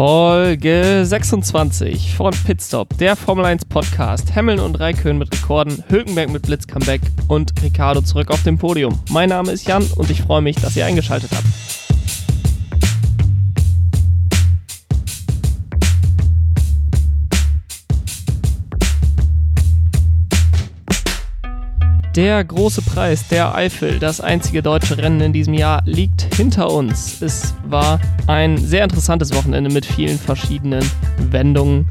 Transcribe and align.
Folge 0.00 1.04
26 1.04 2.14
von 2.14 2.32
Pitstop, 2.46 2.96
der 2.96 3.16
Formel 3.16 3.44
1 3.44 3.66
Podcast. 3.66 4.34
Hamilton 4.34 4.64
und 4.64 4.80
Raikön 4.80 5.18
mit 5.18 5.30
Rekorden, 5.30 5.84
Hülkenberg 5.90 6.30
mit 6.30 6.40
Blitzcomeback 6.40 7.02
und 7.28 7.52
Ricardo 7.62 8.00
zurück 8.00 8.30
auf 8.30 8.42
dem 8.42 8.56
Podium. 8.56 8.98
Mein 9.10 9.28
Name 9.28 9.52
ist 9.52 9.68
Jan 9.68 9.84
und 9.96 10.08
ich 10.08 10.22
freue 10.22 10.40
mich, 10.40 10.56
dass 10.56 10.74
ihr 10.74 10.86
eingeschaltet 10.86 11.32
habt. 11.32 11.44
Der 22.16 22.42
große 22.42 22.82
Preis 22.82 23.28
der 23.28 23.54
Eifel, 23.54 24.00
das 24.00 24.20
einzige 24.20 24.62
deutsche 24.62 24.98
Rennen 24.98 25.20
in 25.20 25.32
diesem 25.32 25.54
Jahr, 25.54 25.80
liegt 25.84 26.34
hinter 26.34 26.68
uns. 26.68 27.22
Es 27.22 27.54
war 27.68 28.00
ein 28.26 28.58
sehr 28.58 28.82
interessantes 28.82 29.32
Wochenende 29.32 29.70
mit 29.70 29.86
vielen 29.86 30.18
verschiedenen 30.18 30.84
Wendungen. 31.30 31.88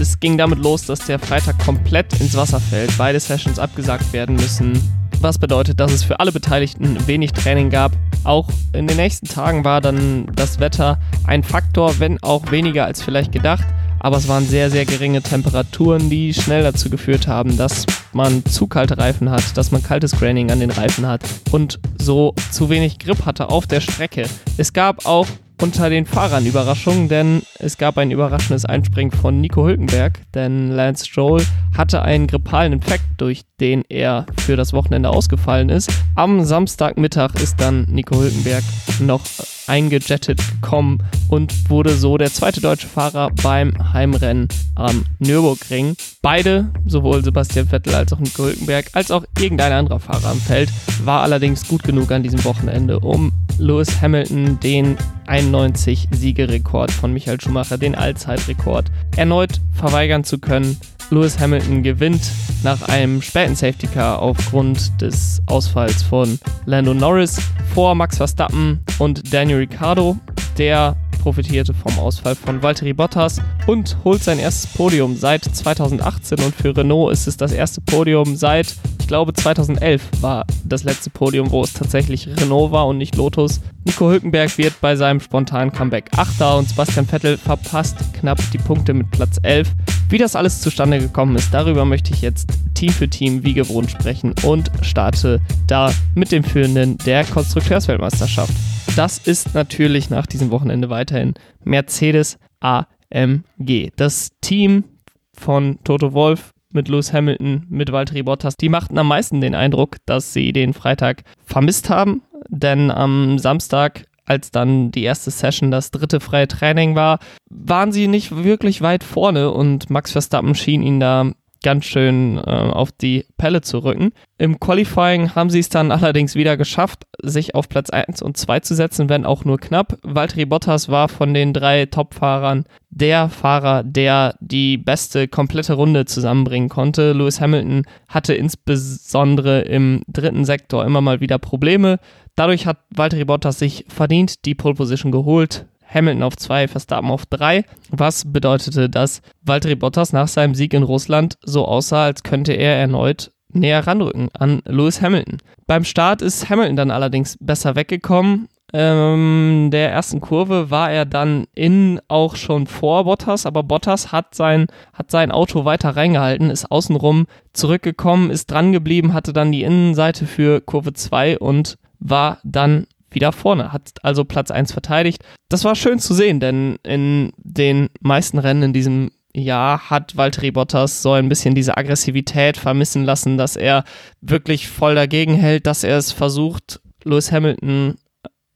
Es 0.00 0.20
ging 0.20 0.38
damit 0.38 0.60
los, 0.60 0.86
dass 0.86 1.00
der 1.00 1.18
Freitag 1.18 1.58
komplett 1.58 2.20
ins 2.20 2.36
Wasser 2.36 2.60
fällt, 2.60 2.96
beide 2.96 3.18
Sessions 3.18 3.58
abgesagt 3.58 4.12
werden 4.12 4.36
müssen, 4.36 4.80
was 5.20 5.36
bedeutet, 5.36 5.80
dass 5.80 5.92
es 5.92 6.04
für 6.04 6.20
alle 6.20 6.30
Beteiligten 6.30 7.04
wenig 7.08 7.32
Training 7.32 7.68
gab. 7.68 7.90
Auch 8.22 8.48
in 8.72 8.86
den 8.86 8.96
nächsten 8.96 9.26
Tagen 9.26 9.64
war 9.64 9.80
dann 9.80 10.26
das 10.36 10.60
Wetter 10.60 11.00
ein 11.26 11.42
Faktor, 11.42 11.98
wenn 11.98 12.22
auch 12.22 12.52
weniger 12.52 12.84
als 12.84 13.02
vielleicht 13.02 13.32
gedacht 13.32 13.66
aber 14.00 14.16
es 14.16 14.28
waren 14.28 14.46
sehr, 14.46 14.70
sehr 14.70 14.84
geringe 14.84 15.22
Temperaturen, 15.22 16.10
die 16.10 16.34
schnell 16.34 16.62
dazu 16.62 16.90
geführt 16.90 17.26
haben, 17.26 17.56
dass 17.56 17.86
man 18.12 18.44
zu 18.44 18.66
kalte 18.66 18.98
Reifen 18.98 19.30
hat, 19.30 19.56
dass 19.56 19.70
man 19.70 19.82
kaltes 19.82 20.12
Graining 20.12 20.50
an 20.50 20.60
den 20.60 20.70
Reifen 20.70 21.06
hat 21.06 21.22
und 21.50 21.78
so 22.00 22.34
zu 22.50 22.70
wenig 22.70 22.98
Grip 22.98 23.24
hatte 23.24 23.48
auf 23.48 23.66
der 23.66 23.80
Strecke. 23.80 24.26
Es 24.56 24.72
gab 24.72 25.06
auch 25.06 25.26
unter 25.60 25.90
den 25.90 26.06
Fahrern 26.06 26.46
Überraschungen, 26.46 27.08
denn 27.08 27.42
es 27.58 27.78
gab 27.78 27.98
ein 27.98 28.10
überraschendes 28.10 28.64
Einspringen 28.64 29.12
von 29.12 29.40
Nico 29.40 29.66
Hülkenberg, 29.66 30.20
denn 30.34 30.70
Lance 30.70 31.06
Stroll 31.06 31.42
hatte 31.76 32.02
einen 32.02 32.26
grippalen 32.26 32.74
Infekt, 32.74 33.04
durch 33.16 33.42
den 33.60 33.82
er 33.88 34.26
für 34.38 34.56
das 34.56 34.72
Wochenende 34.72 35.08
ausgefallen 35.08 35.68
ist. 35.68 35.90
Am 36.14 36.44
Samstagmittag 36.44 37.34
ist 37.36 37.60
dann 37.60 37.86
Nico 37.90 38.16
Hülkenberg 38.16 38.62
noch 39.00 39.22
eingejettet 39.66 40.38
gekommen 40.38 40.98
und 41.28 41.70
wurde 41.70 41.96
so 41.96 42.18
der 42.18 42.32
zweite 42.32 42.60
deutsche 42.60 42.86
Fahrer 42.86 43.30
beim 43.42 43.72
Heimrennen 43.92 44.48
am 44.74 45.04
Nürburgring. 45.18 45.96
Beide, 46.22 46.70
sowohl 46.84 47.24
Sebastian 47.24 47.66
Vettel 47.66 47.94
als 47.94 48.12
auch 48.12 48.20
Nico 48.20 48.44
Hülkenberg, 48.44 48.90
als 48.92 49.10
auch 49.10 49.24
irgendein 49.38 49.72
anderer 49.72 50.00
Fahrer 50.00 50.30
am 50.30 50.40
Feld, 50.40 50.70
war 51.04 51.22
allerdings 51.22 51.66
gut 51.66 51.82
genug 51.82 52.10
an 52.12 52.22
diesem 52.22 52.44
Wochenende, 52.44 53.00
um 53.00 53.32
Lewis 53.58 54.00
Hamilton 54.00 54.60
den 54.60 54.96
91 55.26 56.08
Siegerekord 56.10 56.90
von 56.90 57.12
Michael 57.12 57.40
Schumacher, 57.40 57.78
den 57.78 57.94
Allzeitrekord, 57.94 58.90
erneut 59.16 59.60
verweigern 59.72 60.24
zu 60.24 60.38
können. 60.38 60.78
Lewis 61.10 61.38
Hamilton 61.38 61.82
gewinnt 61.82 62.22
nach 62.62 62.82
einem 62.88 63.22
späten 63.22 63.54
Safety 63.54 63.86
Car 63.86 64.20
aufgrund 64.20 65.00
des 65.00 65.40
Ausfalls 65.46 66.02
von 66.02 66.38
Lando 66.64 66.94
Norris 66.94 67.38
vor 67.74 67.94
Max 67.94 68.16
Verstappen 68.16 68.80
und 68.98 69.32
Daniel 69.32 69.58
Ricciardo, 69.58 70.16
der 70.58 70.96
profitierte 71.26 71.74
vom 71.74 71.98
Ausfall 71.98 72.36
von 72.36 72.62
Valtteri 72.62 72.92
Bottas 72.92 73.40
und 73.66 73.96
holt 74.04 74.22
sein 74.22 74.38
erstes 74.38 74.72
Podium 74.72 75.16
seit 75.16 75.42
2018 75.42 76.38
und 76.38 76.54
für 76.54 76.76
Renault 76.76 77.12
ist 77.12 77.26
es 77.26 77.36
das 77.36 77.50
erste 77.50 77.80
Podium 77.80 78.36
seit, 78.36 78.76
ich 79.00 79.08
glaube 79.08 79.32
2011 79.32 80.02
war 80.20 80.46
das 80.62 80.84
letzte 80.84 81.10
Podium, 81.10 81.50
wo 81.50 81.64
es 81.64 81.72
tatsächlich 81.72 82.28
Renault 82.28 82.70
war 82.70 82.86
und 82.86 82.98
nicht 82.98 83.16
Lotus. 83.16 83.60
Nico 83.84 84.08
Hülkenberg 84.08 84.56
wird 84.56 84.80
bei 84.80 84.94
seinem 84.94 85.18
spontanen 85.18 85.72
Comeback 85.72 86.10
Achter 86.16 86.58
und 86.58 86.68
Sebastian 86.68 87.08
Vettel 87.08 87.38
verpasst 87.38 87.96
knapp 88.12 88.38
die 88.52 88.58
Punkte 88.58 88.94
mit 88.94 89.10
Platz 89.10 89.40
11. 89.42 89.72
Wie 90.08 90.18
das 90.18 90.36
alles 90.36 90.60
zustande 90.60 91.00
gekommen 91.00 91.34
ist, 91.34 91.52
darüber 91.52 91.84
möchte 91.84 92.14
ich 92.14 92.22
jetzt 92.22 92.50
Team 92.74 92.90
für 92.90 93.08
Team 93.08 93.42
wie 93.42 93.54
gewohnt 93.54 93.90
sprechen 93.90 94.32
und 94.44 94.70
starte 94.82 95.40
da 95.66 95.92
mit 96.14 96.30
dem 96.30 96.44
Führenden 96.44 96.98
der 96.98 97.24
Konstrukteursweltmeisterschaft. 97.24 98.52
Das 98.96 99.18
ist 99.18 99.54
natürlich 99.54 100.08
nach 100.08 100.24
diesem 100.24 100.50
Wochenende 100.50 100.88
weiterhin 101.16 101.34
Mercedes 101.64 102.38
AMG. 102.60 103.90
Das 103.96 104.30
Team 104.40 104.84
von 105.32 105.78
Toto 105.84 106.12
Wolf 106.12 106.52
mit 106.72 106.88
Lewis 106.88 107.12
Hamilton, 107.12 107.66
mit 107.68 107.90
Valtteri 107.90 108.22
Bottas, 108.22 108.56
die 108.56 108.68
machten 108.68 108.98
am 108.98 109.08
meisten 109.08 109.40
den 109.40 109.54
Eindruck, 109.54 109.96
dass 110.04 110.32
sie 110.32 110.52
den 110.52 110.74
Freitag 110.74 111.22
vermisst 111.44 111.88
haben, 111.88 112.22
denn 112.48 112.90
am 112.90 113.38
Samstag 113.38 114.04
als 114.28 114.50
dann 114.50 114.90
die 114.90 115.04
erste 115.04 115.30
Session 115.30 115.70
das 115.70 115.92
dritte 115.92 116.18
freie 116.18 116.48
Training 116.48 116.96
war, 116.96 117.20
waren 117.48 117.92
sie 117.92 118.08
nicht 118.08 118.42
wirklich 118.42 118.82
weit 118.82 119.04
vorne 119.04 119.52
und 119.52 119.88
Max 119.88 120.10
Verstappen 120.10 120.56
schien 120.56 120.82
ihnen 120.82 120.98
da 120.98 121.30
ganz 121.66 121.84
schön 121.84 122.38
äh, 122.38 122.42
auf 122.42 122.92
die 122.92 123.26
Pelle 123.38 123.60
zu 123.60 123.80
rücken. 123.80 124.12
Im 124.38 124.60
Qualifying 124.60 125.34
haben 125.34 125.50
sie 125.50 125.58
es 125.58 125.68
dann 125.68 125.90
allerdings 125.90 126.36
wieder 126.36 126.56
geschafft, 126.56 127.08
sich 127.20 127.56
auf 127.56 127.68
Platz 127.68 127.90
1 127.90 128.22
und 128.22 128.36
2 128.36 128.60
zu 128.60 128.76
setzen, 128.76 129.08
wenn 129.08 129.26
auch 129.26 129.44
nur 129.44 129.58
knapp. 129.58 129.98
Valtteri 130.04 130.44
Bottas 130.44 130.88
war 130.90 131.08
von 131.08 131.34
den 131.34 131.52
drei 131.52 131.86
Top-Fahrern 131.86 132.66
der 132.90 133.28
Fahrer, 133.28 133.82
der 133.82 134.36
die 134.38 134.78
beste 134.78 135.26
komplette 135.26 135.72
Runde 135.72 136.04
zusammenbringen 136.04 136.68
konnte. 136.68 137.12
Lewis 137.12 137.40
Hamilton 137.40 137.82
hatte 138.08 138.34
insbesondere 138.34 139.62
im 139.62 140.02
dritten 140.06 140.44
Sektor 140.44 140.84
immer 140.84 141.00
mal 141.00 141.18
wieder 141.18 141.40
Probleme. 141.40 141.98
Dadurch 142.36 142.66
hat 142.66 142.78
Valtteri 142.94 143.24
Bottas 143.24 143.58
sich 143.58 143.86
verdient 143.88 144.44
die 144.44 144.54
Pole 144.54 144.76
Position 144.76 145.10
geholt. 145.10 145.66
Hamilton 145.92 146.22
auf 146.22 146.36
2, 146.36 146.68
Verstappen 146.68 147.10
auf 147.10 147.26
3, 147.26 147.64
was 147.90 148.30
bedeutete, 148.32 148.90
dass 148.90 149.22
Valtteri 149.42 149.74
Bottas 149.74 150.12
nach 150.12 150.28
seinem 150.28 150.54
Sieg 150.54 150.74
in 150.74 150.82
Russland 150.82 151.38
so 151.42 151.66
aussah, 151.66 152.04
als 152.04 152.22
könnte 152.22 152.52
er 152.52 152.76
erneut 152.76 153.32
näher 153.52 153.86
ranrücken 153.86 154.28
an 154.38 154.62
Lewis 154.66 155.00
Hamilton. 155.00 155.38
Beim 155.66 155.84
Start 155.84 156.22
ist 156.22 156.48
Hamilton 156.50 156.76
dann 156.76 156.90
allerdings 156.90 157.36
besser 157.40 157.74
weggekommen. 157.74 158.48
Ähm, 158.72 159.68
der 159.72 159.92
ersten 159.92 160.20
Kurve 160.20 160.70
war 160.70 160.90
er 160.90 161.06
dann 161.06 161.46
in 161.54 162.00
auch 162.08 162.34
schon 162.34 162.66
vor 162.66 163.04
Bottas, 163.04 163.46
aber 163.46 163.62
Bottas 163.62 164.10
hat 164.12 164.34
sein, 164.34 164.66
hat 164.92 165.10
sein 165.10 165.30
Auto 165.30 165.64
weiter 165.64 165.90
reingehalten, 165.90 166.50
ist 166.50 166.70
außenrum 166.70 167.26
zurückgekommen, 167.52 168.30
ist 168.30 168.50
dran 168.50 168.72
geblieben, 168.72 169.14
hatte 169.14 169.32
dann 169.32 169.52
die 169.52 169.62
Innenseite 169.62 170.26
für 170.26 170.60
Kurve 170.60 170.92
2 170.92 171.38
und 171.38 171.78
war 172.00 172.38
dann 172.42 172.86
wieder 173.10 173.32
vorne, 173.32 173.72
hat 173.72 173.92
also 174.02 174.24
Platz 174.24 174.50
1 174.50 174.72
verteidigt. 174.72 175.24
Das 175.48 175.64
war 175.64 175.74
schön 175.74 175.98
zu 175.98 176.14
sehen, 176.14 176.40
denn 176.40 176.76
in 176.82 177.32
den 177.38 177.88
meisten 178.00 178.38
Rennen 178.38 178.64
in 178.64 178.72
diesem 178.72 179.10
Jahr 179.34 179.90
hat 179.90 180.16
Valtteri 180.16 180.50
Bottas 180.50 181.02
so 181.02 181.12
ein 181.12 181.28
bisschen 181.28 181.54
diese 181.54 181.76
Aggressivität 181.76 182.56
vermissen 182.56 183.04
lassen, 183.04 183.36
dass 183.36 183.56
er 183.56 183.84
wirklich 184.20 184.68
voll 184.68 184.94
dagegen 184.94 185.34
hält, 185.34 185.66
dass 185.66 185.84
er 185.84 185.98
es 185.98 186.12
versucht, 186.12 186.80
Lewis 187.04 187.30
Hamilton 187.30 187.96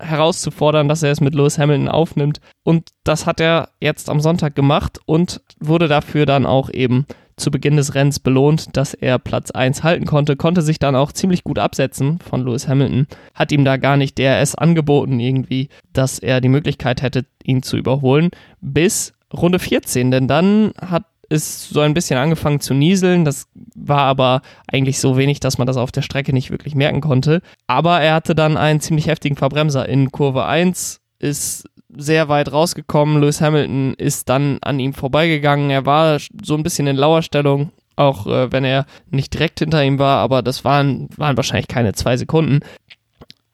herauszufordern, 0.00 0.88
dass 0.88 1.03
er 1.03 1.12
es 1.12 1.21
mit 1.21 1.34
Lewis 1.34 1.59
Hamilton 1.59 1.88
aufnimmt. 1.88 2.41
Und 2.62 2.88
das 3.05 3.27
hat 3.27 3.41
er 3.41 3.69
jetzt 3.81 4.09
am 4.09 4.21
Sonntag 4.21 4.55
gemacht 4.55 4.99
und 5.05 5.43
wurde 5.61 5.88
dafür 5.88 6.25
dann 6.25 6.47
auch 6.47 6.71
eben 6.71 7.06
zu 7.41 7.51
Beginn 7.51 7.77
des 7.77 7.95
Rennens 7.95 8.21
belohnt, 8.21 8.77
dass 8.77 8.95
er 8.95 9.19
Platz 9.19 9.51
1 9.51 9.83
halten 9.83 10.06
konnte, 10.06 10.37
konnte 10.37 10.62
sich 10.62 10.78
dann 10.78 10.97
auch 10.97 11.12
ziemlich 11.12 11.45
gut 11.45 11.59
absetzen 11.59 12.19
von 12.19 12.45
Lewis 12.45 12.69
Hamilton, 12.69 13.06
hat 13.34 13.53
ihm 13.53 13.65
da 13.65 13.77
gar 13.77 13.97
nicht 13.97 14.19
DRS 14.19 14.55
angeboten 14.55 15.19
irgendwie, 15.19 15.69
dass 15.93 16.19
er 16.19 16.41
die 16.41 16.49
Möglichkeit 16.49 17.03
hätte, 17.03 17.27
ihn 17.43 17.62
zu 17.62 17.77
überholen, 17.77 18.31
bis 18.61 19.12
Runde 19.33 19.59
14, 19.59 20.11
denn 20.11 20.29
dann 20.29 20.73
hat 20.81 21.05
es 21.31 21.69
so 21.69 21.81
ein 21.81 21.95
bisschen 21.95 22.19
angefangen 22.19 22.61
zu 22.61 22.75
nieseln. 22.75 23.25
Das 23.25 23.47
war 23.77 24.00
aber 24.00 24.43
eigentlich 24.67 24.99
so 24.99 25.17
wenig, 25.17 25.39
dass 25.41 25.59
man 25.59 25.67
das 25.67 25.77
auf 25.77 25.93
der 25.93 26.03
Strecke 26.03 26.33
nicht 26.33 26.50
wirklich 26.50 26.75
merken 26.75 27.00
konnte. 27.00 27.41
Aber 27.69 28.00
er 28.00 28.15
hatte 28.15 28.34
dann 28.34 28.56
einen 28.56 28.81
ziemlich 28.81 29.06
heftigen 29.06 29.37
Verbremser 29.37 29.89
in 29.89 30.11
Kurve 30.11 30.45
1, 30.45 31.00
ist 31.21 31.69
sehr 31.97 32.28
weit 32.28 32.53
rausgekommen. 32.53 33.21
Lewis 33.21 33.41
Hamilton 33.41 33.94
ist 33.94 34.29
dann 34.29 34.59
an 34.62 34.81
ihm 34.81 34.93
vorbeigegangen. 34.93 35.70
Er 35.70 35.87
war 35.87 36.19
so 36.43 36.55
ein 36.55 36.62
bisschen 36.62 36.87
in 36.87 36.97
Lauerstellung, 36.97 37.70
auch 37.97 38.26
äh, 38.26 38.53
wenn 38.53 38.64
er 38.64 38.87
nicht 39.11 39.35
direkt 39.35 39.61
hinter 39.61 39.85
ihm 39.85 39.99
war, 39.99 40.19
aber 40.19 40.43
das 40.43 40.64
waren, 40.64 41.09
waren 41.17 41.37
wahrscheinlich 41.37 41.69
keine 41.69 41.93
zwei 41.93 42.17
Sekunden. 42.17 42.61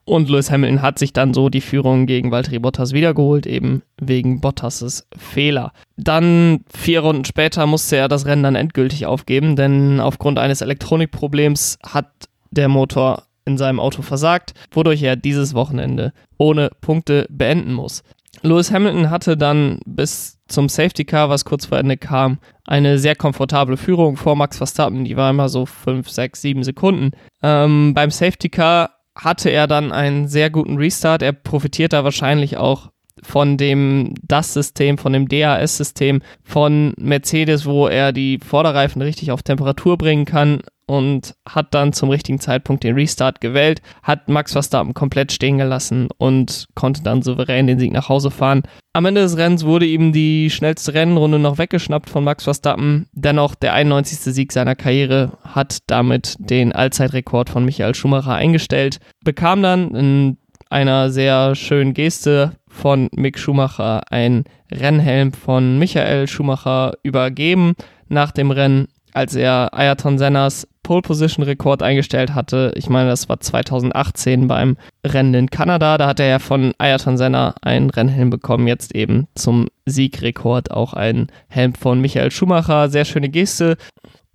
Und 0.07 0.29
Lewis 0.29 0.49
Hamilton 0.49 0.81
hat 0.81 0.99
sich 0.99 1.11
dann 1.11 1.33
so 1.33 1.49
die 1.49 1.59
Führung 1.59 2.05
gegen 2.05 2.31
Valtteri 2.31 2.59
Bottas 2.59 2.93
wiedergeholt, 2.93 3.45
eben 3.45 3.81
wegen 3.99 4.39
Bottas' 4.39 5.05
Fehler. 5.17 5.73
Dann 5.97 6.61
vier 6.73 7.01
Runden 7.01 7.25
später 7.25 7.65
musste 7.65 7.97
er 7.97 8.07
das 8.07 8.25
Rennen 8.25 8.43
dann 8.43 8.55
endgültig 8.55 9.05
aufgeben, 9.05 9.57
denn 9.57 9.99
aufgrund 9.99 10.39
eines 10.39 10.61
Elektronikproblems 10.61 11.77
hat 11.85 12.07
der 12.51 12.69
Motor 12.69 13.23
in 13.43 13.57
seinem 13.57 13.81
Auto 13.81 14.01
versagt, 14.01 14.53
wodurch 14.71 15.03
er 15.03 15.17
dieses 15.17 15.53
Wochenende 15.53 16.13
ohne 16.37 16.69
Punkte 16.79 17.25
beenden 17.29 17.73
muss. 17.73 18.01
Lewis 18.41 18.71
Hamilton 18.71 19.09
hatte 19.09 19.37
dann 19.37 19.79
bis 19.85 20.39
zum 20.47 20.69
Safety 20.69 21.05
Car, 21.05 21.29
was 21.29 21.45
kurz 21.45 21.65
vor 21.65 21.77
Ende 21.77 21.97
kam, 21.97 22.39
eine 22.65 22.99
sehr 22.99 23.15
komfortable 23.15 23.77
Führung 23.77 24.17
vor 24.17 24.35
Max 24.35 24.57
Verstappen. 24.57 25.05
Die 25.05 25.17
war 25.17 25.29
immer 25.29 25.49
so 25.49 25.65
5, 25.65 26.09
6, 26.09 26.41
7 26.41 26.63
Sekunden. 26.63 27.11
Ähm, 27.41 27.93
beim 27.93 28.11
Safety 28.11 28.49
Car 28.49 28.91
hatte 29.15 29.49
er 29.49 29.67
dann 29.67 29.91
einen 29.91 30.27
sehr 30.27 30.49
guten 30.49 30.77
Restart. 30.77 31.21
Er 31.21 31.33
profitiert 31.33 31.93
da 31.93 32.03
wahrscheinlich 32.03 32.57
auch 32.57 32.91
von 33.23 33.57
dem 33.57 34.13
DAS-System, 34.21 34.97
von 34.97 35.13
dem 35.13 35.27
DAS-System 35.27 36.21
von 36.43 36.93
Mercedes, 36.97 37.65
wo 37.65 37.87
er 37.87 38.11
die 38.11 38.39
Vorderreifen 38.39 39.01
richtig 39.01 39.31
auf 39.31 39.43
Temperatur 39.43 39.97
bringen 39.97 40.25
kann 40.25 40.61
und 40.87 41.35
hat 41.47 41.73
dann 41.73 41.91
zum 41.91 42.09
richtigen 42.09 42.39
Zeitpunkt 42.39 42.83
den 42.83 42.95
Restart 42.95 43.41
gewählt, 43.41 43.81
hat 44.03 44.29
Max 44.29 44.53
Verstappen 44.53 44.93
komplett 44.93 45.31
stehen 45.33 45.57
gelassen 45.57 46.07
und 46.17 46.67
konnte 46.75 47.03
dann 47.03 47.21
souverän 47.21 47.67
den 47.67 47.77
Sieg 47.77 47.91
nach 47.91 48.09
Hause 48.09 48.31
fahren. 48.31 48.63
Am 48.93 49.05
Ende 49.05 49.21
des 49.21 49.37
Rennens 49.37 49.65
wurde 49.65 49.85
ihm 49.85 50.13
die 50.13 50.49
schnellste 50.49 50.93
Rennrunde 50.93 51.39
noch 51.39 51.57
weggeschnappt 51.57 52.09
von 52.09 52.23
Max 52.23 52.45
Verstappen. 52.45 53.07
Dennoch 53.11 53.53
der 53.53 53.73
91. 53.73 54.33
Sieg 54.33 54.53
seiner 54.53 54.75
Karriere 54.75 55.33
hat 55.43 55.79
damit 55.87 56.35
den 56.39 56.71
Allzeitrekord 56.71 57.49
von 57.49 57.65
Michael 57.65 57.93
Schumacher 57.93 58.33
eingestellt, 58.33 58.99
bekam 59.23 59.61
dann 59.61 59.93
in 59.93 60.37
einer 60.69 61.09
sehr 61.09 61.55
schönen 61.55 61.93
Geste 61.93 62.53
von 62.77 63.09
Mick 63.15 63.37
Schumacher 63.39 64.03
ein 64.11 64.45
Rennhelm 64.71 65.33
von 65.33 65.79
Michael 65.79 66.27
Schumacher 66.27 66.93
übergeben 67.03 67.73
nach 68.07 68.31
dem 68.31 68.51
Rennen, 68.51 68.87
als 69.13 69.35
er 69.35 69.73
Ayrton 69.73 70.17
Sennas 70.17 70.67
Pole 70.83 71.01
Position 71.01 71.43
Rekord 71.43 71.83
eingestellt 71.83 72.33
hatte. 72.33 72.71
Ich 72.75 72.87
meine, 72.87 73.09
das 73.09 73.27
war 73.27 73.41
2018 73.41 74.47
beim 74.47 74.77
Rennen 75.05 75.33
in 75.33 75.49
Kanada. 75.49 75.97
Da 75.97 76.07
hat 76.07 76.21
er 76.21 76.27
ja 76.27 76.39
von 76.39 76.73
Ayrton 76.77 77.17
Senna 77.17 77.55
einen 77.61 77.89
Rennhelm 77.89 78.29
bekommen. 78.29 78.67
Jetzt 78.67 78.95
eben 78.95 79.27
zum 79.35 79.67
Siegrekord 79.85 80.71
auch 80.71 80.93
ein 80.93 81.27
Helm 81.49 81.73
von 81.73 81.99
Michael 81.99 82.31
Schumacher. 82.31 82.87
Sehr 82.87 83.03
schöne 83.03 83.27
Geste 83.27 83.75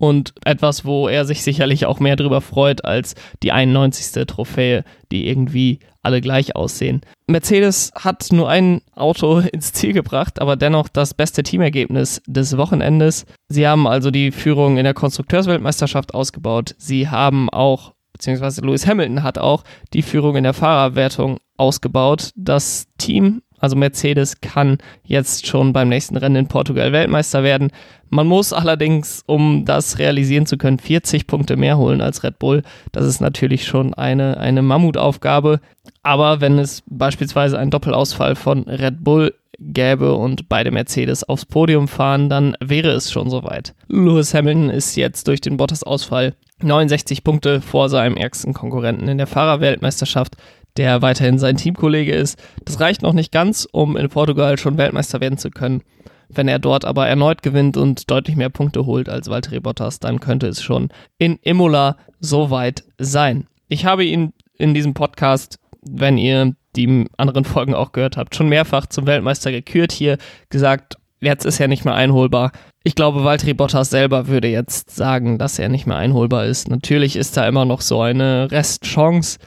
und 0.03 0.33
etwas, 0.43 0.83
wo 0.83 1.07
er 1.07 1.23
sich 1.23 1.43
sicherlich 1.43 1.85
auch 1.85 2.01
mehr 2.01 2.17
drüber 2.17 2.41
freut 2.41 2.83
als 2.83 3.15
die 3.41 3.53
91. 3.53 4.25
Trophäe, 4.27 4.83
die 5.13 5.29
irgendwie 5.29 5.79
alle 6.01 6.19
gleich 6.19 6.57
aussehen. 6.57 6.99
Mercedes 7.25 7.93
hat 7.95 8.27
nur 8.33 8.49
ein 8.49 8.81
Auto 8.97 9.39
ins 9.53 9.71
Ziel 9.71 9.93
gebracht, 9.93 10.41
aber 10.41 10.57
dennoch 10.57 10.89
das 10.89 11.13
beste 11.13 11.41
Teamergebnis 11.41 12.21
des 12.27 12.57
Wochenendes. 12.57 13.25
Sie 13.47 13.65
haben 13.65 13.87
also 13.87 14.11
die 14.11 14.31
Führung 14.31 14.75
in 14.75 14.83
der 14.83 14.93
Konstrukteursweltmeisterschaft 14.93 16.13
ausgebaut. 16.13 16.75
Sie 16.77 17.07
haben 17.07 17.49
auch, 17.49 17.93
beziehungsweise 18.11 18.59
Lewis 18.59 18.85
Hamilton 18.85 19.23
hat 19.23 19.37
auch 19.37 19.63
die 19.93 20.01
Führung 20.01 20.35
in 20.35 20.43
der 20.43 20.53
Fahrerwertung 20.53 21.37
ausgebaut. 21.55 22.31
Das 22.35 22.87
Team 22.97 23.41
also 23.63 23.77
Mercedes 23.77 24.41
kann 24.41 24.77
jetzt 25.05 25.47
schon 25.47 25.71
beim 25.71 25.87
nächsten 25.87 26.17
Rennen 26.17 26.35
in 26.35 26.47
Portugal 26.49 26.91
Weltmeister 26.91 27.43
werden. 27.43 27.71
Man 28.09 28.27
muss 28.27 28.51
allerdings, 28.51 29.23
um 29.25 29.63
das 29.63 29.99
realisieren 29.99 30.45
zu 30.45 30.57
können, 30.57 30.79
40 30.79 31.27
Punkte 31.27 31.55
mehr 31.55 31.77
holen 31.77 32.01
als 32.01 32.23
Red 32.25 32.39
Bull. 32.39 32.63
Das 32.91 33.05
ist 33.05 33.21
natürlich 33.21 33.65
schon 33.65 33.93
eine, 33.93 34.35
eine 34.37 34.61
Mammutaufgabe. 34.61 35.61
Aber 36.01 36.41
wenn 36.41 36.59
es 36.59 36.83
beispielsweise 36.87 37.57
einen 37.57 37.71
Doppelausfall 37.71 38.35
von 38.35 38.63
Red 38.63 39.01
Bull 39.01 39.33
gäbe 39.59 40.13
und 40.13 40.49
beide 40.49 40.71
Mercedes 40.71 41.23
aufs 41.23 41.45
Podium 41.45 41.87
fahren, 41.87 42.27
dann 42.27 42.57
wäre 42.59 42.89
es 42.89 43.13
schon 43.13 43.29
soweit. 43.29 43.73
Lewis 43.87 44.33
Hamilton 44.33 44.71
ist 44.71 44.97
jetzt 44.97 45.29
durch 45.29 45.39
den 45.39 45.55
Bottas-Ausfall 45.55 46.35
69 46.61 47.23
Punkte 47.23 47.61
vor 47.61 47.87
seinem 47.87 48.17
ärgsten 48.17 48.53
Konkurrenten 48.53 49.07
in 49.07 49.17
der 49.17 49.27
Fahrerweltmeisterschaft 49.27 50.35
der 50.77 51.01
weiterhin 51.01 51.37
sein 51.37 51.57
Teamkollege 51.57 52.13
ist. 52.13 52.41
Das 52.65 52.79
reicht 52.79 53.01
noch 53.01 53.13
nicht 53.13 53.31
ganz, 53.31 53.67
um 53.71 53.97
in 53.97 54.09
Portugal 54.09 54.57
schon 54.57 54.77
Weltmeister 54.77 55.21
werden 55.21 55.37
zu 55.37 55.49
können. 55.49 55.83
Wenn 56.29 56.47
er 56.47 56.59
dort 56.59 56.85
aber 56.85 57.07
erneut 57.07 57.43
gewinnt 57.43 57.77
und 57.77 58.09
deutlich 58.09 58.35
mehr 58.35 58.49
Punkte 58.49 58.85
holt 58.85 59.07
als 59.07 59.29
Valtteri 59.29 59.59
Bottas, 59.59 59.99
dann 59.99 60.19
könnte 60.19 60.47
es 60.47 60.63
schon 60.63 60.89
in 61.17 61.37
Imola 61.41 61.97
soweit 62.19 62.83
sein. 62.97 63.47
Ich 63.67 63.85
habe 63.85 64.03
ihn 64.03 64.33
in 64.57 64.73
diesem 64.73 64.93
Podcast, 64.93 65.59
wenn 65.81 66.17
ihr 66.17 66.55
die 66.75 67.07
anderen 67.17 67.45
Folgen 67.45 67.75
auch 67.75 67.91
gehört 67.91 68.17
habt, 68.17 68.35
schon 68.35 68.49
mehrfach 68.49 68.87
zum 68.87 69.05
Weltmeister 69.05 69.51
gekürt 69.51 69.91
hier, 69.91 70.17
gesagt, 70.49 70.97
jetzt 71.21 71.45
ist 71.45 71.59
er 71.59 71.67
nicht 71.67 71.85
mehr 71.85 71.93
einholbar. 71.93 72.51
Ich 72.83 72.95
glaube, 72.95 73.23
Valtteri 73.23 73.53
Bottas 73.53 73.89
selber 73.89 74.27
würde 74.27 74.47
jetzt 74.47 74.89
sagen, 74.91 75.37
dass 75.37 75.59
er 75.59 75.69
nicht 75.69 75.85
mehr 75.85 75.97
einholbar 75.97 76.45
ist. 76.45 76.69
Natürlich 76.69 77.15
ist 77.15 77.37
da 77.37 77.47
immer 77.47 77.65
noch 77.65 77.81
so 77.81 78.01
eine 78.01 78.49
Restchance, 78.51 79.37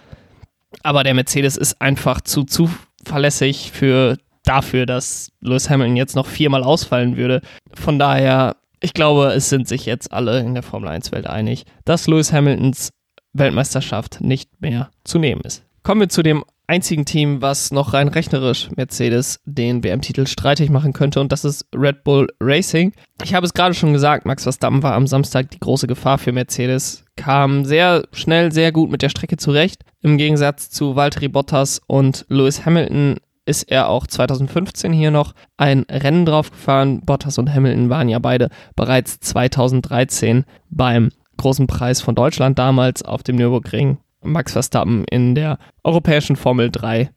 aber 0.82 1.04
der 1.04 1.14
Mercedes 1.14 1.56
ist 1.56 1.80
einfach 1.80 2.20
zu 2.20 2.44
zuverlässig 2.44 3.72
für 3.72 4.16
dafür, 4.44 4.86
dass 4.86 5.30
Lewis 5.40 5.68
Hamilton 5.68 5.96
jetzt 5.96 6.16
noch 6.16 6.26
viermal 6.26 6.62
ausfallen 6.62 7.16
würde. 7.16 7.42
Von 7.74 7.98
daher, 7.98 8.56
ich 8.80 8.94
glaube, 8.94 9.32
es 9.32 9.48
sind 9.48 9.68
sich 9.68 9.86
jetzt 9.86 10.12
alle 10.12 10.40
in 10.40 10.54
der 10.54 10.62
Formel 10.62 10.88
1-Welt 10.88 11.26
einig, 11.26 11.64
dass 11.84 12.06
Lewis 12.06 12.32
Hamiltons 12.32 12.90
Weltmeisterschaft 13.32 14.20
nicht 14.20 14.60
mehr 14.60 14.90
zu 15.04 15.18
nehmen 15.18 15.42
ist. 15.42 15.64
Kommen 15.82 16.00
wir 16.00 16.08
zu 16.08 16.22
dem 16.22 16.44
einzigen 16.66 17.04
Team, 17.04 17.42
was 17.42 17.70
noch 17.70 17.92
rein 17.92 18.08
rechnerisch 18.08 18.68
Mercedes 18.76 19.40
den 19.44 19.84
WM-Titel 19.84 20.26
streitig 20.26 20.70
machen 20.70 20.92
könnte, 20.92 21.20
und 21.20 21.32
das 21.32 21.44
ist 21.44 21.66
Red 21.74 22.04
Bull 22.04 22.28
Racing. 22.40 22.92
Ich 23.22 23.34
habe 23.34 23.46
es 23.46 23.54
gerade 23.54 23.74
schon 23.74 23.92
gesagt, 23.92 24.26
Max 24.26 24.42
Verstappen 24.42 24.82
war 24.82 24.94
am 24.94 25.06
Samstag 25.06 25.50
die 25.50 25.60
große 25.60 25.86
Gefahr 25.86 26.18
für 26.18 26.32
Mercedes, 26.32 27.04
kam 27.16 27.64
sehr 27.64 28.04
schnell, 28.12 28.52
sehr 28.52 28.72
gut 28.72 28.90
mit 28.90 29.02
der 29.02 29.08
Strecke 29.08 29.36
zurecht. 29.36 29.82
Im 30.02 30.18
Gegensatz 30.18 30.70
zu 30.70 30.96
Valtteri 30.96 31.28
Bottas 31.28 31.80
und 31.86 32.26
Lewis 32.28 32.66
Hamilton 32.66 33.16
ist 33.46 33.70
er 33.70 33.88
auch 33.88 34.06
2015 34.06 34.92
hier 34.92 35.10
noch 35.10 35.32
ein 35.56 35.86
Rennen 35.88 36.26
drauf 36.26 36.50
gefahren. 36.50 37.00
Bottas 37.02 37.38
und 37.38 37.52
Hamilton 37.52 37.88
waren 37.88 38.08
ja 38.08 38.18
beide 38.18 38.50
bereits 38.74 39.20
2013 39.20 40.44
beim 40.68 41.10
großen 41.36 41.66
Preis 41.66 42.00
von 42.00 42.14
Deutschland 42.14 42.58
damals 42.58 43.02
auf 43.02 43.22
dem 43.22 43.36
Nürburgring 43.36 43.98
Max 44.26 44.52
Verstappen 44.52 45.04
in 45.04 45.34
der 45.34 45.58
europäischen 45.84 46.36
Formel 46.36 46.70
3 46.70 47.10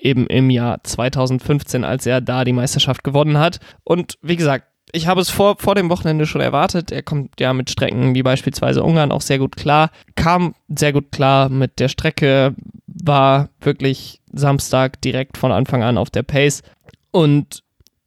eben 0.00 0.26
im 0.26 0.50
Jahr 0.50 0.84
2015, 0.84 1.84
als 1.84 2.06
er 2.06 2.20
da 2.20 2.44
die 2.44 2.52
Meisterschaft 2.52 3.04
gewonnen 3.04 3.38
hat. 3.38 3.58
Und 3.84 4.18
wie 4.22 4.36
gesagt, 4.36 4.66
ich 4.92 5.08
habe 5.08 5.20
es 5.20 5.30
vor, 5.30 5.56
vor 5.58 5.74
dem 5.74 5.90
Wochenende 5.90 6.24
schon 6.24 6.40
erwartet. 6.40 6.92
Er 6.92 7.02
kommt 7.02 7.40
ja 7.40 7.52
mit 7.52 7.68
Strecken 7.68 8.14
wie 8.14 8.22
beispielsweise 8.22 8.82
Ungarn 8.82 9.10
auch 9.10 9.22
sehr 9.22 9.38
gut 9.38 9.56
klar. 9.56 9.90
Kam 10.14 10.54
sehr 10.68 10.92
gut 10.92 11.10
klar 11.10 11.48
mit 11.48 11.80
der 11.80 11.88
Strecke, 11.88 12.54
war 12.86 13.48
wirklich 13.60 14.20
Samstag 14.32 15.00
direkt 15.00 15.36
von 15.36 15.50
Anfang 15.50 15.82
an 15.82 15.98
auf 15.98 16.10
der 16.10 16.22
Pace. 16.22 16.62
Und 17.10 17.63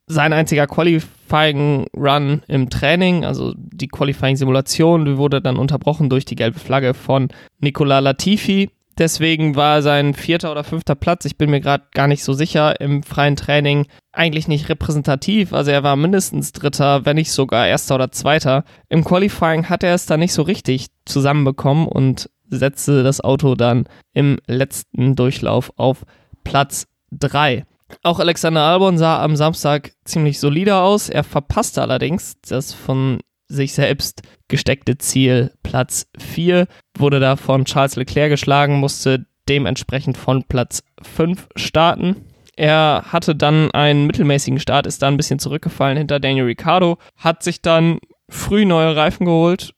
sein 0.07 0.31
einziger 0.33 0.67
Qualifying 0.67 1.87
Run 1.95 2.41
im 2.47 2.69
Training, 2.69 3.25
also 3.25 3.53
die 3.57 3.89
Qualifying 3.89 4.37
Simulation, 4.37 5.17
wurde 5.17 5.41
dann 5.41 5.57
unterbrochen 5.57 6.09
durch 6.09 6.25
die 6.25 6.35
gelbe 6.35 6.59
Flagge 6.59 6.93
von 6.93 7.27
Nicola 7.59 7.99
Latifi. 7.99 8.69
Deswegen 8.97 9.55
war 9.55 9.83
sein 9.83 10.15
vierter 10.15 10.51
oder 10.51 10.63
fünfter 10.63 10.95
Platz, 10.95 11.25
ich 11.25 11.37
bin 11.37 11.51
mir 11.51 11.61
gerade 11.61 11.83
gar 11.93 12.07
nicht 12.07 12.23
so 12.23 12.33
sicher, 12.33 12.81
im 12.81 13.03
freien 13.03 13.35
Training 13.35 13.85
eigentlich 14.11 14.47
nicht 14.47 14.69
repräsentativ. 14.69 15.53
Also 15.53 15.69
er 15.69 15.83
war 15.83 15.95
mindestens 15.95 16.51
dritter, 16.51 17.05
wenn 17.05 17.17
nicht 17.17 17.31
sogar 17.31 17.67
erster 17.67 17.95
oder 17.95 18.11
zweiter. 18.11 18.63
Im 18.89 19.03
Qualifying 19.03 19.69
hat 19.69 19.83
er 19.83 19.93
es 19.93 20.07
da 20.07 20.17
nicht 20.17 20.33
so 20.33 20.41
richtig 20.41 20.87
zusammenbekommen 21.05 21.87
und 21.87 22.29
setzte 22.49 23.03
das 23.03 23.21
Auto 23.21 23.55
dann 23.55 23.85
im 24.13 24.39
letzten 24.47 25.15
Durchlauf 25.15 25.71
auf 25.75 26.03
Platz 26.43 26.87
drei. 27.11 27.65
Auch 28.03 28.19
Alexander 28.19 28.61
Albon 28.61 28.97
sah 28.97 29.23
am 29.23 29.35
Samstag 29.35 29.91
ziemlich 30.05 30.39
solider 30.39 30.81
aus. 30.81 31.09
Er 31.09 31.23
verpasste 31.23 31.81
allerdings 31.81 32.35
das 32.41 32.73
von 32.73 33.19
sich 33.47 33.73
selbst 33.73 34.21
gesteckte 34.47 34.97
Ziel 34.97 35.53
Platz 35.63 36.07
4, 36.19 36.67
wurde 36.97 37.19
da 37.19 37.35
von 37.35 37.65
Charles 37.65 37.95
Leclerc 37.95 38.29
geschlagen, 38.29 38.79
musste 38.79 39.25
dementsprechend 39.47 40.17
von 40.17 40.43
Platz 40.43 40.83
5 41.01 41.47
starten. 41.55 42.27
Er 42.55 43.05
hatte 43.07 43.35
dann 43.35 43.71
einen 43.71 44.07
mittelmäßigen 44.07 44.59
Start, 44.59 44.87
ist 44.87 45.01
dann 45.01 45.13
ein 45.13 45.17
bisschen 45.17 45.39
zurückgefallen 45.39 45.97
hinter 45.97 46.19
Daniel 46.19 46.45
Ricciardo, 46.45 46.97
hat 47.15 47.43
sich 47.43 47.61
dann 47.61 47.99
früh 48.29 48.65
neue 48.65 48.95
Reifen 48.95 49.25
geholt, 49.25 49.73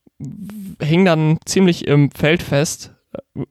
hing 0.81 1.05
dann 1.05 1.37
ziemlich 1.45 1.87
im 1.87 2.09
Feld 2.11 2.41
fest, 2.41 2.95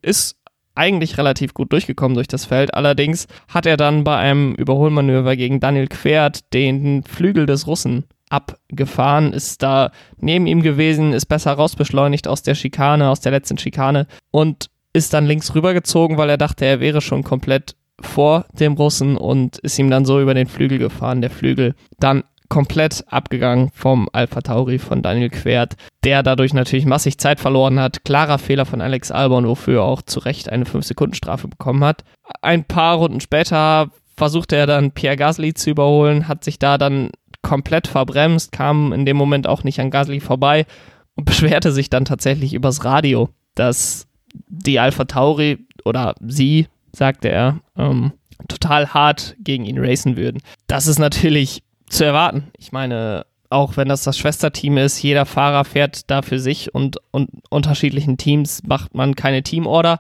ist 0.03 0.38
eigentlich 0.79 1.19
relativ 1.19 1.53
gut 1.53 1.73
durchgekommen 1.73 2.15
durch 2.15 2.29
das 2.29 2.45
Feld. 2.45 2.73
Allerdings 2.75 3.27
hat 3.49 3.67
er 3.67 3.77
dann 3.77 4.05
bei 4.05 4.17
einem 4.17 4.55
Überholmanöver 4.55 5.37
gegen 5.37 5.61
Daniel 5.61 5.89
Quert 5.89 6.53
den 6.55 7.03
Flügel 7.03 7.47
des 7.47 7.67
Russen 7.67 8.05
abgefahren, 8.31 9.33
ist 9.33 9.63
da 9.63 9.91
neben 10.19 10.47
ihm 10.47 10.63
gewesen, 10.63 11.13
ist 11.13 11.27
besser 11.27 11.53
rausbeschleunigt 11.53 12.29
aus 12.29 12.43
der 12.43 12.55
Schikane, 12.55 13.09
aus 13.09 13.21
der 13.21 13.33
letzten 13.33 13.59
Schikane 13.59 14.07
und 14.31 14.71
ist 14.93 15.13
dann 15.15 15.27
links 15.27 15.55
rübergezogen, 15.55 16.17
weil 16.17 16.31
er 16.31 16.39
dachte, 16.39 16.65
er 16.65 16.81
wäre 16.81 17.01
schon 17.01 17.25
komplett 17.25 17.75
vor 18.01 18.47
dem 18.53 18.75
Russen 18.75 19.17
und 19.17 19.59
ist 19.59 19.79
ihm 19.79 19.91
dann 19.91 20.05
so 20.05 20.21
über 20.21 20.35
den 20.35 20.47
Flügel 20.47 20.79
gefahren. 20.79 21.21
Der 21.21 21.31
Flügel 21.31 21.75
dann 21.99 22.25
komplett 22.49 23.05
abgegangen 23.09 23.71
vom 23.75 24.09
Alpha 24.13 24.41
Tauri 24.41 24.79
von 24.79 25.03
Daniel 25.03 25.31
Quert, 25.31 25.77
der 26.05 26.23
dadurch 26.23 26.55
natürlich 26.55 26.87
massig 26.87 27.19
Zeit 27.19 27.41
verloren 27.41 27.79
hat. 27.79 28.05
Klarer 28.05 28.39
Fehler 28.39 28.65
von 28.65 28.81
Alex 28.81 29.11
Albon, 29.11 29.47
wofür 29.47 29.81
er 29.81 29.85
auch 29.85 30.03
zu 30.03 30.21
Recht 30.21 30.51
eine 30.51 30.65
5-Sekunden-Strafe 30.65 31.49
bekommen 31.49 31.85
hat. 31.85 32.05
Ein 32.41 32.65
paar 32.65 32.97
Runden 32.97 33.21
später 33.21 33.91
versuchte 34.17 34.57
er 34.57 34.67
dann 34.67 34.93
Pierre 34.93 35.17
Gasly 35.17 35.55
zu 35.55 35.71
überholen, 35.71 36.27
hat 36.29 36.45
sich 36.45 36.59
da 36.59 36.79
dann 36.79 37.11
komplett 37.43 37.87
verbremst, 37.87 38.53
kam 38.53 38.93
in 38.93 39.07
dem 39.07 39.17
Moment 39.17 39.47
auch 39.47 39.65
nicht 39.65 39.81
an 39.81 39.91
Gasly 39.91 40.21
vorbei 40.21 40.67
und 41.15 41.25
beschwerte 41.27 41.73
sich 41.73 41.91
dann 41.91 42.05
tatsächlich 42.05 42.55
übers 42.55 42.85
Radio, 42.85 43.29
dass 43.55 44.07
die 44.49 44.79
Alpha 44.81 45.05
Tauri 45.05 45.59
oder 45.85 46.15
sie, 46.21 46.67
sagte 46.93 47.29
er, 47.29 47.61
ähm, 47.77 48.13
total 48.49 48.93
hart 48.95 49.37
gegen 49.41 49.65
ihn 49.65 49.79
racen 49.79 50.17
würden. 50.17 50.41
Das 50.67 50.87
ist 50.87 50.99
natürlich 50.99 51.63
zu 51.91 52.05
erwarten. 52.05 52.49
Ich 52.59 52.73
meine, 52.73 53.27
auch 53.51 53.77
wenn 53.77 53.89
das 53.89 54.05
das 54.05 54.19
Schwesterteam 54.19 54.77
ist, 54.77 55.03
jeder 55.03 55.27
Fahrer 55.27 55.65
fährt 55.65 56.11
da 56.11 56.23
für 56.23 56.39
sich 56.39 56.75
und, 56.75 56.99
und 57.11 57.31
unterschiedlichen 57.51 58.19
Teams 58.19 58.63
macht 58.67 58.95
man 58.95 59.15
keine 59.15 59.43
Teamorder. 59.43 59.99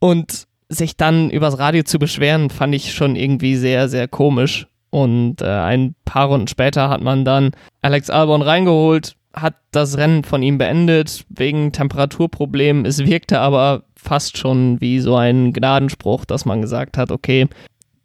Und 0.00 0.46
sich 0.68 0.96
dann 0.96 1.30
übers 1.30 1.58
Radio 1.58 1.82
zu 1.82 1.98
beschweren, 1.98 2.50
fand 2.50 2.74
ich 2.74 2.92
schon 2.92 3.16
irgendwie 3.16 3.56
sehr, 3.56 3.88
sehr 3.88 4.08
komisch. 4.08 4.66
Und 4.90 5.42
äh, 5.42 5.46
ein 5.46 5.94
paar 6.04 6.28
Runden 6.28 6.48
später 6.48 6.88
hat 6.88 7.00
man 7.00 7.24
dann 7.24 7.52
Alex 7.82 8.10
Albon 8.10 8.42
reingeholt, 8.42 9.16
hat 9.34 9.54
das 9.70 9.96
Rennen 9.98 10.24
von 10.24 10.42
ihm 10.42 10.58
beendet 10.58 11.24
wegen 11.28 11.72
Temperaturproblemen. 11.72 12.84
Es 12.84 12.98
wirkte 12.98 13.40
aber 13.40 13.84
fast 13.96 14.38
schon 14.38 14.80
wie 14.80 15.00
so 15.00 15.16
ein 15.16 15.52
Gnadenspruch, 15.52 16.24
dass 16.24 16.44
man 16.44 16.62
gesagt 16.62 16.96
hat, 16.96 17.10
okay, 17.10 17.48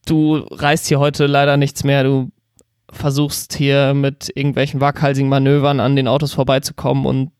du 0.05 0.37
reißt 0.37 0.87
hier 0.87 0.99
heute 0.99 1.27
leider 1.27 1.57
nichts 1.57 1.83
mehr, 1.83 2.03
du 2.03 2.31
versuchst 2.93 3.55
hier 3.55 3.93
mit 3.93 4.31
irgendwelchen 4.35 4.81
waghalsigen 4.81 5.29
Manövern 5.29 5.79
an 5.79 5.95
den 5.95 6.07
Autos 6.07 6.33
vorbeizukommen 6.33 7.05
und 7.05 7.31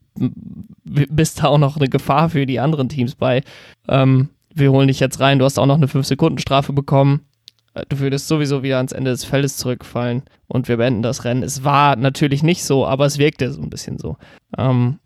bist 0.83 1.41
da 1.41 1.47
auch 1.47 1.57
noch 1.57 1.77
eine 1.77 1.89
Gefahr 1.89 2.29
für 2.29 2.45
die 2.45 2.59
anderen 2.59 2.89
Teams 2.89 3.15
bei. 3.15 3.41
Ähm, 3.87 4.29
wir 4.53 4.71
holen 4.71 4.87
dich 4.87 4.99
jetzt 4.99 5.19
rein, 5.19 5.39
du 5.39 5.45
hast 5.45 5.57
auch 5.57 5.65
noch 5.65 5.77
eine 5.77 5.87
5-Sekunden-Strafe 5.87 6.73
bekommen. 6.73 7.21
Äh, 7.73 7.85
du 7.89 7.99
würdest 7.99 8.27
sowieso 8.27 8.63
wieder 8.63 8.77
ans 8.77 8.91
Ende 8.91 9.11
des 9.11 9.25
Feldes 9.25 9.57
zurückfallen 9.57 10.23
und 10.47 10.67
wir 10.67 10.77
beenden 10.77 11.01
das 11.01 11.23
Rennen. 11.23 11.43
Es 11.43 11.63
war 11.63 11.95
natürlich 11.95 12.43
nicht 12.43 12.63
so, 12.63 12.85
aber 12.85 13.05
es 13.05 13.17
wirkte 13.17 13.51
so 13.51 13.61
ein 13.61 13.69
bisschen 13.69 13.97
so. 13.97 14.17
Ähm, 14.57 14.99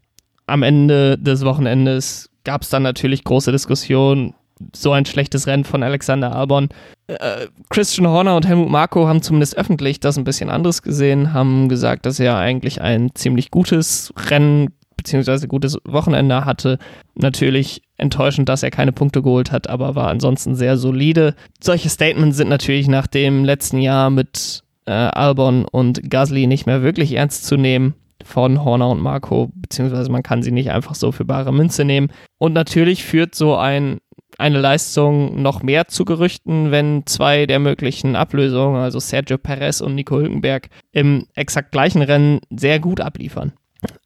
am 0.46 0.64
Ende 0.64 1.18
des 1.18 1.44
Wochenendes 1.46 2.30
gab 2.44 2.62
es 2.62 2.70
dann 2.70 2.84
natürlich 2.84 3.24
große 3.24 3.52
Diskussionen. 3.52 4.34
So 4.76 4.92
ein 4.92 5.06
schlechtes 5.06 5.48
Rennen 5.48 5.64
von 5.64 5.84
Alexander 5.84 6.36
Albon. 6.36 6.70
Äh, 7.08 7.48
Christian 7.70 8.08
Horner 8.08 8.36
und 8.36 8.48
Helmut 8.48 8.70
Marko 8.70 9.08
haben 9.08 9.22
zumindest 9.22 9.58
öffentlich 9.58 10.00
das 10.00 10.18
ein 10.18 10.24
bisschen 10.24 10.50
anderes 10.50 10.82
gesehen, 10.82 11.34
haben 11.34 11.70
gesagt, 11.70 12.06
dass 12.06 12.20
er 12.20 12.38
eigentlich 12.38 12.82
ein 12.82 13.12
ziemlich 13.16 13.52
gutes 13.52 14.14
Rennen 14.30 14.70
bzw. 14.98 15.48
gutes 15.48 15.78
Wochenende 15.86 16.46
hatte. 16.46 16.80
Natürlich 17.16 17.82
enttäuschend, 17.98 18.50
dass 18.50 18.64
er 18.64 18.72
keine 18.72 18.92
Punkte 18.92 19.22
geholt 19.22 19.52
hat, 19.52 19.70
aber 19.70 19.96
war 19.96 20.08
ansonsten 20.08 20.56
sehr 20.56 20.78
solide. 20.78 21.36
Solche 21.62 21.90
Statements 21.90 22.38
sind 22.38 22.50
natürlich 22.50 22.88
nach 22.88 23.08
dem 23.08 23.46
letzten 23.46 23.80
Jahr 23.80 24.10
mit 24.10 24.64
äh, 24.86 24.92
Albon 24.92 25.66
und 25.66 26.10
Gasly 26.10 26.48
nicht 26.48 26.66
mehr 26.66 26.82
wirklich 26.82 27.14
ernst 27.14 27.46
zu 27.46 27.58
nehmen 27.58 27.96
von 28.24 28.64
Horner 28.64 28.90
und 28.90 29.02
Marco, 29.02 29.52
beziehungsweise 29.56 30.12
man 30.12 30.24
kann 30.24 30.44
sie 30.44 30.52
nicht 30.52 30.72
einfach 30.72 30.96
so 30.96 31.12
für 31.12 31.26
bare 31.26 31.54
Münze 31.54 31.86
nehmen. 31.86 32.10
Und 32.38 32.54
natürlich 32.54 33.04
führt 33.04 33.36
so 33.36 33.56
ein, 33.56 34.00
eine 34.38 34.60
Leistung 34.60 35.42
noch 35.42 35.64
mehr 35.64 35.88
zu 35.88 36.06
Gerüchten, 36.06 36.72
wenn 36.72 37.06
zwei 37.06 37.46
der 37.46 37.60
möglichen 37.60 38.16
Ablösungen, 38.16 38.82
also 38.82 39.00
Sergio 39.00 39.38
Perez 39.38 39.82
und 39.82 39.96
Nico 39.96 40.18
Hülkenberg, 40.18 40.70
im 40.92 41.28
exakt 41.34 41.72
gleichen 41.72 42.02
Rennen 42.02 42.40
sehr 42.50 42.80
gut 42.80 43.02
abliefern. 43.02 43.54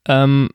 Ähm, 0.08 0.48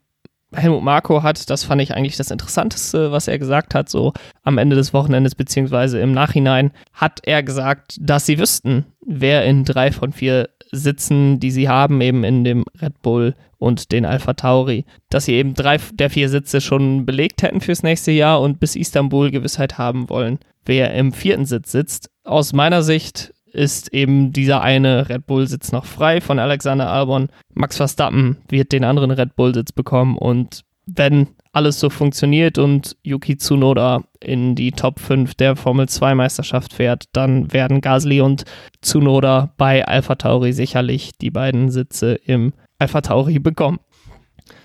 Helmut 0.54 0.84
Marko 0.84 1.24
hat, 1.24 1.50
das 1.50 1.66
fand 1.66 1.82
ich 1.82 1.94
eigentlich 1.94 2.16
das 2.16 2.32
Interessanteste, 2.32 3.12
was 3.12 3.28
er 3.28 3.38
gesagt 3.38 3.76
hat, 3.76 3.90
so 3.90 4.14
am 4.44 4.58
Ende 4.58 4.76
des 4.76 4.94
Wochenendes 4.94 5.36
beziehungsweise 5.36 6.00
im 6.00 6.14
Nachhinein, 6.14 6.72
hat 6.94 7.20
er 7.24 7.44
gesagt, 7.44 7.98
dass 8.00 8.26
sie 8.26 8.40
wüssten, 8.40 8.86
wer 9.08 9.46
in 9.46 9.64
drei 9.64 9.92
von 9.92 10.12
vier 10.12 10.50
Sitzen, 10.72 11.40
die 11.40 11.50
sie 11.50 11.70
haben, 11.70 12.02
eben 12.02 12.24
in 12.24 12.44
dem 12.44 12.66
Red 12.82 13.02
Bull 13.02 13.34
und 13.58 13.92
den 13.92 14.06
Alpha 14.06 14.34
Tauri, 14.34 14.86
dass 15.10 15.26
sie 15.26 15.34
eben 15.34 15.54
drei 15.54 15.78
der 15.94 16.10
vier 16.10 16.30
Sitze 16.30 16.62
schon 16.62 17.06
belegt 17.06 17.42
hätten 17.42 17.62
fürs 17.62 17.84
nächste 17.84 18.12
Jahr 18.12 18.42
und 18.42 18.60
bis 18.60 18.76
Istanbul 18.76 19.32
Gewissheit 19.32 19.78
haben 19.78 20.10
wollen, 20.10 20.40
wer 20.66 20.94
im 20.94 21.14
vierten 21.14 21.46
Sitz 21.46 21.72
sitzt. 21.72 22.10
Aus 22.26 22.52
meiner 22.54 22.84
Sicht 22.84 23.34
ist 23.46 23.94
eben 23.94 24.34
dieser 24.34 24.62
eine 24.62 25.08
Red 25.08 25.26
Bull-Sitz 25.26 25.72
noch 25.72 25.86
frei 25.86 26.20
von 26.20 26.38
Alexander 26.38 26.92
Albon. 26.92 27.30
Max 27.54 27.78
Verstappen 27.78 28.38
wird 28.50 28.74
den 28.74 28.84
anderen 28.84 29.12
Red 29.12 29.36
Bull-Sitz 29.36 29.72
bekommen 29.72 30.18
und 30.18 30.64
wenn 30.86 31.30
alles 31.58 31.80
so 31.80 31.90
funktioniert 31.90 32.60
und 32.60 32.96
Yuki 33.02 33.36
Tsunoda 33.36 34.04
in 34.20 34.54
die 34.54 34.72
Top 34.72 35.00
5 35.00 35.34
der 35.34 35.56
Formel 35.56 35.90
2 35.90 36.14
Meisterschaft 36.14 36.72
fährt, 36.72 37.06
dann 37.14 37.52
werden 37.52 37.82
Gasly 37.82 38.22
und 38.22 38.46
Tsunoda 38.84 39.54
bei 39.58 39.84
Alpha 39.84 40.14
Tauri 40.14 40.54
sicherlich 40.54 41.18
die 41.20 41.32
beiden 41.32 41.72
Sitze 41.72 42.14
im 42.14 42.54
Alpha 42.78 43.02
Tauri 43.02 43.40
bekommen. 43.40 43.80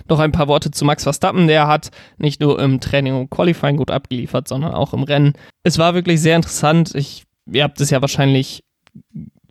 Noch 0.06 0.18
ein 0.18 0.32
paar 0.32 0.48
Worte 0.48 0.70
zu 0.70 0.84
Max 0.84 1.04
Verstappen. 1.04 1.46
Der 1.46 1.66
hat 1.66 1.90
nicht 2.18 2.42
nur 2.42 2.60
im 2.60 2.78
Training 2.78 3.14
und 3.14 3.30
Qualifying 3.30 3.78
gut 3.78 3.90
abgeliefert, 3.90 4.46
sondern 4.46 4.74
auch 4.74 4.92
im 4.92 5.02
Rennen. 5.02 5.32
Es 5.62 5.78
war 5.78 5.94
wirklich 5.94 6.20
sehr 6.20 6.36
interessant. 6.36 6.94
Ich, 6.94 7.24
ihr 7.50 7.62
habt 7.62 7.80
es 7.80 7.88
ja 7.88 8.02
wahrscheinlich 8.02 8.64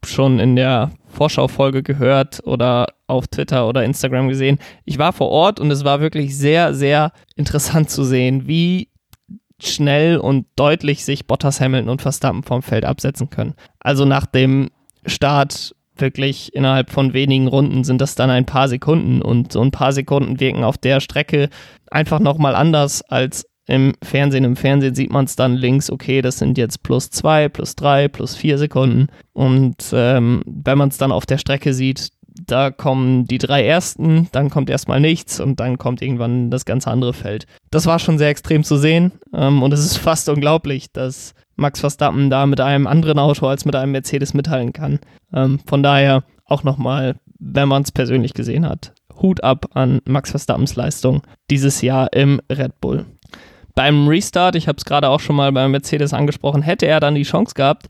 schon 0.06 0.40
in 0.40 0.56
der 0.56 0.92
Vorschaufolge 1.08 1.84
gehört 1.84 2.42
oder 2.46 2.88
auf 3.08 3.28
Twitter 3.28 3.68
oder 3.68 3.84
Instagram 3.84 4.30
gesehen. 4.30 4.58
Ich 4.86 4.98
war 4.98 5.14
vor 5.14 5.30
Ort 5.30 5.60
und 5.60 5.70
es 5.72 5.84
war 5.84 6.02
wirklich 6.02 6.38
sehr, 6.38 6.74
sehr 6.74 7.12
interessant 7.36 7.90
zu 7.90 8.04
sehen, 8.04 8.48
wie 8.48 8.90
schnell 9.62 10.18
und 10.18 10.48
deutlich 10.56 11.06
sich 11.06 11.28
Bottas, 11.28 11.62
Hamilton 11.62 11.90
und 11.90 12.02
Verstappen 12.02 12.44
vom 12.44 12.62
Feld 12.64 12.86
absetzen 12.86 13.30
können. 13.30 13.54
Also 13.80 14.06
nach 14.06 14.26
dem 14.26 14.70
Start 15.06 15.76
wirklich 15.98 16.54
innerhalb 16.56 16.90
von 16.90 17.14
wenigen 17.14 17.48
Runden 17.48 17.84
sind 17.84 18.02
das 18.02 18.16
dann 18.16 18.30
ein 18.30 18.46
paar 18.46 18.68
Sekunden 18.68 19.22
und 19.22 19.52
so 19.52 19.62
ein 19.62 19.72
paar 19.72 19.94
Sekunden 19.94 20.40
wirken 20.40 20.64
auf 20.64 20.78
der 20.78 21.00
Strecke 21.00 21.50
einfach 21.92 22.20
nochmal 22.20 22.56
anders 22.56 23.02
als 23.04 23.46
im 23.72 23.94
Fernsehen. 24.04 24.44
Im 24.44 24.58
Fernsehen 24.58 24.96
sieht 24.96 25.12
man 25.12 25.26
es 25.26 25.38
dann 25.38 25.56
links, 25.56 25.90
okay, 25.90 26.22
das 26.22 26.38
sind 26.38 26.58
jetzt 26.58 26.84
plus 26.84 27.10
zwei, 27.10 27.48
plus 27.48 27.76
drei, 27.78 28.10
plus 28.10 28.36
vier 28.36 28.58
Sekunden. 28.58 29.08
Und 29.32 29.78
ähm, 29.94 30.44
wenn 30.46 30.78
man 30.78 30.90
es 30.90 30.98
dann 30.98 31.14
auf 31.14 31.26
der 31.26 31.38
Strecke 31.38 31.74
sieht, 31.74 32.10
da 32.46 32.70
kommen 32.70 33.26
die 33.26 33.38
drei 33.38 33.66
ersten, 33.66 34.28
dann 34.34 34.50
kommt 34.50 34.70
erstmal 34.70 35.00
nichts 35.00 35.40
und 35.40 35.60
dann 35.62 35.78
kommt 35.78 36.02
irgendwann 36.02 36.52
das 36.52 36.66
ganze 36.66 36.92
andere 36.92 37.14
Feld. 37.14 37.46
Das 37.72 37.86
war 37.86 38.00
schon 38.00 38.18
sehr 38.18 38.30
extrem 38.30 38.66
zu 38.66 38.76
sehen 38.76 39.14
ähm, 39.34 39.64
und 39.64 39.74
es 39.74 39.86
ist 39.86 39.98
fast 40.10 40.28
unglaublich, 40.28 40.92
dass 40.92 41.34
Max 41.56 41.80
Verstappen 41.80 42.30
da 42.30 42.46
mit 42.46 42.60
einem 42.60 42.88
anderen 42.88 43.20
Auto 43.20 43.48
als 43.48 43.64
mit 43.64 43.76
einem 43.76 43.94
Mercedes 43.94 44.34
mithalten 44.34 44.74
kann. 44.74 45.00
Ähm, 45.34 45.60
von 45.66 45.82
daher 45.82 46.24
auch 46.46 46.64
nochmal, 46.64 47.16
wenn 47.40 47.70
man 47.70 47.84
es 47.84 47.92
persönlich 47.92 48.34
gesehen 48.34 48.68
hat, 48.68 48.94
Hut 49.22 49.44
ab 49.44 49.68
an 49.74 50.02
Max 50.06 50.32
Verstappens 50.32 50.76
Leistung 50.76 51.22
dieses 51.50 51.82
Jahr 51.82 52.12
im 52.12 52.42
Red 52.52 52.82
Bull. 52.82 53.06
Beim 53.76 54.08
Restart, 54.08 54.56
ich 54.56 54.68
habe 54.68 54.78
es 54.78 54.86
gerade 54.86 55.10
auch 55.10 55.20
schon 55.20 55.36
mal 55.36 55.52
beim 55.52 55.72
Mercedes 55.72 56.14
angesprochen, 56.14 56.62
hätte 56.62 56.88
er 56.88 57.00
dann 57.00 57.16
die 57.16 57.24
Chance 57.24 57.54
gehabt, 57.54 57.88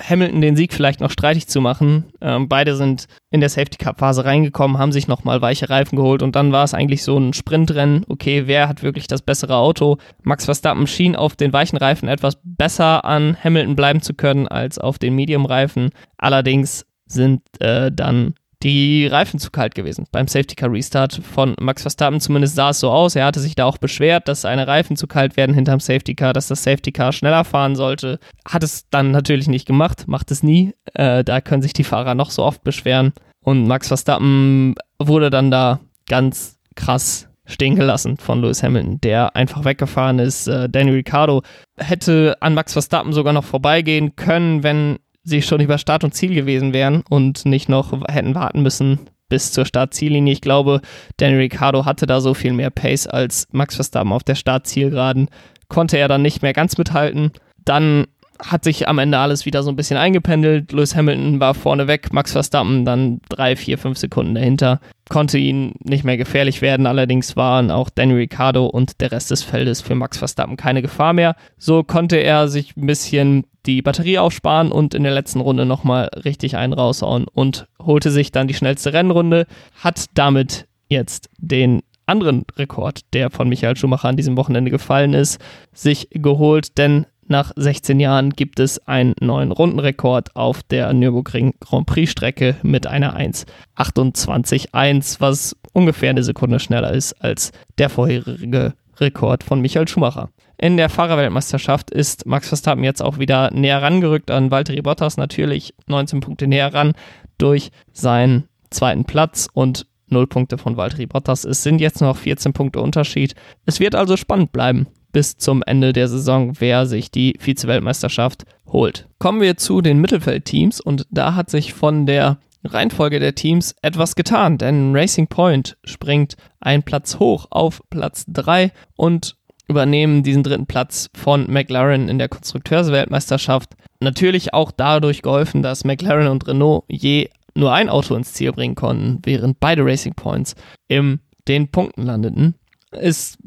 Hamilton 0.00 0.40
den 0.40 0.56
Sieg 0.56 0.72
vielleicht 0.72 1.00
noch 1.00 1.10
streitig 1.10 1.46
zu 1.46 1.60
machen. 1.60 2.04
Ähm, 2.20 2.48
beide 2.48 2.76
sind 2.76 3.06
in 3.30 3.40
der 3.40 3.48
Safety 3.48 3.78
Cup 3.78 4.00
Phase 4.00 4.24
reingekommen, 4.24 4.78
haben 4.78 4.92
sich 4.92 5.06
nochmal 5.06 5.40
weiche 5.40 5.70
Reifen 5.70 5.96
geholt 5.96 6.22
und 6.22 6.34
dann 6.34 6.52
war 6.52 6.64
es 6.64 6.74
eigentlich 6.74 7.02
so 7.04 7.16
ein 7.16 7.32
Sprintrennen. 7.32 8.04
Okay, 8.08 8.44
wer 8.46 8.68
hat 8.68 8.82
wirklich 8.82 9.06
das 9.06 9.22
bessere 9.22 9.56
Auto? 9.56 9.98
Max 10.22 10.46
Verstappen 10.46 10.86
schien 10.86 11.16
auf 11.16 11.36
den 11.36 11.52
weichen 11.52 11.78
Reifen 11.78 12.08
etwas 12.08 12.38
besser 12.42 13.04
an 13.04 13.36
Hamilton 13.42 13.76
bleiben 13.76 14.02
zu 14.02 14.14
können 14.14 14.48
als 14.48 14.78
auf 14.78 14.98
den 14.98 15.14
Medium 15.14 15.46
Reifen. 15.46 15.90
Allerdings 16.18 16.86
sind 17.06 17.42
äh, 17.60 17.92
dann 17.92 18.34
die 18.64 19.06
Reifen 19.06 19.38
zu 19.38 19.50
kalt 19.50 19.74
gewesen 19.74 20.06
beim 20.10 20.26
Safety 20.26 20.56
Car 20.56 20.72
Restart 20.72 21.20
von 21.22 21.54
Max 21.60 21.82
Verstappen. 21.82 22.20
Zumindest 22.20 22.56
sah 22.56 22.70
es 22.70 22.80
so 22.80 22.90
aus. 22.90 23.14
Er 23.14 23.26
hatte 23.26 23.40
sich 23.40 23.54
da 23.54 23.66
auch 23.66 23.78
beschwert, 23.78 24.26
dass 24.26 24.40
seine 24.40 24.66
Reifen 24.66 24.96
zu 24.96 25.06
kalt 25.06 25.36
werden 25.36 25.54
hinterm 25.54 25.80
Safety 25.80 26.14
Car, 26.14 26.32
dass 26.32 26.48
das 26.48 26.64
Safety 26.64 26.90
Car 26.90 27.12
schneller 27.12 27.44
fahren 27.44 27.76
sollte. 27.76 28.18
Hat 28.48 28.62
es 28.62 28.88
dann 28.88 29.10
natürlich 29.10 29.48
nicht 29.48 29.66
gemacht, 29.66 30.08
macht 30.08 30.30
es 30.30 30.42
nie. 30.42 30.74
Äh, 30.94 31.22
da 31.22 31.40
können 31.40 31.62
sich 31.62 31.74
die 31.74 31.84
Fahrer 31.84 32.14
noch 32.14 32.30
so 32.30 32.42
oft 32.42 32.64
beschweren. 32.64 33.12
Und 33.40 33.68
Max 33.68 33.88
Verstappen 33.88 34.74
wurde 34.98 35.28
dann 35.28 35.50
da 35.50 35.80
ganz 36.08 36.58
krass 36.74 37.28
stehen 37.46 37.76
gelassen 37.76 38.16
von 38.16 38.40
Lewis 38.40 38.62
Hamilton, 38.62 39.00
der 39.02 39.36
einfach 39.36 39.64
weggefahren 39.66 40.18
ist. 40.18 40.48
Äh, 40.48 40.68
Danny 40.70 40.92
Ricciardo 40.92 41.42
hätte 41.76 42.36
an 42.40 42.54
Max 42.54 42.72
Verstappen 42.72 43.12
sogar 43.12 43.34
noch 43.34 43.44
vorbeigehen 43.44 44.16
können, 44.16 44.62
wenn 44.62 44.98
sie 45.24 45.42
schon 45.42 45.60
über 45.60 45.78
Start 45.78 46.04
und 46.04 46.14
Ziel 46.14 46.34
gewesen 46.34 46.72
wären 46.72 47.02
und 47.08 47.44
nicht 47.46 47.68
noch 47.68 47.92
hätten 48.08 48.34
warten 48.34 48.62
müssen 48.62 49.00
bis 49.28 49.52
zur 49.52 49.64
Startziellinie. 49.64 50.32
Ich 50.32 50.40
glaube, 50.40 50.80
Danny 51.16 51.36
Ricciardo 51.36 51.84
hatte 51.84 52.06
da 52.06 52.20
so 52.20 52.34
viel 52.34 52.52
mehr 52.52 52.70
Pace 52.70 53.06
als 53.06 53.48
Max 53.50 53.74
Verstappen 53.74 54.12
auf 54.12 54.22
der 54.22 54.34
Startzielgeraden. 54.34 55.28
Konnte 55.68 55.98
er 55.98 56.08
dann 56.08 56.22
nicht 56.22 56.42
mehr 56.42 56.52
ganz 56.52 56.78
mithalten. 56.78 57.32
Dann 57.64 58.06
hat 58.38 58.64
sich 58.64 58.88
am 58.88 58.98
Ende 58.98 59.18
alles 59.18 59.46
wieder 59.46 59.62
so 59.62 59.70
ein 59.70 59.76
bisschen 59.76 59.96
eingependelt. 59.96 60.72
Lewis 60.72 60.94
Hamilton 60.94 61.40
war 61.40 61.54
vorne 61.54 61.86
weg, 61.86 62.12
Max 62.12 62.32
Verstappen 62.32 62.84
dann 62.84 63.20
drei, 63.28 63.56
vier, 63.56 63.78
fünf 63.78 63.98
Sekunden 63.98 64.34
dahinter. 64.34 64.80
Konnte 65.08 65.38
ihn 65.38 65.74
nicht 65.80 66.04
mehr 66.04 66.16
gefährlich 66.16 66.62
werden. 66.62 66.86
Allerdings 66.86 67.36
waren 67.36 67.70
auch 67.70 67.90
Danny 67.90 68.14
Ricciardo 68.14 68.66
und 68.66 69.00
der 69.00 69.12
Rest 69.12 69.30
des 69.30 69.42
Feldes 69.42 69.80
für 69.80 69.94
Max 69.94 70.18
Verstappen 70.18 70.56
keine 70.56 70.82
Gefahr 70.82 71.12
mehr. 71.12 71.36
So 71.58 71.82
konnte 71.84 72.16
er 72.16 72.48
sich 72.48 72.76
ein 72.76 72.86
bisschen 72.86 73.44
die 73.66 73.82
Batterie 73.82 74.18
aufsparen 74.18 74.72
und 74.72 74.94
in 74.94 75.04
der 75.04 75.12
letzten 75.12 75.40
Runde 75.40 75.64
nochmal 75.64 76.10
richtig 76.24 76.56
einen 76.56 76.72
raushauen 76.72 77.26
und 77.32 77.66
holte 77.80 78.10
sich 78.10 78.32
dann 78.32 78.48
die 78.48 78.54
schnellste 78.54 78.92
Rennrunde, 78.92 79.46
hat 79.82 80.06
damit 80.14 80.66
jetzt 80.88 81.30
den 81.38 81.82
anderen 82.06 82.44
Rekord, 82.56 83.00
der 83.12 83.30
von 83.30 83.48
Michael 83.48 83.76
Schumacher 83.76 84.08
an 84.08 84.16
diesem 84.16 84.36
Wochenende 84.36 84.70
gefallen 84.70 85.14
ist, 85.14 85.40
sich 85.72 86.08
geholt, 86.10 86.76
denn 86.76 87.06
nach 87.28 87.52
16 87.56 88.00
Jahren 88.00 88.30
gibt 88.30 88.60
es 88.60 88.86
einen 88.86 89.14
neuen 89.20 89.52
Rundenrekord 89.52 90.36
auf 90.36 90.62
der 90.62 90.92
Nürburgring 90.92 91.54
Grand 91.60 91.86
Prix 91.86 92.10
Strecke 92.10 92.56
mit 92.62 92.86
einer 92.86 93.18
1,28,1, 93.18 95.20
was 95.20 95.56
ungefähr 95.72 96.10
eine 96.10 96.22
Sekunde 96.22 96.60
schneller 96.60 96.92
ist 96.92 97.14
als 97.22 97.52
der 97.78 97.88
vorherige 97.88 98.74
Rekord 98.98 99.42
von 99.42 99.60
Michael 99.60 99.88
Schumacher. 99.88 100.30
In 100.56 100.76
der 100.76 100.88
Fahrerweltmeisterschaft 100.88 101.90
ist 101.90 102.26
Max 102.26 102.48
Verstappen 102.48 102.84
jetzt 102.84 103.02
auch 103.02 103.18
wieder 103.18 103.50
näher 103.52 103.82
rangerückt 103.82 104.30
an 104.30 104.50
Valtteri 104.50 104.82
Bottas, 104.82 105.16
natürlich 105.16 105.74
19 105.86 106.20
Punkte 106.20 106.46
näher 106.46 106.72
ran 106.72 106.92
durch 107.38 107.70
seinen 107.92 108.44
zweiten 108.70 109.04
Platz 109.04 109.48
und 109.52 109.86
0 110.08 110.26
Punkte 110.26 110.58
von 110.58 110.76
Valtteri 110.76 111.06
Bottas. 111.06 111.44
Es 111.44 111.62
sind 111.62 111.80
jetzt 111.80 112.00
noch 112.00 112.16
14 112.16 112.52
Punkte 112.52 112.80
Unterschied. 112.80 113.34
Es 113.66 113.80
wird 113.80 113.94
also 113.94 114.16
spannend 114.16 114.52
bleiben 114.52 114.86
bis 115.14 115.38
zum 115.38 115.62
Ende 115.62 115.92
der 115.92 116.08
Saison, 116.08 116.54
wer 116.58 116.86
sich 116.86 117.10
die 117.10 117.36
Vize-Weltmeisterschaft 117.38 118.44
holt. 118.66 119.06
Kommen 119.20 119.40
wir 119.40 119.56
zu 119.56 119.80
den 119.80 120.00
Mittelfeldteams 120.00 120.80
und 120.80 121.06
da 121.08 121.36
hat 121.36 121.48
sich 121.48 121.72
von 121.72 122.04
der 122.04 122.38
Reihenfolge 122.64 123.20
der 123.20 123.36
Teams 123.36 123.76
etwas 123.80 124.16
getan, 124.16 124.58
denn 124.58 124.94
Racing 124.94 125.28
Point 125.28 125.76
springt 125.84 126.36
einen 126.60 126.82
Platz 126.82 127.20
hoch 127.20 127.46
auf 127.50 127.80
Platz 127.90 128.24
3 128.26 128.72
und 128.96 129.36
übernehmen 129.68 130.24
diesen 130.24 130.42
dritten 130.42 130.66
Platz 130.66 131.08
von 131.14 131.50
McLaren 131.50 132.08
in 132.08 132.18
der 132.18 132.28
Konstrukteursweltmeisterschaft. 132.28 133.74
Natürlich 134.00 134.52
auch 134.52 134.72
dadurch 134.72 135.22
geholfen, 135.22 135.62
dass 135.62 135.84
McLaren 135.84 136.26
und 136.26 136.46
Renault 136.48 136.84
je 136.88 137.30
nur 137.54 137.72
ein 137.72 137.88
Auto 137.88 138.16
ins 138.16 138.32
Ziel 138.32 138.50
bringen 138.50 138.74
konnten, 138.74 139.20
während 139.22 139.60
beide 139.60 139.84
Racing 139.84 140.14
Points 140.14 140.56
in 140.88 141.20
den 141.46 141.70
Punkten 141.70 142.02
landeten. 142.02 142.56
Es 142.90 143.38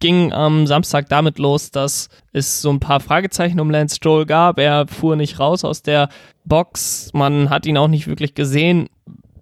ging 0.00 0.32
am 0.32 0.66
Samstag 0.66 1.08
damit 1.08 1.38
los, 1.38 1.70
dass 1.70 2.08
es 2.32 2.60
so 2.60 2.70
ein 2.70 2.80
paar 2.80 3.00
Fragezeichen 3.00 3.60
um 3.60 3.70
Lance 3.70 3.96
Stroll 3.96 4.26
gab. 4.26 4.58
Er 4.58 4.86
fuhr 4.86 5.16
nicht 5.16 5.40
raus 5.40 5.64
aus 5.64 5.82
der 5.82 6.08
Box. 6.44 7.10
Man 7.14 7.50
hat 7.50 7.66
ihn 7.66 7.78
auch 7.78 7.88
nicht 7.88 8.06
wirklich 8.06 8.34
gesehen. 8.34 8.88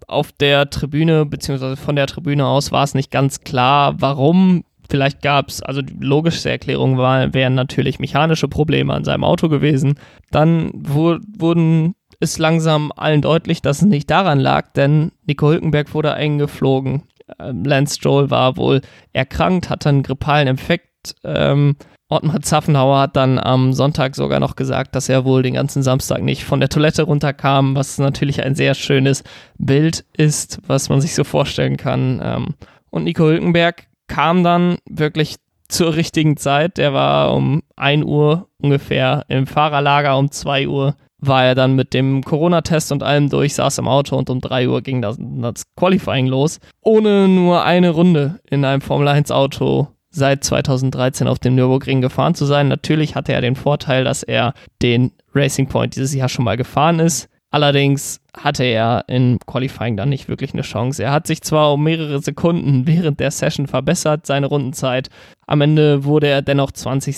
Auf 0.07 0.31
der 0.31 0.69
Tribüne, 0.69 1.25
beziehungsweise 1.25 1.75
von 1.75 1.95
der 1.95 2.07
Tribüne 2.07 2.45
aus 2.45 2.71
war 2.71 2.83
es 2.83 2.93
nicht 2.93 3.11
ganz 3.11 3.41
klar, 3.41 3.95
warum. 3.99 4.63
Vielleicht 4.87 5.23
gab 5.23 5.49
es, 5.49 5.63
also 5.63 5.81
die 5.81 5.95
logischste 5.99 6.51
Erklärung 6.51 6.99
war, 6.99 7.33
wären 7.33 7.55
natürlich 7.55 7.97
mechanische 7.97 8.47
Probleme 8.47 8.93
an 8.93 9.03
seinem 9.03 9.23
Auto 9.23 9.49
gewesen. 9.49 9.95
Dann 10.29 10.69
wurden 10.75 11.95
ist 12.19 12.37
langsam 12.37 12.91
allen 12.95 13.21
deutlich, 13.21 13.61
dass 13.63 13.79
es 13.79 13.87
nicht 13.87 14.09
daran 14.09 14.39
lag, 14.39 14.71
denn 14.73 15.11
Nico 15.25 15.49
Hülkenberg 15.49 15.93
wurde 15.93 16.13
eingeflogen 16.13 17.03
Lance 17.37 17.95
Stroll 17.95 18.29
war 18.29 18.57
wohl 18.57 18.81
erkrankt, 19.13 19.69
hatte 19.69 19.89
einen 19.89 20.03
grippalen 20.03 20.47
Infekt. 20.47 21.15
Ähm, 21.23 21.75
Ottmar 22.07 22.41
Zaffenhauer 22.41 22.99
hat 22.99 23.15
dann 23.15 23.39
am 23.39 23.73
Sonntag 23.73 24.15
sogar 24.15 24.39
noch 24.39 24.55
gesagt, 24.55 24.95
dass 24.95 25.09
er 25.09 25.25
wohl 25.25 25.41
den 25.41 25.55
ganzen 25.55 25.81
Samstag 25.81 26.21
nicht 26.21 26.43
von 26.43 26.59
der 26.59 26.69
Toilette 26.69 27.03
runterkam, 27.03 27.75
was 27.75 27.97
natürlich 27.97 28.43
ein 28.43 28.53
sehr 28.53 28.75
schönes 28.75 29.23
Bild 29.57 30.05
ist, 30.15 30.59
was 30.67 30.89
man 30.89 31.01
sich 31.01 31.15
so 31.15 31.23
vorstellen 31.23 31.77
kann. 31.77 32.21
Ähm, 32.23 32.55
und 32.91 33.05
Nico 33.05 33.23
Hülkenberg 33.23 33.87
kam 34.07 34.43
dann 34.43 34.77
wirklich 34.87 35.37
zur 35.67 35.95
richtigen 35.95 36.37
Zeit. 36.37 36.77
Der 36.77 36.93
war 36.93 37.33
um 37.33 37.63
1 37.75 38.05
Uhr 38.05 38.49
ungefähr 38.61 39.25
im 39.27 39.47
Fahrerlager, 39.47 40.17
um 40.17 40.29
2 40.29 40.67
Uhr 40.67 40.95
war 41.27 41.45
er 41.45 41.55
dann 41.55 41.75
mit 41.75 41.93
dem 41.93 42.23
Corona-Test 42.23 42.91
und 42.91 43.03
allem 43.03 43.29
durch, 43.29 43.53
saß 43.55 43.77
im 43.77 43.87
Auto 43.87 44.17
und 44.17 44.29
um 44.29 44.41
3 44.41 44.69
Uhr 44.69 44.81
ging 44.81 45.01
das, 45.01 45.17
das 45.19 45.63
Qualifying 45.75 46.27
los. 46.27 46.59
Ohne 46.81 47.27
nur 47.27 47.63
eine 47.63 47.89
Runde 47.91 48.39
in 48.49 48.65
einem 48.65 48.81
Formel 48.81 49.07
1 49.07 49.31
Auto 49.31 49.87
seit 50.09 50.43
2013 50.43 51.27
auf 51.27 51.39
dem 51.39 51.55
Nürburgring 51.55 52.01
gefahren 52.01 52.35
zu 52.35 52.45
sein. 52.45 52.67
Natürlich 52.67 53.15
hatte 53.15 53.33
er 53.33 53.41
den 53.41 53.55
Vorteil, 53.55 54.03
dass 54.03 54.23
er 54.23 54.53
den 54.81 55.11
Racing 55.33 55.67
Point 55.67 55.95
dieses 55.95 56.13
Jahr 56.13 56.29
schon 56.29 56.45
mal 56.45 56.57
gefahren 56.57 56.99
ist. 56.99 57.29
Allerdings 57.51 58.21
hatte 58.35 58.63
er 58.63 59.05
im 59.07 59.39
Qualifying 59.45 59.95
dann 59.95 60.09
nicht 60.09 60.27
wirklich 60.27 60.53
eine 60.53 60.63
Chance. 60.63 61.03
Er 61.03 61.11
hat 61.11 61.27
sich 61.27 61.41
zwar 61.41 61.73
um 61.73 61.83
mehrere 61.83 62.21
Sekunden 62.21 62.87
während 62.87 63.19
der 63.19 63.31
Session 63.31 63.67
verbessert, 63.67 64.25
seine 64.25 64.47
Rundenzeit. 64.47 65.09
Am 65.47 65.61
Ende 65.61 66.03
wurde 66.03 66.27
er 66.27 66.41
dennoch 66.41 66.71
20. 66.71 67.17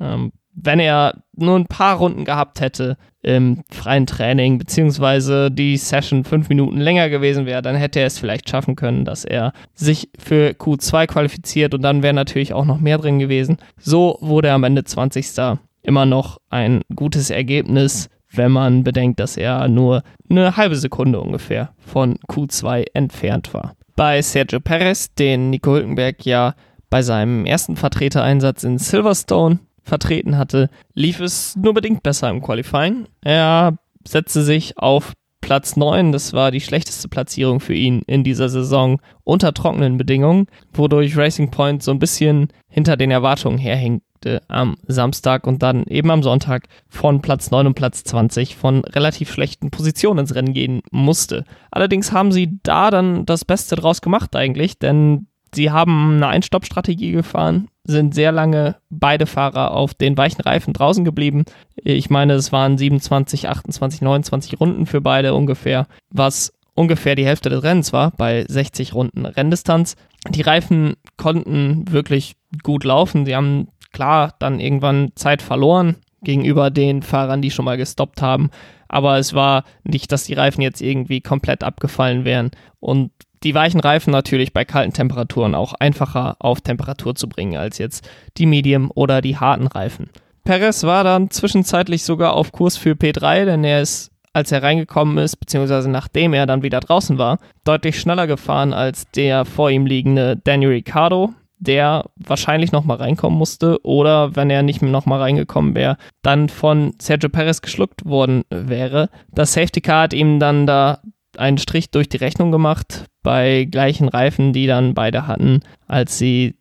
Ähm, 0.00 0.32
wenn 0.54 0.80
er 0.80 1.22
nur 1.36 1.56
ein 1.58 1.66
paar 1.66 1.96
Runden 1.96 2.24
gehabt 2.24 2.60
hätte 2.60 2.96
im 3.22 3.62
freien 3.70 4.06
Training, 4.06 4.58
beziehungsweise 4.58 5.50
die 5.50 5.76
Session 5.76 6.24
fünf 6.24 6.48
Minuten 6.48 6.78
länger 6.78 7.08
gewesen 7.08 7.46
wäre, 7.46 7.62
dann 7.62 7.74
hätte 7.74 8.00
er 8.00 8.06
es 8.06 8.18
vielleicht 8.18 8.48
schaffen 8.48 8.76
können, 8.76 9.04
dass 9.04 9.24
er 9.24 9.52
sich 9.74 10.10
für 10.18 10.50
Q2 10.50 11.06
qualifiziert 11.06 11.74
und 11.74 11.82
dann 11.82 12.02
wäre 12.02 12.14
natürlich 12.14 12.52
auch 12.52 12.66
noch 12.66 12.80
mehr 12.80 12.98
drin 12.98 13.18
gewesen. 13.18 13.56
So 13.78 14.18
wurde 14.20 14.48
er 14.48 14.54
am 14.54 14.64
Ende 14.64 14.84
20. 14.84 15.56
Immer 15.82 16.06
noch 16.06 16.38
ein 16.50 16.82
gutes 16.94 17.30
Ergebnis, 17.30 18.08
wenn 18.30 18.52
man 18.52 18.84
bedenkt, 18.84 19.20
dass 19.20 19.36
er 19.36 19.68
nur 19.68 20.02
eine 20.28 20.56
halbe 20.56 20.76
Sekunde 20.76 21.20
ungefähr 21.20 21.70
von 21.78 22.16
Q2 22.28 22.84
entfernt 22.92 23.54
war. 23.54 23.74
Bei 23.96 24.20
Sergio 24.20 24.60
Perez, 24.60 25.14
den 25.14 25.50
Nico 25.50 25.72
Hülkenberg 25.72 26.26
ja 26.26 26.54
bei 26.90 27.00
seinem 27.02 27.46
ersten 27.46 27.76
Vertretereinsatz 27.76 28.64
in 28.64 28.78
Silverstone 28.78 29.60
vertreten 29.84 30.36
hatte, 30.36 30.70
lief 30.94 31.20
es 31.20 31.56
nur 31.56 31.74
bedingt 31.74 32.02
besser 32.02 32.30
im 32.30 32.42
Qualifying. 32.42 33.06
Er 33.22 33.78
setzte 34.06 34.42
sich 34.42 34.78
auf 34.78 35.12
Platz 35.44 35.76
9, 35.76 36.10
das 36.10 36.32
war 36.32 36.50
die 36.50 36.62
schlechteste 36.62 37.06
Platzierung 37.06 37.60
für 37.60 37.74
ihn 37.74 38.00
in 38.06 38.24
dieser 38.24 38.48
Saison 38.48 38.98
unter 39.24 39.52
trockenen 39.52 39.98
Bedingungen, 39.98 40.46
wodurch 40.72 41.18
Racing 41.18 41.50
Point 41.50 41.82
so 41.82 41.90
ein 41.90 41.98
bisschen 41.98 42.48
hinter 42.66 42.96
den 42.96 43.10
Erwartungen 43.10 43.58
herhängte 43.58 44.40
am 44.48 44.76
Samstag 44.86 45.46
und 45.46 45.62
dann 45.62 45.84
eben 45.84 46.10
am 46.10 46.22
Sonntag 46.22 46.66
von 46.88 47.20
Platz 47.20 47.50
9 47.50 47.66
und 47.66 47.74
Platz 47.74 48.04
20 48.04 48.56
von 48.56 48.86
relativ 48.86 49.30
schlechten 49.30 49.70
Positionen 49.70 50.20
ins 50.20 50.34
Rennen 50.34 50.54
gehen 50.54 50.80
musste. 50.90 51.44
Allerdings 51.70 52.10
haben 52.10 52.32
sie 52.32 52.58
da 52.62 52.90
dann 52.90 53.26
das 53.26 53.44
Beste 53.44 53.76
draus 53.76 54.00
gemacht 54.00 54.34
eigentlich, 54.34 54.78
denn 54.78 55.26
sie 55.54 55.70
haben 55.70 56.14
eine 56.16 56.28
Einstoppstrategie 56.28 57.12
gefahren, 57.12 57.68
sind 57.84 58.14
sehr 58.14 58.32
lange 58.32 58.76
beide 58.90 59.26
Fahrer 59.26 59.72
auf 59.72 59.94
den 59.94 60.16
weichen 60.16 60.40
Reifen 60.40 60.72
draußen 60.72 61.04
geblieben. 61.04 61.44
Ich 61.76 62.10
meine, 62.10 62.32
es 62.34 62.50
waren 62.50 62.78
27, 62.78 63.48
28, 63.48 64.00
29 64.00 64.60
Runden 64.60 64.86
für 64.86 65.00
beide 65.00 65.34
ungefähr, 65.34 65.86
was 66.10 66.52
ungefähr 66.74 67.14
die 67.14 67.26
Hälfte 67.26 67.50
des 67.50 67.62
Rennens 67.62 67.92
war 67.92 68.12
bei 68.16 68.44
60 68.48 68.94
Runden 68.94 69.26
Renndistanz. 69.26 69.96
Die 70.28 70.42
Reifen 70.42 70.94
konnten 71.16 71.84
wirklich 71.90 72.36
gut 72.62 72.84
laufen. 72.84 73.26
Sie 73.26 73.36
haben 73.36 73.68
klar 73.92 74.34
dann 74.38 74.60
irgendwann 74.60 75.12
Zeit 75.14 75.42
verloren 75.42 75.96
gegenüber 76.22 76.70
den 76.70 77.02
Fahrern, 77.02 77.42
die 77.42 77.50
schon 77.50 77.66
mal 77.66 77.76
gestoppt 77.76 78.22
haben. 78.22 78.50
Aber 78.88 79.18
es 79.18 79.34
war 79.34 79.64
nicht, 79.84 80.10
dass 80.12 80.24
die 80.24 80.34
Reifen 80.34 80.62
jetzt 80.62 80.80
irgendwie 80.80 81.20
komplett 81.20 81.62
abgefallen 81.62 82.24
wären. 82.24 82.50
Und 82.80 83.10
die 83.44 83.54
weichen 83.54 83.80
Reifen 83.80 84.10
natürlich 84.10 84.52
bei 84.52 84.64
kalten 84.64 84.92
Temperaturen 84.92 85.54
auch 85.54 85.74
einfacher 85.74 86.36
auf 86.38 86.62
Temperatur 86.62 87.14
zu 87.14 87.28
bringen 87.28 87.56
als 87.56 87.78
jetzt 87.78 88.08
die 88.38 88.46
Medium 88.46 88.90
oder 88.94 89.20
die 89.20 89.36
harten 89.36 89.66
Reifen. 89.66 90.10
Perez 90.44 90.84
war 90.84 91.04
dann 91.04 91.30
zwischenzeitlich 91.30 92.04
sogar 92.04 92.34
auf 92.34 92.52
Kurs 92.52 92.76
für 92.76 92.92
P3, 92.92 93.44
denn 93.44 93.64
er 93.64 93.80
ist, 93.80 94.10
als 94.32 94.52
er 94.52 94.62
reingekommen 94.62 95.18
ist, 95.18 95.36
beziehungsweise 95.36 95.90
nachdem 95.90 96.34
er 96.34 96.46
dann 96.46 96.62
wieder 96.62 96.80
draußen 96.80 97.18
war, 97.18 97.38
deutlich 97.64 97.98
schneller 97.98 98.26
gefahren 98.26 98.72
als 98.72 99.10
der 99.12 99.44
vor 99.44 99.70
ihm 99.70 99.86
liegende 99.86 100.36
Daniel 100.36 100.70
Ricciardo, 100.70 101.32
der 101.58 102.10
wahrscheinlich 102.16 102.72
nochmal 102.72 102.98
reinkommen 102.98 103.38
musste 103.38 103.78
oder 103.84 104.36
wenn 104.36 104.50
er 104.50 104.62
nicht 104.62 104.82
mehr 104.82 104.90
nochmal 104.90 105.20
reingekommen 105.20 105.74
wäre, 105.74 105.96
dann 106.22 106.48
von 106.48 106.94
Sergio 107.00 107.30
Perez 107.30 107.62
geschluckt 107.62 108.04
worden 108.04 108.42
wäre. 108.50 109.08
Das 109.32 109.54
Safety 109.54 109.80
Car 109.80 110.02
hat 110.02 110.14
ihm 110.14 110.40
dann 110.40 110.66
da 110.66 111.00
einen 111.38 111.58
Strich 111.58 111.90
durch 111.90 112.08
die 112.08 112.16
Rechnung 112.18 112.52
gemacht 112.52 113.06
bei 113.22 113.64
gleichen 113.64 114.08
Reifen, 114.08 114.52
die 114.52 114.66
dann 114.66 114.94
beide 114.94 115.26
hatten, 115.26 115.60
als 115.86 116.18
sie 116.18 116.56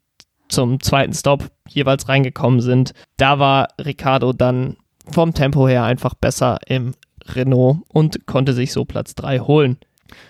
zum 0.49 0.79
zweiten 0.79 1.13
Stop 1.13 1.49
jeweils 1.67 2.07
reingekommen 2.07 2.62
sind. 2.62 2.93
Da 3.17 3.39
war 3.39 3.69
Ricardo 3.83 4.33
dann 4.33 4.77
vom 5.09 5.33
Tempo 5.33 5.67
her 5.67 5.83
einfach 5.83 6.13
besser 6.13 6.59
im 6.67 6.93
Renault 7.25 7.79
und 7.88 8.25
konnte 8.25 8.53
sich 8.53 8.71
so 8.71 8.86
Platz 8.86 9.15
3 9.15 9.39
holen. 9.39 9.77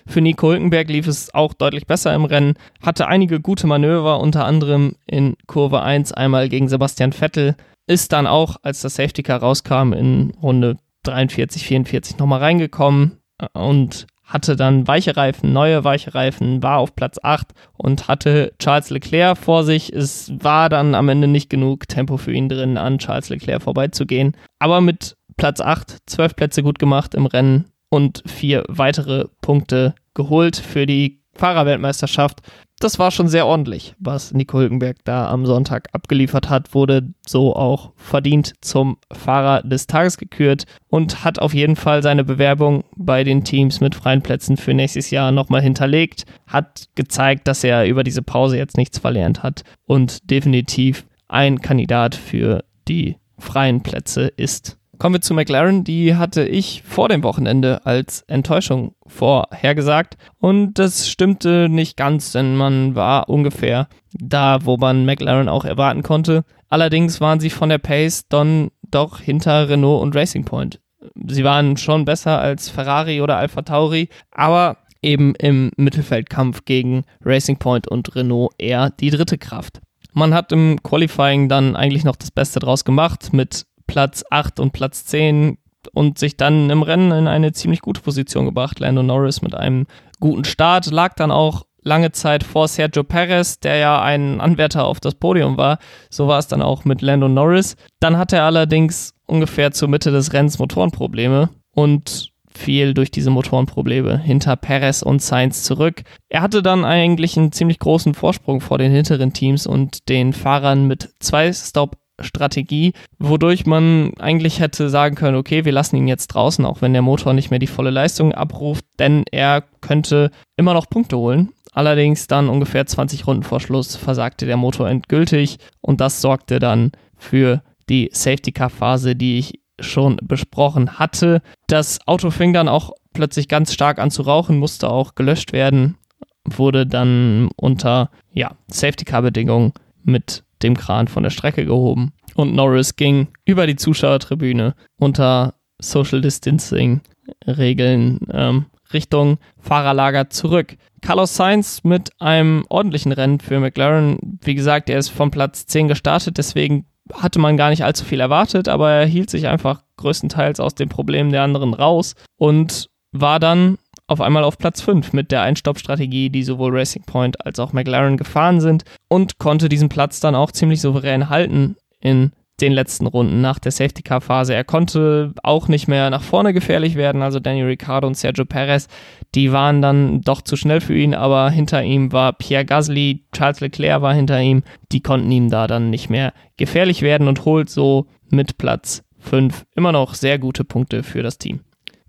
Für 0.07 0.21
Nico 0.21 0.49
Hülkenberg 0.49 0.87
lief 0.89 1.07
es 1.07 1.33
auch 1.33 1.53
deutlich 1.53 1.87
besser 1.87 2.13
im 2.13 2.25
Rennen, 2.25 2.53
hatte 2.81 3.07
einige 3.07 3.41
gute 3.41 3.67
Manöver, 3.67 4.19
unter 4.19 4.45
anderem 4.45 4.95
in 5.05 5.35
Kurve 5.47 5.81
1 5.81 6.13
einmal 6.13 6.47
gegen 6.49 6.69
Sebastian 6.69 7.11
Vettel, 7.11 7.55
ist 7.85 8.13
dann 8.13 8.27
auch, 8.27 8.57
als 8.61 8.81
das 8.81 8.95
Safety 8.95 9.23
Car 9.23 9.39
rauskam, 9.39 9.91
in 9.91 10.31
Runde 10.41 10.77
43, 11.03 11.65
44 11.65 12.17
nochmal 12.17 12.39
reingekommen 12.39 13.19
und 13.53 14.07
hatte 14.23 14.55
dann 14.55 14.87
weiche 14.87 15.15
Reifen, 15.17 15.53
neue 15.53 15.83
weiche 15.83 16.15
Reifen, 16.15 16.63
war 16.63 16.79
auf 16.79 16.95
Platz 16.95 17.19
8 17.21 17.47
und 17.73 18.07
hatte 18.07 18.53
Charles 18.59 18.89
Leclerc 18.89 19.37
vor 19.37 19.63
sich. 19.63 19.91
Es 19.91 20.31
war 20.39 20.69
dann 20.69 20.95
am 20.95 21.09
Ende 21.09 21.27
nicht 21.27 21.49
genug 21.49 21.87
Tempo 21.87 22.17
für 22.17 22.31
ihn 22.31 22.49
drin, 22.49 22.77
an 22.77 22.99
Charles 22.99 23.29
Leclerc 23.29 23.63
vorbeizugehen. 23.63 24.35
Aber 24.59 24.81
mit 24.81 25.17
Platz 25.37 25.61
8, 25.61 25.97
12 26.05 26.35
Plätze 26.35 26.63
gut 26.63 26.79
gemacht 26.79 27.15
im 27.15 27.25
Rennen 27.25 27.65
und 27.89 28.23
vier 28.25 28.63
weitere 28.67 29.25
Punkte 29.41 29.93
geholt 30.13 30.55
für 30.55 30.85
die 30.85 31.21
Fahrerweltmeisterschaft. 31.33 32.41
Das 32.83 32.99
war 32.99 33.11
schon 33.11 33.27
sehr 33.27 33.47
ordentlich, 33.47 33.95
was 33.99 34.33
Nico 34.33 34.59
Hülkenberg 34.59 34.97
da 35.05 35.29
am 35.29 35.45
Sonntag 35.45 35.87
abgeliefert 35.93 36.49
hat, 36.49 36.73
wurde 36.75 37.13
so 37.25 37.55
auch 37.55 37.93
verdient 37.95 38.53
zum 38.61 38.97
Fahrer 39.11 39.61
des 39.63 39.87
Tages 39.87 40.17
gekürt 40.17 40.65
und 40.89 41.23
hat 41.23 41.39
auf 41.39 41.53
jeden 41.53 41.75
Fall 41.75 42.03
seine 42.03 42.23
Bewerbung 42.23 42.83
bei 42.95 43.23
den 43.23 43.43
Teams 43.43 43.79
mit 43.79 43.95
freien 43.95 44.21
Plätzen 44.21 44.57
für 44.57 44.73
nächstes 44.73 45.11
Jahr 45.11 45.31
nochmal 45.31 45.61
hinterlegt, 45.61 46.25
hat 46.47 46.89
gezeigt, 46.95 47.47
dass 47.47 47.63
er 47.63 47.85
über 47.85 48.03
diese 48.03 48.21
Pause 48.21 48.57
jetzt 48.57 48.77
nichts 48.77 48.99
verlernt 48.99 49.43
hat 49.43 49.63
und 49.85 50.29
definitiv 50.29 51.05
ein 51.27 51.61
Kandidat 51.61 52.15
für 52.15 52.63
die 52.87 53.17
freien 53.39 53.81
Plätze 53.81 54.27
ist. 54.27 54.77
Kommen 54.99 55.15
wir 55.15 55.21
zu 55.21 55.33
McLaren. 55.33 55.83
Die 55.83 56.15
hatte 56.15 56.45
ich 56.45 56.83
vor 56.83 57.09
dem 57.09 57.23
Wochenende 57.23 57.85
als 57.85 58.21
Enttäuschung 58.27 58.95
vorhergesagt. 59.07 60.17
Und 60.39 60.75
das 60.75 61.09
stimmte 61.09 61.67
nicht 61.69 61.97
ganz, 61.97 62.31
denn 62.31 62.55
man 62.55 62.95
war 62.95 63.27
ungefähr 63.29 63.87
da, 64.13 64.59
wo 64.63 64.77
man 64.77 65.05
McLaren 65.05 65.49
auch 65.49 65.65
erwarten 65.65 66.03
konnte. 66.03 66.43
Allerdings 66.69 67.21
waren 67.21 67.39
sie 67.39 67.49
von 67.49 67.69
der 67.69 67.79
Pace 67.79 68.27
dann 68.29 68.69
doch 68.89 69.19
hinter 69.19 69.69
Renault 69.69 70.01
und 70.01 70.15
Racing 70.15 70.45
Point. 70.45 70.79
Sie 71.27 71.43
waren 71.43 71.77
schon 71.77 72.05
besser 72.05 72.39
als 72.39 72.69
Ferrari 72.69 73.21
oder 73.21 73.37
Alpha 73.37 73.63
Tauri, 73.63 74.09
aber 74.31 74.77
eben 75.01 75.35
im 75.35 75.71
Mittelfeldkampf 75.75 76.65
gegen 76.65 77.03
Racing 77.23 77.57
Point 77.57 77.87
und 77.87 78.15
Renault 78.15 78.53
eher 78.57 78.91
die 78.91 79.09
dritte 79.09 79.37
Kraft. 79.37 79.81
Man 80.13 80.33
hat 80.33 80.51
im 80.51 80.81
Qualifying 80.81 81.49
dann 81.49 81.75
eigentlich 81.75 82.03
noch 82.03 82.15
das 82.15 82.31
Beste 82.31 82.59
draus 82.59 82.85
gemacht 82.85 83.33
mit 83.33 83.65
Platz 83.87 84.23
8 84.29 84.59
und 84.59 84.71
Platz 84.71 85.05
10 85.05 85.57
und 85.93 86.17
sich 86.17 86.37
dann 86.37 86.69
im 86.69 86.81
Rennen 86.81 87.11
in 87.11 87.27
eine 87.27 87.51
ziemlich 87.51 87.81
gute 87.81 88.01
Position 88.01 88.45
gebracht. 88.45 88.79
Lando 88.79 89.03
Norris 89.03 89.41
mit 89.41 89.55
einem 89.55 89.85
guten 90.19 90.45
Start 90.45 90.89
lag 90.91 91.15
dann 91.15 91.31
auch 91.31 91.65
lange 91.83 92.11
Zeit 92.11 92.43
vor 92.43 92.67
Sergio 92.67 93.03
Perez, 93.03 93.59
der 93.59 93.75
ja 93.75 94.01
ein 94.01 94.39
Anwärter 94.39 94.85
auf 94.85 94.99
das 94.99 95.15
Podium 95.15 95.57
war. 95.57 95.79
So 96.09 96.27
war 96.27 96.39
es 96.39 96.47
dann 96.47 96.61
auch 96.61 96.85
mit 96.85 97.01
Lando 97.01 97.27
Norris. 97.27 97.75
Dann 97.99 98.17
hatte 98.17 98.37
er 98.37 98.45
allerdings 98.45 99.13
ungefähr 99.25 99.71
zur 99.71 99.89
Mitte 99.89 100.11
des 100.11 100.33
Rennens 100.33 100.59
Motorenprobleme 100.59 101.49
und 101.71 102.31
fiel 102.55 102.93
durch 102.93 103.09
diese 103.09 103.31
Motorenprobleme 103.31 104.19
hinter 104.19 104.55
Perez 104.55 105.01
und 105.01 105.21
Sainz 105.21 105.63
zurück. 105.63 106.03
Er 106.29 106.41
hatte 106.41 106.61
dann 106.61 106.85
eigentlich 106.85 107.35
einen 107.35 107.51
ziemlich 107.51 107.79
großen 107.79 108.13
Vorsprung 108.13 108.61
vor 108.61 108.77
den 108.77 108.91
hinteren 108.91 109.33
Teams 109.33 109.65
und 109.65 110.07
den 110.07 110.33
Fahrern 110.33 110.87
mit 110.87 111.09
zwei 111.19 111.51
Stop 111.51 111.97
Strategie, 112.19 112.93
wodurch 113.19 113.65
man 113.65 114.11
eigentlich 114.19 114.59
hätte 114.59 114.89
sagen 114.89 115.15
können, 115.15 115.37
okay, 115.37 115.65
wir 115.65 115.71
lassen 115.71 115.95
ihn 115.95 116.07
jetzt 116.07 116.27
draußen, 116.27 116.65
auch 116.65 116.81
wenn 116.81 116.93
der 116.93 117.01
Motor 117.01 117.33
nicht 117.33 117.49
mehr 117.49 117.59
die 117.59 117.67
volle 117.67 117.89
Leistung 117.89 118.33
abruft, 118.33 118.85
denn 118.99 119.23
er 119.31 119.63
könnte 119.81 120.31
immer 120.55 120.73
noch 120.73 120.89
Punkte 120.89 121.17
holen. 121.17 121.49
Allerdings 121.71 122.27
dann 122.27 122.49
ungefähr 122.49 122.85
20 122.85 123.25
Runden 123.25 123.43
vor 123.43 123.59
Schluss 123.59 123.95
versagte 123.95 124.45
der 124.45 124.57
Motor 124.57 124.89
endgültig 124.89 125.57
und 125.81 126.01
das 126.01 126.21
sorgte 126.21 126.59
dann 126.59 126.91
für 127.17 127.63
die 127.89 128.09
Safety 128.13 128.51
Car 128.51 128.69
Phase, 128.69 129.15
die 129.15 129.39
ich 129.39 129.59
schon 129.79 130.17
besprochen 130.21 130.99
hatte. 130.99 131.41
Das 131.67 131.99
Auto 132.07 132.29
fing 132.29 132.53
dann 132.53 132.67
auch 132.67 132.91
plötzlich 133.13 133.47
ganz 133.47 133.73
stark 133.73 133.97
an 133.97 134.11
zu 134.11 134.21
rauchen, 134.21 134.59
musste 134.59 134.89
auch 134.89 135.15
gelöscht 135.15 135.51
werden, 135.51 135.97
wurde 136.45 136.85
dann 136.85 137.49
unter 137.55 138.11
ja, 138.31 138.51
Safety 138.67 139.05
Car 139.05 139.23
Bedingungen 139.23 139.73
mit 140.05 140.43
dem 140.61 140.77
Kran 140.77 141.07
von 141.07 141.23
der 141.23 141.29
Strecke 141.29 141.65
gehoben. 141.65 142.13
Und 142.35 142.55
Norris 142.55 142.95
ging 142.95 143.27
über 143.45 143.67
die 143.67 143.75
Zuschauertribüne 143.75 144.75
unter 144.97 145.55
Social 145.79 146.21
Distancing 146.21 147.01
Regeln 147.45 148.19
ähm, 148.31 148.65
Richtung 148.93 149.37
Fahrerlager 149.59 150.29
zurück. 150.29 150.77
Carlos 151.01 151.35
Sainz 151.35 151.83
mit 151.83 152.11
einem 152.19 152.65
ordentlichen 152.69 153.11
Rennen 153.11 153.39
für 153.39 153.59
McLaren. 153.59 154.39
Wie 154.41 154.55
gesagt, 154.55 154.89
er 154.89 154.99
ist 154.99 155.09
vom 155.09 155.31
Platz 155.31 155.65
10 155.65 155.87
gestartet, 155.87 156.37
deswegen 156.37 156.85
hatte 157.13 157.39
man 157.39 157.57
gar 157.57 157.69
nicht 157.69 157.83
allzu 157.83 158.05
viel 158.05 158.19
erwartet, 158.19 158.69
aber 158.69 158.91
er 158.91 159.05
hielt 159.05 159.29
sich 159.29 159.47
einfach 159.47 159.83
größtenteils 159.97 160.59
aus 160.59 160.75
den 160.75 160.89
Problemen 160.89 161.31
der 161.31 161.43
anderen 161.43 161.73
raus 161.73 162.15
und 162.37 162.89
war 163.11 163.39
dann 163.39 163.77
auf 164.07 164.21
einmal 164.21 164.43
auf 164.43 164.57
Platz 164.57 164.81
5 164.81 165.13
mit 165.13 165.31
der 165.31 165.41
Einstoppstrategie, 165.41 166.29
die 166.29 166.43
sowohl 166.43 166.77
Racing 166.77 167.03
Point 167.03 167.45
als 167.45 167.59
auch 167.59 167.73
McLaren 167.73 168.17
gefahren 168.17 168.59
sind 168.59 168.83
und 169.07 169.37
konnte 169.37 169.69
diesen 169.69 169.89
Platz 169.89 170.19
dann 170.19 170.35
auch 170.35 170.51
ziemlich 170.51 170.81
souverän 170.81 171.29
halten 171.29 171.75
in 171.99 172.31
den 172.61 172.73
letzten 172.73 173.07
Runden 173.07 173.41
nach 173.41 173.59
der 173.59 173.71
Safety 173.71 174.03
Car 174.03 174.21
Phase. 174.21 174.53
Er 174.53 174.63
konnte 174.63 175.33
auch 175.41 175.67
nicht 175.67 175.87
mehr 175.87 176.09
nach 176.09 176.21
vorne 176.21 176.53
gefährlich 176.53 176.95
werden, 176.95 177.21
also 177.21 177.39
Daniel 177.39 177.65
Ricciardo 177.65 178.07
und 178.07 178.15
Sergio 178.15 178.45
Perez, 178.45 178.87
die 179.33 179.51
waren 179.51 179.81
dann 179.81 180.21
doch 180.21 180.41
zu 180.41 180.55
schnell 180.55 180.79
für 180.79 180.95
ihn, 180.95 181.15
aber 181.15 181.49
hinter 181.49 181.83
ihm 181.83 182.11
war 182.11 182.33
Pierre 182.33 182.65
Gasly, 182.65 183.25
Charles 183.33 183.59
Leclerc 183.59 184.01
war 184.01 184.13
hinter 184.13 184.39
ihm, 184.39 184.63
die 184.91 185.01
konnten 185.01 185.31
ihm 185.31 185.49
da 185.49 185.67
dann 185.67 185.89
nicht 185.89 186.09
mehr 186.09 186.33
gefährlich 186.57 187.01
werden 187.01 187.27
und 187.27 187.45
holt 187.45 187.69
so 187.69 188.07
mit 188.29 188.57
Platz 188.57 189.03
5 189.19 189.65
immer 189.75 189.91
noch 189.91 190.13
sehr 190.13 190.37
gute 190.37 190.63
Punkte 190.63 191.01
für 191.03 191.23
das 191.23 191.37
Team. 191.37 191.61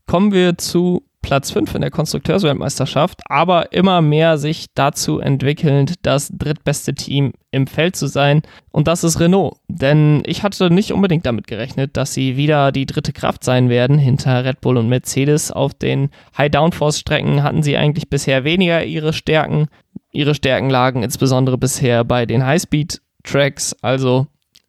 Kommen 0.07 0.33
wir 0.33 0.59
zu 0.59 1.05
Platz 1.25 1.51
5 1.53 1.75
in 1.75 1.81
der 1.81 1.91
Konstrukteursweltmeisterschaft, 1.91 3.23
aber 3.31 3.73
immer 3.73 4.03
mehr 4.03 4.37
sich 4.37 4.67
dazu 4.75 5.21
entwickelnd, 5.21 5.95
das 6.03 6.29
drittbeste 6.29 6.95
Team 6.95 7.33
im 7.51 7.67
Feld 7.67 7.97
zu 7.97 8.09
sein. 8.09 8.43
Und 8.71 8.89
das 8.89 9.05
ist 9.05 9.21
Renault. 9.21 9.57
Denn 9.67 10.23
ich 10.27 10.43
hatte 10.43 10.71
nicht 10.71 10.93
unbedingt 10.93 11.25
damit 11.25 11.47
gerechnet, 11.47 11.97
dass 11.97 12.13
sie 12.13 12.37
wieder 12.37 12.73
die 12.73 12.85
dritte 12.85 13.15
Kraft 13.15 13.43
sein 13.43 13.71
werden 13.71 13.97
hinter 13.99 14.45
Red 14.45 14.61
Bull 14.61 14.77
und 14.77 14.91
Mercedes. 14.91 15.51
Auf 15.51 15.73
den 15.73 16.11
High-Downforce-Strecken 16.37 17.43
hatten 17.43 17.63
sie 17.63 17.79
eigentlich 17.79 18.11
bisher 18.11 18.45
weniger 18.45 18.85
ihre 18.85 19.15
Stärken. 19.15 19.69
Ihre 20.13 20.35
Stärken 20.35 20.69
lagen 20.69 21.03
insbesondere 21.03 21.57
bisher 21.57 22.05
bei 22.05 22.27
den 22.27 22.45
High-Speed-Tracks, 22.45 23.77
also 23.81 24.27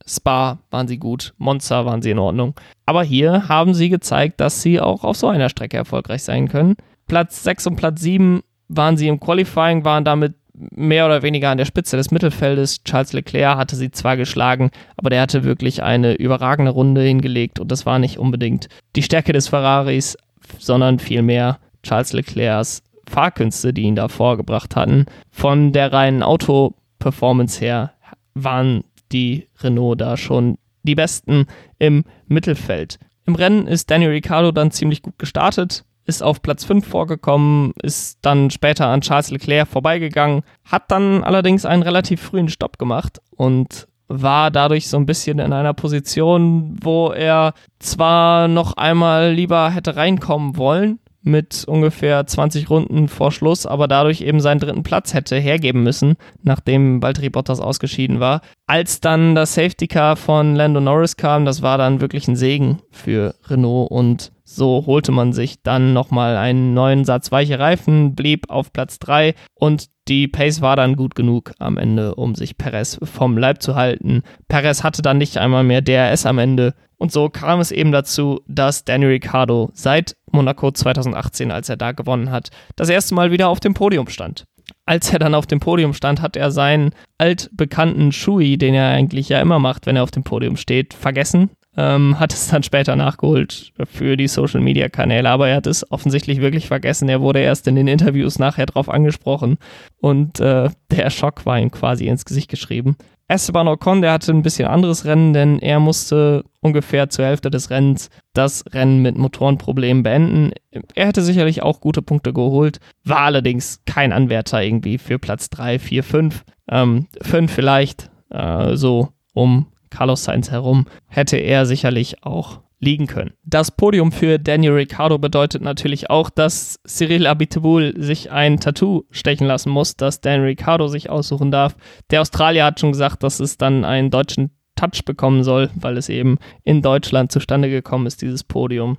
Spa 0.08 0.60
waren 0.70 0.88
sie 0.88 0.98
gut, 0.98 1.34
Monza 1.38 1.86
waren 1.86 2.02
sie 2.02 2.12
in 2.12 2.20
Ordnung. 2.20 2.54
Aber 2.86 3.04
hier 3.04 3.50
haben 3.50 3.74
sie 3.74 3.90
gezeigt, 3.90 4.40
dass 4.40 4.62
sie 4.62 4.80
auch 4.80 5.04
auf 5.04 5.18
so 5.18 5.28
einer 5.28 5.50
Strecke 5.50 5.78
erfolgreich 5.78 6.24
sein 6.24 6.48
können. 6.48 6.76
Platz 7.08 7.44
6 7.44 7.68
und 7.68 7.76
Platz 7.76 8.02
7 8.02 8.42
waren 8.68 8.98
sie 8.98 9.08
im 9.08 9.20
Qualifying, 9.20 9.84
waren 9.84 10.06
damit 10.06 10.36
mehr 10.54 11.06
oder 11.06 11.22
weniger 11.22 11.50
an 11.50 11.58
der 11.58 11.66
Spitze 11.66 11.98
des 11.98 12.12
Mittelfeldes. 12.12 12.84
Charles 12.84 13.14
Leclerc 13.14 13.58
hatte 13.58 13.76
sie 13.76 13.92
zwar 13.92 14.18
geschlagen, 14.18 14.72
aber 14.98 15.10
der 15.10 15.22
hatte 15.22 15.44
wirklich 15.44 15.84
eine 15.84 16.14
überragende 16.14 16.72
Runde 16.72 17.02
hingelegt 17.02 17.60
und 17.60 17.72
das 17.72 17.86
war 17.86 18.00
nicht 18.00 18.18
unbedingt 18.18 18.70
die 18.96 19.04
Stärke 19.04 19.34
des 19.34 19.50
Ferraris, 19.50 20.18
sondern 20.60 21.00
vielmehr 21.00 21.60
Charles 21.84 22.14
Leclercs 22.14 22.84
Fahrkünste, 23.08 23.74
die 23.74 23.84
ihn 23.84 23.96
da 23.96 24.08
vorgebracht 24.08 24.76
hatten. 24.76 25.06
Von 25.32 25.74
der 25.74 25.94
reinen 25.94 26.24
Auto-Performance 26.24 27.60
her 27.60 27.92
waren 28.34 28.84
die 29.16 29.48
Renault 29.62 30.02
da 30.02 30.18
schon 30.18 30.58
die 30.84 30.96
Besten 30.96 31.46
im 31.80 32.04
Mittelfeld. 32.28 33.00
Im 33.26 33.36
Rennen 33.36 33.66
ist 33.66 33.90
Daniel 33.90 34.12
Ricciardo 34.12 34.52
dann 34.52 34.72
ziemlich 34.72 35.02
gut 35.02 35.18
gestartet, 35.18 35.86
ist 36.06 36.22
auf 36.22 36.42
Platz 36.42 36.66
5 36.66 36.86
vorgekommen, 36.86 37.72
ist 37.82 38.20
dann 38.22 38.52
später 38.52 38.88
an 38.88 39.02
Charles 39.02 39.32
Leclerc 39.32 39.68
vorbeigegangen, 39.68 40.44
hat 40.66 40.92
dann 40.92 41.24
allerdings 41.24 41.66
einen 41.66 41.82
relativ 41.82 42.22
frühen 42.22 42.50
Stopp 42.50 42.78
gemacht 42.78 43.22
und 43.32 43.88
war 44.08 44.52
dadurch 44.52 44.88
so 44.90 44.98
ein 44.98 45.08
bisschen 45.08 45.40
in 45.40 45.54
einer 45.54 45.74
Position, 45.74 46.76
wo 46.82 47.10
er 47.10 47.54
zwar 47.80 48.48
noch 48.48 48.78
einmal 48.78 49.32
lieber 49.32 49.72
hätte 49.72 49.96
reinkommen 49.96 50.58
wollen, 50.58 51.00
mit 51.26 51.66
ungefähr 51.68 52.26
20 52.26 52.70
Runden 52.70 53.08
vor 53.08 53.32
Schluss, 53.32 53.66
aber 53.66 53.88
dadurch 53.88 54.22
eben 54.22 54.40
seinen 54.40 54.60
dritten 54.60 54.84
Platz 54.84 55.14
hätte 55.14 55.38
hergeben 55.38 55.84
müssen, 55.84 56.16
nachdem 56.44 57.02
Valtteri 57.02 57.30
Bottas 57.30 57.60
ausgeschieden 57.60 58.20
war. 58.20 58.42
Als 58.68 59.02
dann 59.02 59.36
das 59.36 59.56
Safety 59.56 59.88
Car 59.88 60.16
von 60.16 60.56
Lando 60.56 60.80
Norris 60.80 61.18
kam, 61.18 61.46
das 61.46 61.62
war 61.62 61.78
dann 61.78 62.00
wirklich 62.00 62.28
ein 62.28 62.36
Segen 62.36 62.80
für 62.92 63.36
Renault 63.48 63.92
und 63.92 64.32
so 64.46 64.84
holte 64.86 65.12
man 65.12 65.34
sich 65.34 65.62
dann 65.64 65.94
nochmal 65.94 66.38
einen 66.38 66.74
neuen 66.74 67.04
Satz 67.04 67.32
weiche 67.32 67.60
Reifen, 67.60 68.16
blieb 68.16 68.50
auf 68.50 68.72
Platz 68.72 69.00
3 69.00 69.34
und 69.56 69.88
die 70.08 70.28
Pace 70.28 70.62
war 70.62 70.76
dann 70.76 70.96
gut 70.96 71.16
genug 71.16 71.52
am 71.58 71.78
Ende, 71.78 72.14
um 72.14 72.36
sich 72.36 72.58
Perez 72.58 73.00
vom 73.04 73.38
Leib 73.38 73.64
zu 73.64 73.76
halten. 73.76 74.22
Perez 74.48 74.84
hatte 74.84 75.02
dann 75.02 75.18
nicht 75.18 75.38
einmal 75.38 75.64
mehr 75.64 75.82
DRS 75.82 76.28
am 76.28 76.38
Ende 76.38 76.76
und 76.98 77.12
so 77.12 77.28
kam 77.28 77.60
es 77.60 77.72
eben 77.72 77.92
dazu, 77.92 78.42
dass 78.48 78.86
Daniel 78.86 79.12
Ricciardo 79.12 79.72
seit 79.74 80.16
Monaco 80.32 80.72
2018, 80.72 81.52
als 81.52 81.70
er 81.70 81.78
da 81.78 81.92
gewonnen 81.92 82.30
hat, 82.30 82.52
das 82.76 82.90
erste 82.90 83.16
Mal 83.16 83.32
wieder 83.32 83.50
auf 83.50 83.60
dem 83.60 83.74
Podium 83.74 84.08
stand. 84.08 84.46
Als 84.86 85.12
er 85.12 85.20
dann 85.20 85.36
auf 85.36 85.48
dem 85.48 85.60
Podium 85.60 85.94
stand, 85.94 86.22
hat 86.22 86.36
er 86.36 86.52
seinen 86.52 86.92
altbekannten 87.18 88.12
Shui, 88.12 88.58
den 88.58 88.76
er 88.76 88.90
eigentlich 88.90 89.30
ja 89.30 89.42
immer 89.42 89.60
macht, 89.60 89.88
wenn 89.88 89.96
er 89.96 90.04
auf 90.04 90.12
dem 90.12 90.24
Podium 90.24 90.58
steht, 90.58 90.94
vergessen. 90.94 91.50
Ähm, 91.78 92.20
hat 92.20 92.34
es 92.34 92.48
dann 92.48 92.64
später 92.64 92.96
nachgeholt 92.96 93.74
für 93.86 94.18
die 94.18 94.28
Social-Media-Kanäle, 94.28 95.30
aber 95.30 95.50
er 95.50 95.58
hat 95.58 95.68
es 95.68 95.90
offensichtlich 95.92 96.42
wirklich 96.42 96.68
vergessen. 96.68 97.10
Er 97.10 97.22
wurde 97.22 97.40
erst 97.40 97.68
in 97.68 97.76
den 97.76 97.88
Interviews 97.88 98.40
nachher 98.40 98.66
drauf 98.66 98.90
angesprochen 98.90 99.58
und 100.00 100.40
äh, 100.40 100.70
der 100.92 101.10
Schock 101.10 101.46
war 101.46 101.60
ihm 101.60 101.72
quasi 101.72 102.08
ins 102.08 102.26
Gesicht 102.26 102.50
geschrieben. 102.50 102.96
Esteban 103.28 103.68
Ocon, 103.68 104.02
der 104.04 104.12
hatte 104.12 104.32
ein 104.32 104.44
bisschen 104.44 104.68
anderes 104.68 105.06
Rennen, 105.06 105.34
denn 105.34 105.58
er 105.58 105.80
musste 105.80 106.44
ungefähr 106.62 107.10
zur 107.10 107.26
Hälfte 107.26 107.50
des 107.50 107.72
Rennens 107.72 108.10
das 108.34 108.64
Rennen 108.72 109.02
mit 109.02 109.18
Motorenproblemen 109.18 110.04
beenden. 110.04 110.52
Er 110.94 111.08
hätte 111.08 111.24
sicherlich 111.24 111.64
auch 111.64 111.82
gute 111.82 112.04
Punkte 112.04 112.34
geholt, 112.34 112.80
war 113.04 113.22
allerdings 113.22 113.82
kein 113.88 114.14
Anwärter 114.14 114.62
irgendwie 114.62 115.00
für 115.00 115.18
Platz 115.18 115.50
3, 115.50 115.80
4, 115.80 116.04
5. 116.04 116.44
Ähm, 116.70 117.08
5 117.24 117.52
vielleicht, 117.52 118.12
äh, 118.30 118.76
so 118.76 119.10
um 119.34 119.68
Carlos 119.90 120.24
Sainz 120.24 120.52
herum, 120.52 120.86
hätte 121.08 121.38
er 121.38 121.66
sicherlich 121.66 122.24
auch 122.24 122.62
liegen 122.80 123.08
können. 123.08 123.34
Das 123.44 123.72
Podium 123.72 124.12
für 124.12 124.38
Daniel 124.38 124.74
Ricciardo 124.74 125.18
bedeutet 125.18 125.62
natürlich 125.62 126.10
auch, 126.10 126.30
dass 126.30 126.80
Cyril 126.86 127.28
Abiteboul 127.28 127.94
sich 127.98 128.32
ein 128.32 128.60
Tattoo 128.60 129.04
stechen 129.12 129.48
lassen 129.48 129.70
muss, 129.70 129.96
das 129.96 130.22
Daniel 130.22 130.48
Ricciardo 130.48 130.88
sich 130.88 131.10
aussuchen 131.10 131.52
darf. 131.52 131.76
Der 132.12 132.22
Australier 132.22 132.66
hat 132.66 132.80
schon 132.80 132.92
gesagt, 132.92 133.24
dass 133.24 133.40
es 133.40 133.58
dann 133.58 133.86
einen 133.86 134.12
deutschen 134.12 134.52
Touch 134.76 135.06
bekommen 135.06 135.44
soll, 135.44 135.70
weil 135.76 135.98
es 135.98 136.10
eben 136.10 136.38
in 136.64 136.82
Deutschland 136.82 137.32
zustande 137.32 137.70
gekommen 137.70 138.08
ist, 138.08 138.22
dieses 138.22 138.44
Podium. 138.44 138.98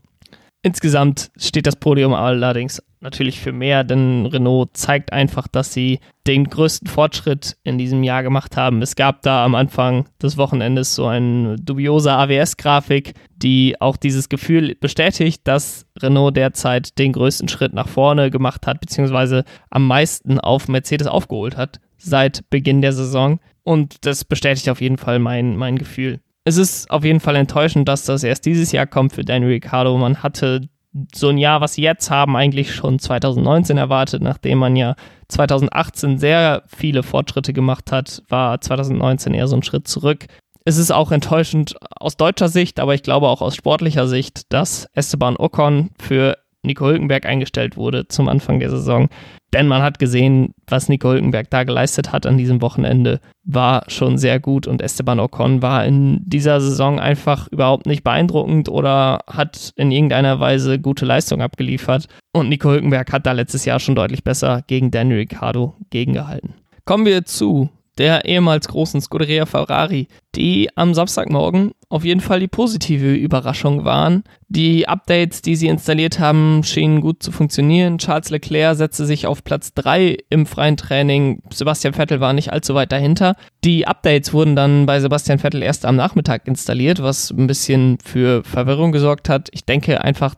Insgesamt 0.63 1.31
steht 1.37 1.67
das 1.67 1.77
Podium 1.77 2.15
allerdings 2.15 2.83
natürlich 3.07 3.41
für 3.41 3.53
mehr, 3.53 3.85
denn 3.85 4.27
Renault 4.27 4.77
zeigt 4.77 5.13
einfach, 5.13 5.47
dass 5.47 5.73
sie 5.73 6.01
den 6.27 6.45
größten 6.45 6.89
Fortschritt 6.89 7.57
in 7.63 7.79
diesem 7.79 8.03
Jahr 8.03 8.25
gemacht 8.25 8.57
haben. 8.57 8.83
Es 8.83 8.97
gab 8.97 9.23
da 9.23 9.45
am 9.45 9.55
Anfang 9.55 10.07
des 10.21 10.37
Wochenendes 10.37 10.97
so 10.97 11.07
eine 11.07 11.55
dubiose 11.55 12.13
AWS-Grafik, 12.13 13.15
die 13.37 13.81
auch 13.81 13.97
dieses 13.97 14.29
Gefühl 14.29 14.75
bestätigt, 14.81 15.43
dass 15.45 15.87
Renault 16.03 16.37
derzeit 16.37 16.99
den 16.99 17.13
größten 17.13 17.49
Schritt 17.49 17.75
nach 17.75 17.89
vorne 17.89 18.33
gemacht 18.33 18.67
hat, 18.67 18.81
beziehungsweise 18.81 19.45
am 19.71 19.87
meisten 19.87 20.41
auf 20.41 20.67
Mercedes 20.67 21.07
aufgeholt 21.07 21.57
hat 21.57 21.79
seit 21.99 22.51
Beginn 22.51 22.83
der 22.83 22.93
Saison. 22.93 23.39
Und 23.63 24.05
das 24.05 24.25
bestätigt 24.25 24.69
auf 24.69 24.81
jeden 24.81 24.99
Fall 24.99 25.21
mein, 25.21 25.57
mein 25.57 25.79
Gefühl 25.79 26.21
es 26.49 26.59
ist 26.59 26.89
auf 26.93 27.05
jeden 27.05 27.19
Fall 27.19 27.35
enttäuschend, 27.35 27.89
dass 27.89 28.05
das 28.05 28.23
erst 28.23 28.47
dieses 28.47 28.71
Jahr 28.71 28.87
kommt 28.87 29.13
für 29.15 29.25
Daniel 29.25 29.51
Ricciardo. 29.51 29.99
Man 29.99 30.23
hatte 30.23 30.69
so 31.15 31.29
ein 31.29 31.39
Jahr, 31.39 31.61
was 31.61 31.75
sie 31.75 31.83
jetzt 31.83 32.11
haben, 32.11 32.37
eigentlich 32.37 32.75
schon 32.75 32.99
2019 32.99 33.77
erwartet, 33.77 34.23
nachdem 34.23 34.59
man 34.59 34.77
ja 34.77 34.95
2018 35.29 36.19
sehr 36.19 36.63
viele 36.67 37.03
Fortschritte 37.03 37.53
gemacht 37.53 37.93
hat, 37.93 38.23
war 38.29 38.61
2019 38.61 39.35
eher 39.35 39.49
so 39.49 39.57
ein 39.57 39.63
Schritt 39.63 39.89
zurück. 39.89 40.27
Es 40.65 40.79
ist 40.79 40.91
auch 40.91 41.13
enttäuschend 41.13 41.77
aus 42.01 42.17
deutscher 42.17 42.49
Sicht, 42.49 42.81
aber 42.81 42.95
ich 42.95 43.03
glaube 43.03 43.29
auch 43.29 43.41
aus 43.41 43.55
sportlicher 43.55 44.09
Sicht, 44.09 44.53
dass 44.53 44.89
Esteban 44.95 45.37
Ocon 45.37 45.91
für 46.01 46.39
Nico 46.67 46.87
Hülkenberg 46.87 47.25
eingestellt 47.27 47.77
wurde 47.77 48.09
zum 48.09 48.29
Anfang 48.29 48.61
der 48.61 48.71
Saison. 48.71 49.09
Denn 49.53 49.69
man 49.69 49.83
hat 49.83 49.99
gesehen, 49.99 50.53
was 50.67 50.89
Nico 50.89 51.11
Hülkenberg 51.11 51.49
da 51.51 51.65
geleistet 51.65 52.13
hat 52.13 52.27
an 52.27 52.37
diesem 52.37 52.61
Wochenende, 52.61 53.21
war 53.45 53.85
schon 53.89 54.19
sehr 54.19 54.41
gut 54.41 54.67
und 54.67 54.83
Esteban 54.83 55.21
Ocon 55.21 55.63
war 55.63 55.85
in 55.85 56.21
dieser 56.25 56.61
Saison 56.61 56.99
einfach 57.01 57.49
überhaupt 57.49 57.87
nicht 57.87 58.05
beeindruckend 58.05 58.69
oder 58.69 59.21
hat 59.27 59.73
in 59.77 59.93
irgendeiner 59.93 60.41
Weise 60.41 60.79
gute 60.79 61.07
Leistung 61.07 61.41
abgeliefert. 61.41 62.07
Und 62.33 62.49
Nico 62.49 62.71
Hülkenberg 62.71 63.13
hat 63.13 63.25
da 63.25 63.33
letztes 63.33 63.65
Jahr 63.65 63.81
schon 63.81 63.95
deutlich 63.95 64.25
besser 64.25 64.63
gegen 64.67 64.91
Daniel 64.91 65.21
Ricciardo 65.21 65.75
gegengehalten. 65.91 66.55
Kommen 66.85 67.07
wir 67.07 67.25
zu 67.25 67.71
der 67.99 68.25
ehemals 68.25 68.69
großen 68.69 69.01
Scuderia 69.01 69.47
Ferrari, 69.47 70.09
die 70.35 70.69
am 70.77 70.95
Samstagmorgen 70.95 71.73
auf 71.89 72.05
jeden 72.05 72.21
Fall 72.21 72.41
die 72.41 72.49
positive 72.49 73.15
Überraschung 73.15 73.85
waren. 73.85 74.25
Die 74.49 74.89
Updates, 74.89 75.41
die 75.41 75.57
sie 75.57 75.69
installiert 75.69 76.19
haben, 76.19 76.63
schienen 76.65 77.01
gut 77.01 77.23
zu 77.23 77.31
funktionieren. 77.33 77.99
Charles 77.99 78.31
Leclerc 78.31 78.77
setzte 78.77 79.07
sich 79.07 79.27
auf 79.27 79.45
Platz 79.45 79.73
3 79.75 80.19
im 80.29 80.47
freien 80.47 80.77
Training. 80.77 81.43
Sebastian 81.53 81.95
Vettel 81.95 82.21
war 82.21 82.33
nicht 82.33 82.53
allzu 82.53 82.75
weit 82.75 82.93
dahinter. 82.93 83.37
Die 83.65 83.87
Updates 83.87 84.33
wurden 84.33 84.57
dann 84.57 84.87
bei 84.87 85.01
Sebastian 85.01 85.39
Vettel 85.39 85.63
erst 85.63 85.85
am 85.87 85.97
Nachmittag 85.97 86.47
installiert, 86.49 87.03
was 87.03 87.31
ein 87.31 87.47
bisschen 87.47 87.99
für 88.05 88.43
Verwirrung 88.45 88.93
gesorgt 88.93 89.29
hat. 89.29 89.49
Ich 89.53 89.65
denke 89.65 90.03
einfach, 90.03 90.35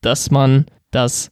dass 0.00 0.30
man 0.30 0.66
das 0.90 1.30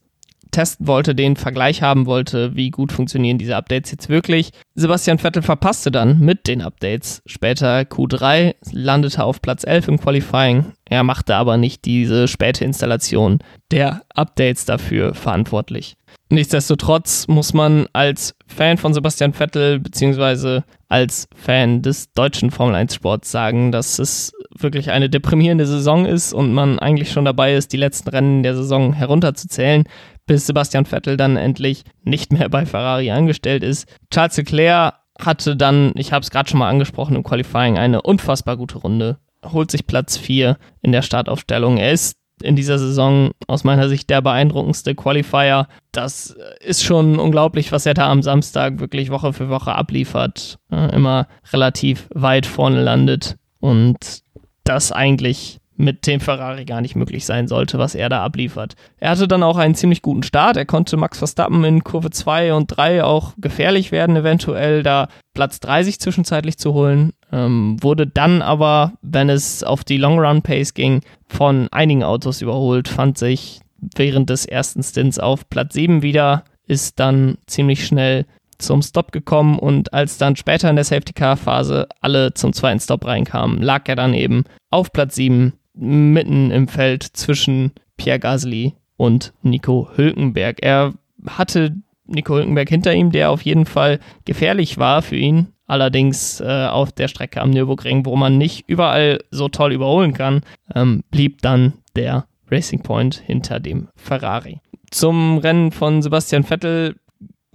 testen 0.54 0.86
wollte, 0.86 1.14
den 1.14 1.36
Vergleich 1.36 1.82
haben 1.82 2.06
wollte, 2.06 2.54
wie 2.56 2.70
gut 2.70 2.92
funktionieren 2.92 3.38
diese 3.38 3.56
Updates 3.56 3.90
jetzt 3.90 4.08
wirklich. 4.08 4.50
Sebastian 4.74 5.18
Vettel 5.18 5.42
verpasste 5.42 5.90
dann 5.90 6.20
mit 6.20 6.46
den 6.46 6.62
Updates 6.62 7.22
später 7.26 7.80
Q3, 7.80 8.54
landete 8.72 9.24
auf 9.24 9.42
Platz 9.42 9.64
11 9.64 9.88
im 9.88 10.00
Qualifying. 10.00 10.72
Er 10.86 11.02
machte 11.02 11.34
aber 11.34 11.56
nicht 11.56 11.84
diese 11.84 12.28
späte 12.28 12.64
Installation 12.64 13.40
der 13.70 14.02
Updates 14.14 14.64
dafür 14.64 15.14
verantwortlich. 15.14 15.96
Nichtsdestotrotz 16.30 17.28
muss 17.28 17.52
man 17.52 17.86
als 17.92 18.34
Fan 18.46 18.78
von 18.78 18.94
Sebastian 18.94 19.32
Vettel 19.32 19.78
beziehungsweise 19.78 20.64
als 20.88 21.28
Fan 21.34 21.82
des 21.82 22.12
deutschen 22.12 22.50
Formel 22.50 22.74
1 22.76 22.94
Sports 22.94 23.30
sagen, 23.30 23.72
dass 23.72 23.98
es 23.98 24.32
wirklich 24.56 24.90
eine 24.90 25.10
deprimierende 25.10 25.66
Saison 25.66 26.06
ist 26.06 26.32
und 26.32 26.52
man 26.52 26.78
eigentlich 26.78 27.10
schon 27.10 27.24
dabei 27.24 27.54
ist, 27.54 27.72
die 27.72 27.76
letzten 27.76 28.10
Rennen 28.10 28.42
der 28.42 28.54
Saison 28.54 28.92
herunterzuzählen 28.92 29.84
bis 30.26 30.46
Sebastian 30.46 30.86
Vettel 30.86 31.16
dann 31.16 31.36
endlich 31.36 31.84
nicht 32.02 32.32
mehr 32.32 32.48
bei 32.48 32.66
Ferrari 32.66 33.10
angestellt 33.10 33.62
ist. 33.62 33.86
Charles 34.10 34.36
Leclerc 34.36 34.94
hatte 35.18 35.56
dann, 35.56 35.92
ich 35.96 36.12
habe 36.12 36.22
es 36.22 36.30
gerade 36.30 36.48
schon 36.48 36.58
mal 36.58 36.68
angesprochen 36.68 37.16
im 37.16 37.22
Qualifying, 37.22 37.78
eine 37.78 38.02
unfassbar 38.02 38.56
gute 38.56 38.78
Runde, 38.78 39.18
holt 39.44 39.70
sich 39.70 39.86
Platz 39.86 40.16
4 40.16 40.56
in 40.82 40.92
der 40.92 41.02
Startaufstellung. 41.02 41.76
Er 41.76 41.92
ist 41.92 42.16
in 42.42 42.56
dieser 42.56 42.78
Saison 42.78 43.30
aus 43.46 43.62
meiner 43.62 43.88
Sicht 43.88 44.10
der 44.10 44.20
beeindruckendste 44.20 44.94
Qualifier. 44.94 45.68
Das 45.92 46.34
ist 46.60 46.82
schon 46.82 47.20
unglaublich, 47.20 47.70
was 47.70 47.86
er 47.86 47.94
da 47.94 48.10
am 48.10 48.22
Samstag 48.22 48.80
wirklich 48.80 49.10
Woche 49.10 49.32
für 49.32 49.48
Woche 49.48 49.74
abliefert. 49.74 50.58
immer 50.70 51.28
relativ 51.52 52.08
weit 52.12 52.46
vorne 52.46 52.82
landet 52.82 53.36
und 53.60 54.22
das 54.64 54.90
eigentlich 54.90 55.58
mit 55.76 56.06
dem 56.06 56.20
Ferrari 56.20 56.64
gar 56.64 56.80
nicht 56.80 56.94
möglich 56.94 57.26
sein 57.26 57.48
sollte, 57.48 57.78
was 57.78 57.94
er 57.94 58.08
da 58.08 58.22
abliefert. 58.22 58.74
Er 58.98 59.10
hatte 59.10 59.26
dann 59.26 59.42
auch 59.42 59.56
einen 59.56 59.74
ziemlich 59.74 60.02
guten 60.02 60.22
Start. 60.22 60.56
Er 60.56 60.66
konnte 60.66 60.96
Max 60.96 61.18
Verstappen 61.18 61.64
in 61.64 61.82
Kurve 61.82 62.10
2 62.10 62.54
und 62.54 62.68
3 62.68 63.04
auch 63.04 63.32
gefährlich 63.38 63.90
werden, 63.90 64.16
eventuell 64.16 64.82
da 64.82 65.08
Platz 65.34 65.60
30 65.60 65.98
zwischenzeitlich 65.98 66.58
zu 66.58 66.74
holen. 66.74 67.12
Ähm, 67.32 67.76
wurde 67.82 68.06
dann 68.06 68.42
aber, 68.42 68.92
wenn 69.02 69.28
es 69.28 69.64
auf 69.64 69.82
die 69.84 69.98
Long 69.98 70.18
Run 70.18 70.42
Pace 70.42 70.74
ging, 70.74 71.00
von 71.26 71.68
einigen 71.72 72.04
Autos 72.04 72.40
überholt, 72.40 72.88
fand 72.88 73.18
sich 73.18 73.60
während 73.96 74.30
des 74.30 74.46
ersten 74.46 74.82
Stints 74.82 75.18
auf 75.18 75.48
Platz 75.48 75.74
7 75.74 76.02
wieder, 76.02 76.44
ist 76.66 77.00
dann 77.00 77.38
ziemlich 77.46 77.86
schnell 77.86 78.26
zum 78.58 78.82
Stop 78.82 79.12
gekommen 79.12 79.58
und 79.58 79.92
als 79.92 80.16
dann 80.16 80.36
später 80.36 80.70
in 80.70 80.76
der 80.76 80.84
Safety 80.84 81.12
Car 81.12 81.36
Phase 81.36 81.88
alle 82.00 82.34
zum 82.34 82.52
zweiten 82.52 82.80
Stop 82.80 83.04
reinkamen, 83.04 83.60
lag 83.60 83.88
er 83.88 83.96
dann 83.96 84.14
eben 84.14 84.44
auf 84.70 84.92
Platz 84.92 85.16
7 85.16 85.52
mitten 85.74 86.50
im 86.50 86.68
Feld 86.68 87.02
zwischen 87.02 87.72
Pierre 87.96 88.18
Gasly 88.18 88.74
und 88.96 89.32
Nico 89.42 89.88
Hülkenberg. 89.94 90.62
Er 90.62 90.94
hatte 91.26 91.76
Nico 92.06 92.34
Hülkenberg 92.34 92.68
hinter 92.68 92.94
ihm, 92.94 93.10
der 93.10 93.30
auf 93.30 93.42
jeden 93.42 93.66
Fall 93.66 94.00
gefährlich 94.24 94.78
war 94.78 95.02
für 95.02 95.16
ihn. 95.16 95.48
Allerdings 95.66 96.40
äh, 96.40 96.66
auf 96.66 96.92
der 96.92 97.08
Strecke 97.08 97.40
am 97.40 97.50
Nürburgring, 97.50 98.04
wo 98.04 98.16
man 98.16 98.36
nicht 98.36 98.68
überall 98.68 99.20
so 99.30 99.48
toll 99.48 99.72
überholen 99.72 100.12
kann, 100.12 100.42
ähm, 100.74 101.02
blieb 101.10 101.40
dann 101.40 101.74
der 101.96 102.26
Racing 102.50 102.82
Point 102.82 103.14
hinter 103.14 103.60
dem 103.60 103.88
Ferrari. 103.96 104.60
Zum 104.90 105.38
Rennen 105.38 105.72
von 105.72 106.02
Sebastian 106.02 106.44
Vettel 106.44 106.96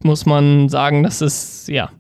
muss 0.02 0.26
man 0.26 0.70
sagen, 0.70 1.04
dass 1.04 1.22
es 1.22 1.68
ja 1.68 1.92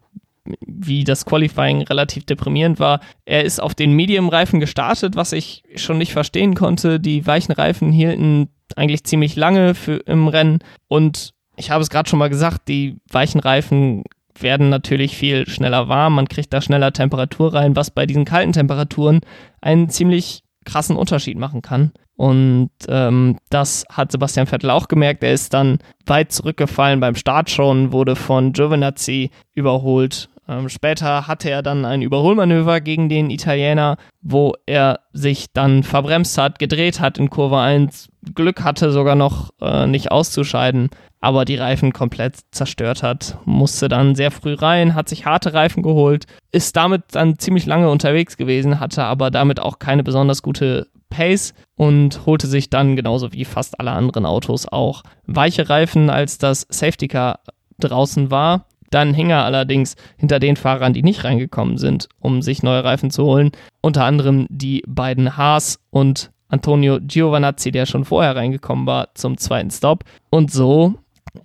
wie 0.65 1.03
das 1.03 1.25
Qualifying 1.25 1.81
relativ 1.83 2.25
deprimierend 2.25 2.79
war. 2.79 2.99
Er 3.25 3.43
ist 3.43 3.61
auf 3.61 3.75
den 3.75 3.93
Medium-Reifen 3.93 4.59
gestartet, 4.59 5.15
was 5.15 5.33
ich 5.33 5.63
schon 5.75 5.97
nicht 5.97 6.13
verstehen 6.13 6.55
konnte. 6.55 6.99
Die 6.99 7.25
weichen 7.25 7.51
Reifen 7.51 7.91
hielten 7.91 8.49
eigentlich 8.75 9.03
ziemlich 9.03 9.35
lange 9.35 9.75
für, 9.75 9.97
im 10.05 10.27
Rennen 10.27 10.59
und 10.87 11.33
ich 11.55 11.71
habe 11.71 11.81
es 11.81 11.89
gerade 11.89 12.09
schon 12.09 12.19
mal 12.19 12.29
gesagt, 12.29 12.67
die 12.67 12.97
weichen 13.11 13.39
Reifen 13.41 14.03
werden 14.39 14.69
natürlich 14.69 15.17
viel 15.17 15.47
schneller 15.49 15.89
warm, 15.89 16.15
man 16.15 16.29
kriegt 16.29 16.53
da 16.53 16.61
schneller 16.61 16.93
Temperatur 16.93 17.53
rein, 17.53 17.75
was 17.75 17.91
bei 17.91 18.05
diesen 18.05 18.23
kalten 18.23 18.53
Temperaturen 18.53 19.19
einen 19.59 19.89
ziemlich 19.89 20.43
krassen 20.65 20.95
Unterschied 20.95 21.37
machen 21.37 21.61
kann. 21.61 21.91
Und 22.15 22.69
ähm, 22.87 23.37
das 23.49 23.85
hat 23.89 24.11
Sebastian 24.11 24.45
Vettel 24.45 24.69
auch 24.69 24.87
gemerkt. 24.87 25.23
Er 25.23 25.33
ist 25.33 25.53
dann 25.53 25.79
weit 26.05 26.31
zurückgefallen 26.31 26.99
beim 26.99 27.15
Start 27.15 27.49
schon, 27.49 27.93
wurde 27.93 28.15
von 28.15 28.51
Giovinazzi 28.51 29.31
überholt 29.53 30.29
ähm, 30.49 30.67
später 30.67 31.27
hatte 31.27 31.49
er 31.49 31.61
dann 31.61 31.85
ein 31.85 32.01
Überholmanöver 32.01 32.81
gegen 32.81 33.07
den 33.07 33.29
Italiener, 33.29 33.97
wo 34.21 34.55
er 34.65 35.01
sich 35.13 35.45
dann 35.53 35.83
verbremst 35.83 36.37
hat, 36.37 36.57
gedreht 36.57 36.99
hat 36.99 37.19
in 37.19 37.29
Kurve 37.29 37.59
1, 37.59 38.09
Glück 38.33 38.63
hatte 38.63 38.91
sogar 38.91 39.15
noch 39.15 39.51
äh, 39.61 39.87
nicht 39.87 40.11
auszuscheiden. 40.11 40.89
aber 41.21 41.43
die 41.43 41.57
Reifen 41.57 41.91
komplett 41.91 42.37
zerstört 42.51 43.03
hat. 43.03 43.37
Musste 43.43 43.89
dann 43.89 44.15
sehr 44.15 44.31
früh 44.31 44.53
rein, 44.53 44.95
hat 44.95 45.09
sich 45.09 45.25
harte 45.25 45.53
Reifen 45.53 45.83
geholt, 45.83 46.27
ist 46.53 46.77
damit 46.77 47.03
dann 47.11 47.37
ziemlich 47.37 47.65
lange 47.65 47.89
unterwegs 47.89 48.37
gewesen, 48.37 48.79
hatte 48.79 49.03
aber 49.03 49.29
damit 49.29 49.59
auch 49.59 49.79
keine 49.79 50.03
besonders 50.03 50.41
gute 50.41 50.87
Pace 51.09 51.53
und 51.75 52.25
holte 52.25 52.47
sich 52.47 52.69
dann 52.69 52.95
genauso 52.95 53.33
wie 53.33 53.43
fast 53.43 53.79
alle 53.81 53.91
anderen 53.91 54.25
Autos 54.25 54.65
auch 54.65 55.03
weiche 55.25 55.69
Reifen, 55.69 56.09
als 56.09 56.37
das 56.37 56.65
Safety 56.69 57.09
Car 57.09 57.39
draußen 57.79 58.31
war. 58.31 58.68
Dann 58.89 59.13
hing 59.13 59.29
er 59.29 59.43
allerdings 59.43 59.95
hinter 60.17 60.39
den 60.39 60.55
Fahrern, 60.55 60.93
die 60.93 61.03
nicht 61.03 61.23
reingekommen 61.23 61.77
sind, 61.77 62.09
um 62.19 62.41
sich 62.41 62.63
neue 62.63 62.83
Reifen 62.83 63.11
zu 63.11 63.23
holen. 63.23 63.51
Unter 63.81 64.05
anderem 64.05 64.47
die 64.49 64.83
beiden 64.87 65.37
Haas 65.37 65.79
und 65.89 66.31
Antonio 66.49 66.99
Giovanazzi, 67.01 67.71
der 67.71 67.85
schon 67.85 68.05
vorher 68.05 68.35
reingekommen 68.35 68.85
war, 68.85 69.09
zum 69.13 69.37
zweiten 69.37 69.71
Stop. 69.71 70.03
Und 70.29 70.51
so 70.51 70.95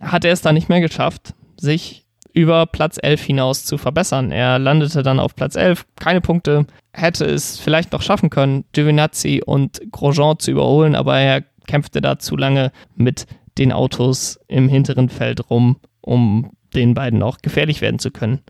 hat 0.01 0.25
er 0.25 0.33
es 0.33 0.41
dann 0.41 0.55
nicht 0.55 0.69
mehr 0.69 0.81
geschafft, 0.81 1.35
sich 1.59 2.05
über 2.33 2.67
Platz 2.67 2.99
11 3.01 3.23
hinaus 3.23 3.65
zu 3.65 3.79
verbessern. 3.79 4.33
Er 4.33 4.59
landete 4.59 5.03
dann 5.03 5.21
auf 5.21 5.37
Platz 5.37 5.55
11, 5.55 5.87
keine 5.97 6.21
Punkte, 6.21 6.67
hätte 6.93 7.25
es 7.25 7.59
vielleicht 7.59 7.93
noch 7.93 8.03
schaffen 8.03 8.29
können, 8.29 8.65
Giovinazzi 8.73 9.43
und 9.45 9.81
Grosjean 9.93 10.39
zu 10.39 10.51
überholen, 10.51 10.97
aber 10.97 11.19
er 11.19 11.45
kämpfte 11.67 12.01
da 12.01 12.19
zu 12.19 12.37
lange 12.37 12.73
mit 12.97 13.27
den 13.57 13.73
Autos 13.73 14.41
im 14.49 14.69
hinteren 14.69 15.09
Feld 15.09 15.49
rum, 15.49 15.77
um 16.01 16.51
den 16.75 16.95
beiden 16.95 17.23
auch 17.23 17.39
gefährlich 17.39 17.81
werden 17.81 17.99
zu 17.99 18.11
können. 18.11 18.41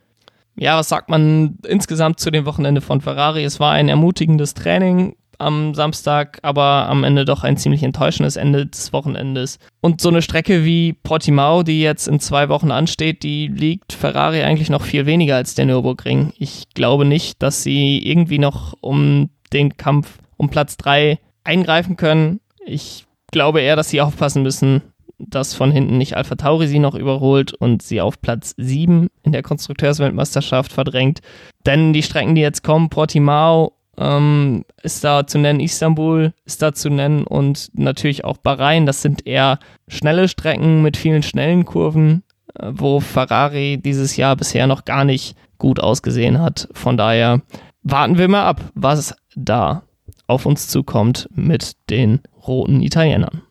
Ja, 0.57 0.79
was 0.79 0.89
sagt 0.89 1.11
man 1.11 1.59
insgesamt 1.67 2.21
zu 2.21 2.31
dem 2.31 2.47
Wochenende 2.47 2.81
von 2.81 3.01
Ferrari? 3.01 3.45
Es 3.45 3.59
war 3.59 3.73
ein 3.73 3.89
ermutigendes 3.89 4.55
Training 4.55 5.17
am 5.39 5.75
Samstag, 5.75 6.39
aber 6.43 6.89
am 6.89 7.03
Ende 7.03 7.25
doch 7.25 7.43
ein 7.43 7.57
ziemlich 7.57 7.83
enttäuschendes 7.83 8.37
Ende 8.37 8.67
des 8.67 8.93
Wochenendes. 8.93 9.59
Und 9.81 10.01
so 10.01 10.09
eine 10.09 10.23
Strecke 10.23 10.65
wie 10.65 10.93
Portimao, 10.93 11.65
die 11.65 11.81
jetzt 11.81 12.07
in 12.07 12.21
zwei 12.21 12.49
Wochen 12.49 12.71
ansteht, 12.71 13.25
die 13.25 13.49
liegt 13.49 13.93
Ferrari 13.93 14.43
eigentlich 14.43 14.71
noch 14.71 14.83
viel 14.83 15.07
weniger 15.07 15.37
als 15.37 15.55
der 15.55 15.67
Nürburgring. 15.67 16.33
Ich 16.39 16.65
glaube 16.75 17.05
nicht, 17.05 17.43
dass 17.43 17.63
sie 17.63 17.99
irgendwie 17.99 18.39
noch 18.39 18.75
um 18.81 19.31
den 19.53 19.77
Kampf 19.77 20.19
um 20.37 20.51
Platz 20.51 20.77
3 20.77 21.19
eingreifen 21.43 21.97
können. 21.97 22.41
Ich 22.65 23.07
glaube 23.31 23.61
eher, 23.61 23.77
dass 23.77 23.91
sie 23.91 24.01
aufpassen 24.01 24.43
müssen, 24.43 24.83
dass 25.19 25.55
von 25.55 25.71
hinten 25.71 25.99
nicht 25.99 26.17
Alpha 26.17 26.35
Tauri 26.35 26.67
sie 26.67 26.79
noch 26.79 26.95
überholt 26.95 27.55
und 27.55 27.83
sie 27.83 28.01
auf 28.01 28.21
Platz 28.21 28.55
7 28.57 29.09
in 29.23 29.33
der 29.33 29.43
Konstrukteursweltmeisterschaft 29.43 30.73
verdrängt. 30.73 31.21
Denn 31.67 31.93
die 31.93 32.03
Strecken, 32.03 32.35
die 32.35 32.41
jetzt 32.41 32.63
kommen, 32.63 32.91
Portimao 32.91 33.73
ähm, 33.99 34.65
ist 34.83 35.05
da 35.05 35.27
zu 35.27 35.39
nennen, 35.39 35.61
Istanbul 35.61 36.33
ist 36.45 36.63
da 36.63 36.73
zu 36.73 36.91
nennen 36.91 37.25
und 37.25 37.71
natürlich 37.75 38.25
auch 38.25 38.39
Bahrain. 38.39 38.87
Das 38.87 39.03
sind 39.03 39.27
eher 39.27 39.59
schnelle 39.89 40.29
Strecken 40.29 40.83
mit 40.83 40.97
vielen 40.97 41.23
schnellen 41.23 41.65
Kurven, 41.65 42.23
äh, 42.59 42.71
wo 42.73 43.01
Ferrari 43.01 43.79
dieses 43.83 44.17
Jahr 44.17 44.37
bisher 44.37 44.67
noch 44.67 44.85
gar 44.85 45.05
nicht 45.05 45.37
gut 45.59 45.81
ausgesehen 45.81 46.41
hat. 46.41 46.69
Von 46.73 46.97
daher 46.97 47.41
warten 47.83 48.19
wir 48.19 48.29
mal 48.29 48.45
ab, 48.45 48.61
was 48.75 49.15
da 49.37 49.83
auf 50.27 50.47
uns 50.47 50.69
zukommt 50.69 51.29
mit 51.35 51.73
den 51.91 52.21
roten 52.47 52.81
Italienern 52.81 53.43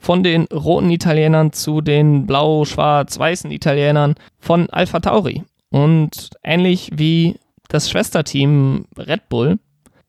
von 0.00 0.22
den 0.22 0.46
roten 0.46 0.90
Italienern 0.90 1.52
zu 1.52 1.82
den 1.82 2.26
blau-schwarz-weißen 2.26 3.50
Italienern 3.50 4.14
von 4.38 4.68
Alpha 4.70 4.98
Tauri. 4.98 5.44
Und 5.70 6.30
ähnlich 6.42 6.90
wie 6.94 7.36
das 7.68 7.88
Schwesterteam 7.90 8.86
Red 8.98 9.28
Bull 9.28 9.58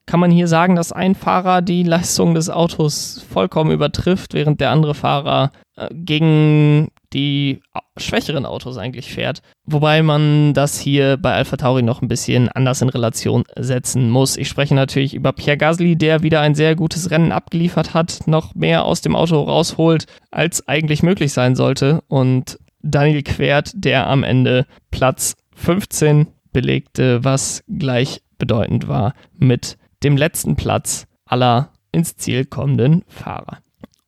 kann 0.06 0.18
man 0.18 0.32
hier 0.32 0.48
sagen, 0.48 0.74
dass 0.74 0.92
ein 0.92 1.14
Fahrer 1.14 1.62
die 1.62 1.84
Leistung 1.84 2.34
des 2.34 2.50
Autos 2.50 3.24
vollkommen 3.30 3.70
übertrifft, 3.70 4.34
während 4.34 4.60
der 4.60 4.70
andere 4.70 4.94
Fahrer 4.94 5.52
äh, 5.76 5.88
gegen 5.92 6.88
die 7.12 7.60
schwächeren 7.96 8.46
Autos 8.46 8.78
eigentlich 8.78 9.12
fährt. 9.12 9.42
Wobei 9.64 10.02
man 10.02 10.54
das 10.54 10.78
hier 10.78 11.16
bei 11.16 11.34
Alpha 11.34 11.56
Tauri 11.56 11.82
noch 11.82 12.02
ein 12.02 12.08
bisschen 12.08 12.48
anders 12.48 12.82
in 12.82 12.88
Relation 12.88 13.44
setzen 13.56 14.10
muss. 14.10 14.36
Ich 14.36 14.48
spreche 14.48 14.74
natürlich 14.74 15.14
über 15.14 15.32
Pierre 15.32 15.58
Gasly, 15.58 15.96
der 15.96 16.22
wieder 16.22 16.40
ein 16.40 16.54
sehr 16.54 16.74
gutes 16.74 17.10
Rennen 17.10 17.32
abgeliefert 17.32 17.94
hat, 17.94 18.26
noch 18.26 18.54
mehr 18.54 18.84
aus 18.84 19.00
dem 19.02 19.14
Auto 19.14 19.40
rausholt, 19.42 20.06
als 20.30 20.66
eigentlich 20.66 21.02
möglich 21.02 21.32
sein 21.32 21.54
sollte. 21.54 22.02
Und 22.08 22.58
Daniel 22.82 23.22
Quert, 23.22 23.72
der 23.74 24.08
am 24.08 24.24
Ende 24.24 24.66
Platz 24.90 25.34
15 25.54 26.28
belegte, 26.52 27.24
was 27.24 27.62
gleichbedeutend 27.68 28.88
war 28.88 29.14
mit 29.38 29.76
dem 30.02 30.16
letzten 30.16 30.56
Platz 30.56 31.06
aller 31.24 31.72
ins 31.92 32.16
Ziel 32.16 32.44
kommenden 32.44 33.04
Fahrer. 33.06 33.58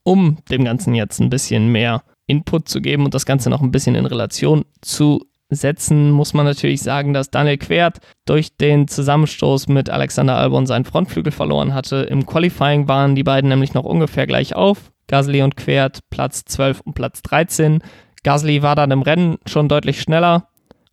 Um 0.03 0.39
dem 0.51 0.65
Ganzen 0.65 0.95
jetzt 0.95 1.21
ein 1.21 1.31
bisschen 1.31 1.69
mehr 1.69 2.03
Input 2.27 2.69
zu 2.69 2.81
geben 2.81 3.05
und 3.05 3.15
das 3.15 3.27
Ganze 3.27 3.51
noch 3.51 3.63
ein 3.63 3.71
bisschen 3.71 3.95
in 3.95 4.07
Relation 4.07 4.65
zu 4.81 5.27
setzen, 5.51 6.11
muss 6.11 6.35
man 6.35 6.47
natürlich 6.47 6.83
sagen, 6.83 7.13
dass 7.13 7.31
Daniel 7.31 7.59
Quert 7.59 7.99
durch 8.25 8.57
den 8.57 8.89
Zusammenstoß 8.89 9.69
mit 9.69 9.91
Alexander 9.91 10.37
Albon 10.37 10.67
seinen 10.67 10.85
Frontflügel 10.85 11.33
verloren 11.33 11.75
hatte. 11.75 11.97
Im 11.97 12.27
Qualifying 12.27 12.89
waren 12.89 13.15
die 13.15 13.23
beiden 13.23 13.49
nämlich 13.49 13.75
noch 13.75 13.85
ungefähr 13.85 14.27
gleich 14.27 14.55
auf. 14.55 14.91
Gasly 15.07 15.43
und 15.43 15.57
Quert 15.57 16.01
Platz 16.11 16.45
12 16.45 16.81
und 16.81 16.95
Platz 16.95 17.23
13. 17.23 17.81
Gasly 18.23 18.63
war 18.63 18.75
dann 18.75 18.91
im 18.91 19.03
Rennen 19.03 19.37
schon 19.47 19.69
deutlich 19.69 20.01
schneller 20.01 20.49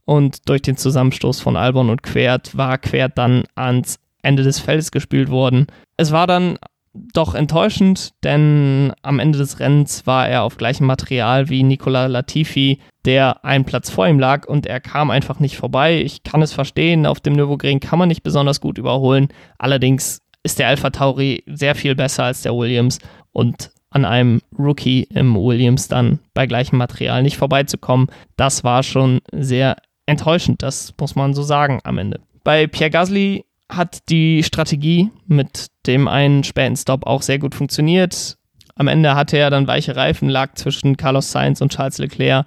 und 0.06 0.50
durch 0.50 0.62
den 0.62 0.78
Zusammenstoß 0.78 1.40
von 1.40 1.56
Albon 1.56 1.90
und 1.90 2.04
Quert 2.04 2.58
war 2.58 2.78
Quert 2.78 3.18
dann 3.18 3.44
ans 3.56 4.00
Ende 4.22 4.44
des 4.44 4.60
Feldes 4.60 4.92
gespielt 4.92 5.30
worden. 5.30 5.68
Es 5.98 6.12
war 6.12 6.28
dann 6.28 6.58
doch 6.94 7.36
enttäuschend, 7.36 8.14
denn 8.24 8.94
am 9.02 9.20
Ende 9.20 9.38
des 9.38 9.60
Rennens 9.60 10.06
war 10.06 10.28
er 10.28 10.44
auf 10.44 10.58
gleichem 10.58 10.86
Material 10.86 11.50
wie 11.50 11.64
Nicola 11.64 12.08
Latifi, 12.08 12.80
der 13.06 13.46
einen 13.46 13.66
Platz 13.66 13.90
vor 13.90 14.08
ihm 14.08 14.20
lag 14.20 14.46
und 14.48 14.66
er 14.66 14.80
kam 14.82 15.10
einfach 15.10 15.40
nicht 15.40 15.58
vorbei. 15.58 16.02
Ich 16.02 16.24
kann 16.24 16.42
es 16.42 16.54
verstehen, 16.54 17.06
auf 17.06 17.20
dem 17.20 17.34
Nürburgring 17.34 17.80
kann 17.80 18.00
man 18.00 18.10
nicht 18.10 18.24
besonders 18.24 18.60
gut 18.60 18.78
überholen. 18.78 19.30
Allerdings 19.58 20.22
ist 20.44 20.60
der 20.60 20.68
Alpha 20.68 20.90
Tauri 20.90 21.44
sehr 21.48 21.76
viel 21.76 21.96
besser 21.96 22.26
als 22.26 22.42
der 22.42 22.56
Williams 22.56 23.00
und 23.32 23.72
an 23.90 24.06
einem 24.06 24.42
Rookie 24.58 25.04
im 25.04 25.36
Williams 25.36 25.88
dann 25.88 26.20
bei 26.34 26.48
gleichem 26.48 26.78
Material 26.78 27.24
nicht 27.24 27.38
vorbeizukommen, 27.38 28.08
das 28.38 28.64
war 28.64 28.84
schon 28.84 29.20
sehr 29.34 29.76
enttäuschend, 30.06 30.64
das 30.64 30.94
muss 31.00 31.16
man 31.16 31.34
so 31.34 31.44
sagen 31.44 31.80
am 31.84 31.98
Ende. 31.98 32.22
Bei 32.44 32.68
Pierre 32.68 32.90
Gasly 32.90 33.46
hat 33.72 34.10
die 34.10 34.44
Strategie 34.44 35.10
mit 35.28 35.68
dem 35.88 36.08
einen 36.08 36.44
späten 36.44 36.76
Stop 36.76 37.08
auch 37.08 37.22
sehr 37.22 37.40
gut 37.40 37.56
funktioniert. 37.56 38.38
Am 38.76 38.88
Ende 38.88 39.16
hatte 39.16 39.38
er 39.38 39.50
dann 39.50 39.68
weiche 39.68 39.96
Reifen, 39.96 40.30
lag 40.30 40.56
zwischen 40.56 40.98
Carlos 40.98 41.32
Sainz 41.32 41.62
und 41.62 41.72
Charles 41.72 41.98
Leclerc, 41.98 42.46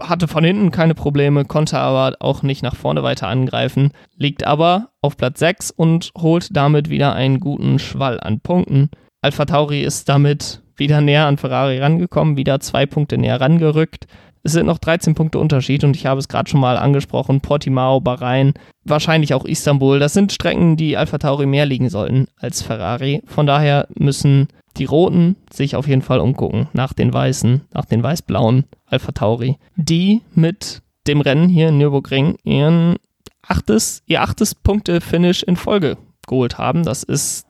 hatte 0.00 0.28
von 0.28 0.44
hinten 0.44 0.70
keine 0.70 0.94
Probleme, 0.94 1.44
konnte 1.44 1.78
aber 1.78 2.16
auch 2.20 2.42
nicht 2.42 2.62
nach 2.62 2.76
vorne 2.76 3.02
weiter 3.02 3.28
angreifen, 3.28 3.92
liegt 4.16 4.44
aber 4.46 4.90
auf 5.02 5.16
Platz 5.16 5.40
6 5.40 5.70
und 5.72 6.12
holt 6.16 6.56
damit 6.56 6.88
wieder 6.88 7.14
einen 7.14 7.40
guten 7.40 7.78
Schwall 7.78 8.20
an 8.20 8.40
Punkten. 8.40 8.90
Alpha 9.20 9.44
Tauri 9.44 9.82
ist 9.82 10.08
damit 10.08 10.62
wieder 10.76 11.00
näher 11.00 11.26
an 11.26 11.36
Ferrari 11.36 11.78
rangekommen, 11.78 12.36
wieder 12.36 12.60
zwei 12.60 12.86
Punkte 12.86 13.18
näher 13.18 13.40
rangerückt. 13.40 14.06
Es 14.48 14.54
sind 14.54 14.64
noch 14.64 14.78
13 14.78 15.14
Punkte 15.14 15.38
Unterschied 15.38 15.84
und 15.84 15.94
ich 15.94 16.06
habe 16.06 16.18
es 16.18 16.26
gerade 16.26 16.48
schon 16.48 16.62
mal 16.62 16.78
angesprochen. 16.78 17.42
Portimao, 17.42 18.00
Bahrain, 18.00 18.54
wahrscheinlich 18.82 19.34
auch 19.34 19.44
Istanbul. 19.44 19.98
Das 19.98 20.14
sind 20.14 20.32
Strecken, 20.32 20.78
die 20.78 20.96
Alpha 20.96 21.18
Tauri 21.18 21.44
mehr 21.44 21.66
liegen 21.66 21.90
sollten 21.90 22.28
als 22.34 22.62
Ferrari. 22.62 23.20
Von 23.26 23.46
daher 23.46 23.88
müssen 23.94 24.48
die 24.78 24.86
Roten 24.86 25.36
sich 25.52 25.76
auf 25.76 25.86
jeden 25.86 26.00
Fall 26.00 26.18
umgucken 26.18 26.66
nach 26.72 26.94
den 26.94 27.12
Weißen, 27.12 27.60
nach 27.74 27.84
den 27.84 28.02
Weiß-Blauen 28.02 28.64
Alpha 28.86 29.12
Tauri, 29.12 29.58
die 29.76 30.22
mit 30.34 30.80
dem 31.06 31.20
Rennen 31.20 31.50
hier 31.50 31.68
in 31.68 31.76
Nürburgring 31.76 32.38
ihren 32.42 32.96
achtes, 33.46 34.02
ihr 34.06 34.22
achtes 34.22 34.54
Punkte-Finish 34.54 35.42
in 35.42 35.56
Folge 35.56 35.98
geholt 36.26 36.56
haben. 36.56 36.84
Das 36.84 37.02
ist 37.02 37.46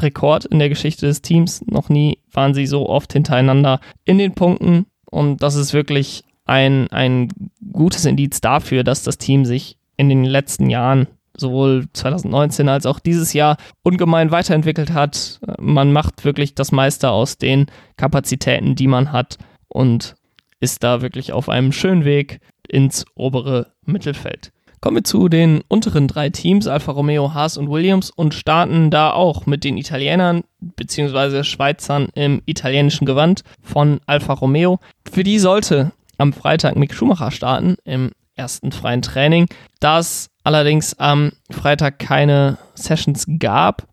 Rekord 0.00 0.44
in 0.44 0.60
der 0.60 0.68
Geschichte 0.68 1.06
des 1.06 1.22
Teams. 1.22 1.66
Noch 1.66 1.88
nie 1.88 2.20
waren 2.30 2.54
sie 2.54 2.66
so 2.66 2.88
oft 2.88 3.12
hintereinander 3.14 3.80
in 4.04 4.18
den 4.18 4.36
Punkten. 4.36 4.86
Und 5.10 5.42
das 5.42 5.56
ist 5.56 5.72
wirklich 5.72 6.22
ein, 6.46 6.88
ein 6.90 7.28
gutes 7.72 8.04
Indiz 8.04 8.40
dafür, 8.40 8.84
dass 8.84 9.02
das 9.02 9.18
Team 9.18 9.44
sich 9.44 9.76
in 9.96 10.08
den 10.08 10.24
letzten 10.24 10.70
Jahren 10.70 11.08
sowohl 11.36 11.86
2019 11.92 12.68
als 12.68 12.86
auch 12.86 12.98
dieses 12.98 13.32
Jahr 13.32 13.56
ungemein 13.82 14.30
weiterentwickelt 14.30 14.92
hat. 14.92 15.40
Man 15.58 15.92
macht 15.92 16.24
wirklich 16.24 16.54
das 16.54 16.72
meiste 16.72 17.10
aus 17.10 17.36
den 17.36 17.66
Kapazitäten, 17.96 18.74
die 18.74 18.86
man 18.86 19.12
hat 19.12 19.36
und 19.68 20.14
ist 20.60 20.82
da 20.82 21.02
wirklich 21.02 21.32
auf 21.32 21.48
einem 21.48 21.72
schönen 21.72 22.04
Weg 22.04 22.40
ins 22.66 23.04
obere 23.14 23.72
Mittelfeld. 23.84 24.52
Kommen 24.80 24.96
wir 24.96 25.04
zu 25.04 25.28
den 25.28 25.62
unteren 25.68 26.06
drei 26.06 26.30
Teams, 26.30 26.66
Alfa 26.66 26.92
Romeo, 26.92 27.34
Haas 27.34 27.56
und 27.56 27.70
Williams, 27.70 28.10
und 28.10 28.34
starten 28.34 28.90
da 28.90 29.10
auch 29.10 29.46
mit 29.46 29.64
den 29.64 29.78
Italienern 29.78 30.44
bzw. 30.60 31.44
Schweizern 31.44 32.08
im 32.14 32.42
italienischen 32.46 33.06
Gewand 33.06 33.42
von 33.62 34.00
Alfa 34.06 34.34
Romeo. 34.34 34.78
Für 35.10 35.24
die 35.24 35.38
sollte 35.38 35.92
am 36.18 36.32
Freitag 36.32 36.76
Mick 36.76 36.94
Schumacher 36.94 37.30
starten 37.30 37.76
im 37.84 38.12
ersten 38.34 38.72
freien 38.72 39.02
Training. 39.02 39.46
Da 39.80 39.98
es 39.98 40.30
allerdings 40.44 40.98
am 40.98 41.32
Freitag 41.50 41.98
keine 41.98 42.58
Sessions 42.74 43.26
gab, 43.38 43.86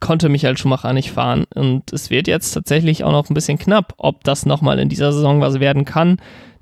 konnte 0.00 0.28
Michael 0.28 0.58
Schumacher 0.58 0.92
nicht 0.92 1.12
fahren. 1.12 1.44
Und 1.54 1.92
es 1.92 2.10
wird 2.10 2.26
jetzt 2.28 2.52
tatsächlich 2.52 3.04
auch 3.04 3.12
noch 3.12 3.30
ein 3.30 3.34
bisschen 3.34 3.58
knapp, 3.58 3.94
ob 3.96 4.24
das 4.24 4.46
nochmal 4.46 4.78
in 4.78 4.88
dieser 4.88 5.12
Saison 5.12 5.40
was 5.40 5.60
werden 5.60 5.84
kann. 5.84 6.18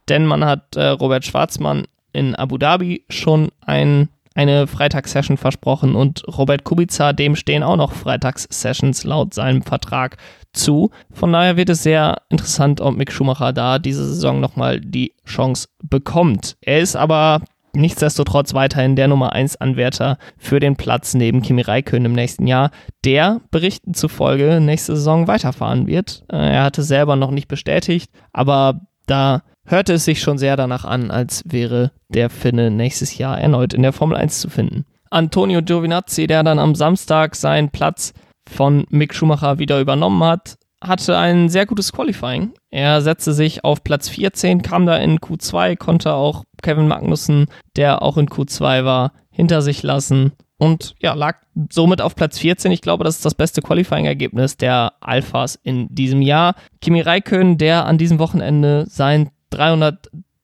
Denn 0.08 0.26
man 0.26 0.44
hat 0.44 0.76
äh, 0.76 0.88
Robert 0.88 1.24
Schwarzmann 1.24 1.86
in 2.12 2.34
Abu 2.34 2.58
Dhabi 2.58 3.04
schon 3.08 3.48
ein, 3.60 4.08
eine 4.34 4.66
Freitagssession 4.66 5.36
versprochen 5.36 5.94
und 5.94 6.24
Robert 6.26 6.64
Kubica, 6.64 7.12
dem 7.12 7.36
stehen 7.36 7.62
auch 7.62 7.76
noch 7.76 7.92
Freitagssessions 7.92 9.04
laut 9.04 9.34
seinem 9.34 9.62
Vertrag 9.62 10.16
zu. 10.53 10.90
Von 11.12 11.32
daher 11.32 11.57
wird 11.57 11.70
es 11.70 11.82
sehr 11.82 12.22
interessant, 12.28 12.80
ob 12.80 12.96
Mick 12.96 13.12
Schumacher 13.12 13.53
da 13.53 13.78
diese 13.78 14.07
Saison 14.07 14.40
nochmal 14.40 14.80
die 14.80 15.14
Chance 15.24 15.68
bekommt. 15.82 16.57
Er 16.61 16.80
ist 16.80 16.96
aber 16.96 17.40
nichtsdestotrotz 17.72 18.55
weiterhin 18.55 18.96
der 18.96 19.09
Nummer 19.09 19.32
1 19.32 19.57
Anwärter 19.57 20.18
für 20.38 20.61
den 20.61 20.76
Platz 20.76 21.14
neben 21.14 21.42
Kimi 21.42 21.62
Räikkönen 21.62 22.07
im 22.07 22.12
nächsten 22.12 22.46
Jahr, 22.46 22.70
der 23.05 23.40
Berichten 23.51 23.94
zufolge 23.94 24.61
nächste 24.61 24.96
Saison 24.96 25.28
weiterfahren 25.28 25.86
wird. 25.86 26.24
Äh, 26.30 26.36
er 26.36 26.64
hatte 26.64 26.82
selber 26.82 27.16
noch 27.16 27.30
nicht 27.30 27.48
bestätigt, 27.48 28.11
aber 28.32 28.80
da 29.07 29.42
hörte 29.64 29.94
es 29.94 30.05
sich 30.05 30.20
schon 30.20 30.38
sehr 30.38 30.57
danach 30.57 30.84
an, 30.84 31.11
als 31.11 31.44
wäre 31.46 31.92
der 32.09 32.30
Finne 32.30 32.70
nächstes 32.70 33.16
Jahr 33.18 33.38
erneut 33.40 33.72
in 33.72 33.82
der 33.82 33.92
Formel 33.92 34.16
1 34.16 34.40
zu 34.40 34.51
finden. 34.51 34.84
Antonio 35.11 35.61
Giovinazzi, 35.62 36.26
der 36.26 36.42
dann 36.42 36.59
am 36.59 36.74
Samstag 36.74 37.34
seinen 37.34 37.70
Platz 37.70 38.12
von 38.51 38.84
Mick 38.90 39.14
Schumacher 39.14 39.59
wieder 39.59 39.80
übernommen 39.80 40.22
hat, 40.24 40.59
hatte 40.82 41.16
ein 41.16 41.48
sehr 41.48 41.66
gutes 41.66 41.92
Qualifying. 41.92 42.53
Er 42.70 43.03
setzte 43.03 43.32
sich 43.32 43.64
auf 43.64 43.84
Platz 43.84 44.09
14, 44.09 44.62
kam 44.62 44.86
da 44.86 44.96
in 44.96 45.18
Q2, 45.18 45.76
konnte 45.76 46.14
auch 46.14 46.44
Kevin 46.62 46.88
Magnussen, 46.88 47.46
der 47.76 48.03
auch 48.03 48.16
in 48.16 48.28
Q2 48.28 48.84
war, 48.84 49.12
hinter 49.30 49.62
sich 49.62 49.82
lassen 49.82 50.32
und 50.61 50.94
ja, 51.01 51.14
lag 51.14 51.38
somit 51.70 52.03
auf 52.03 52.14
Platz 52.14 52.38
14. 52.38 52.70
Ich 52.70 52.82
glaube, 52.82 53.03
das 53.03 53.16
ist 53.16 53.24
das 53.24 53.34
beste 53.34 53.62
Qualifying-Ergebnis 53.62 54.59
der 54.59 54.92
Alphas 55.01 55.59
in 55.62 55.88
diesem 55.94 56.20
Jahr. 56.20 56.55
Kimi 56.82 57.01
Räikkönen, 57.01 57.57
der 57.57 57.86
an 57.86 57.96
diesem 57.96 58.18
Wochenende 58.18 58.84
sein 58.86 59.30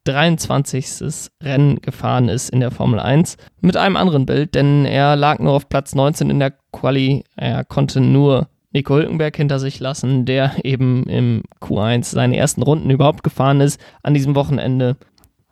323. 0.07 1.31
Rennen 1.43 1.81
gefahren 1.81 2.29
ist 2.29 2.51
in 2.51 2.61
der 2.61 2.71
Formel 2.71 3.01
1, 3.01 3.37
mit 3.61 3.77
einem 3.77 3.97
anderen 3.97 4.27
Bild, 4.27 4.55
denn 4.55 4.85
er 4.85 5.17
lag 5.17 5.39
nur 5.39 5.53
auf 5.53 5.69
Platz 5.69 5.95
19 5.95 6.31
in 6.31 6.39
der 6.39 6.55
Quali. 6.73 7.25
Er 7.37 7.65
konnte 7.65 8.01
nur 8.01 8.49
Nico 8.73 8.95
Hülkenberg 8.95 9.37
hinter 9.37 9.59
sich 9.59 9.81
lassen, 9.81 10.25
der 10.25 10.53
eben 10.65 11.05
im 11.05 11.43
Q1 11.61 12.05
seine 12.05 12.37
ersten 12.37 12.63
Runden 12.63 12.91
überhaupt 12.91 13.23
gefahren 13.23 13.61
ist 13.61 13.81
an 14.03 14.15
diesem 14.15 14.35
Wochenende. 14.35 14.97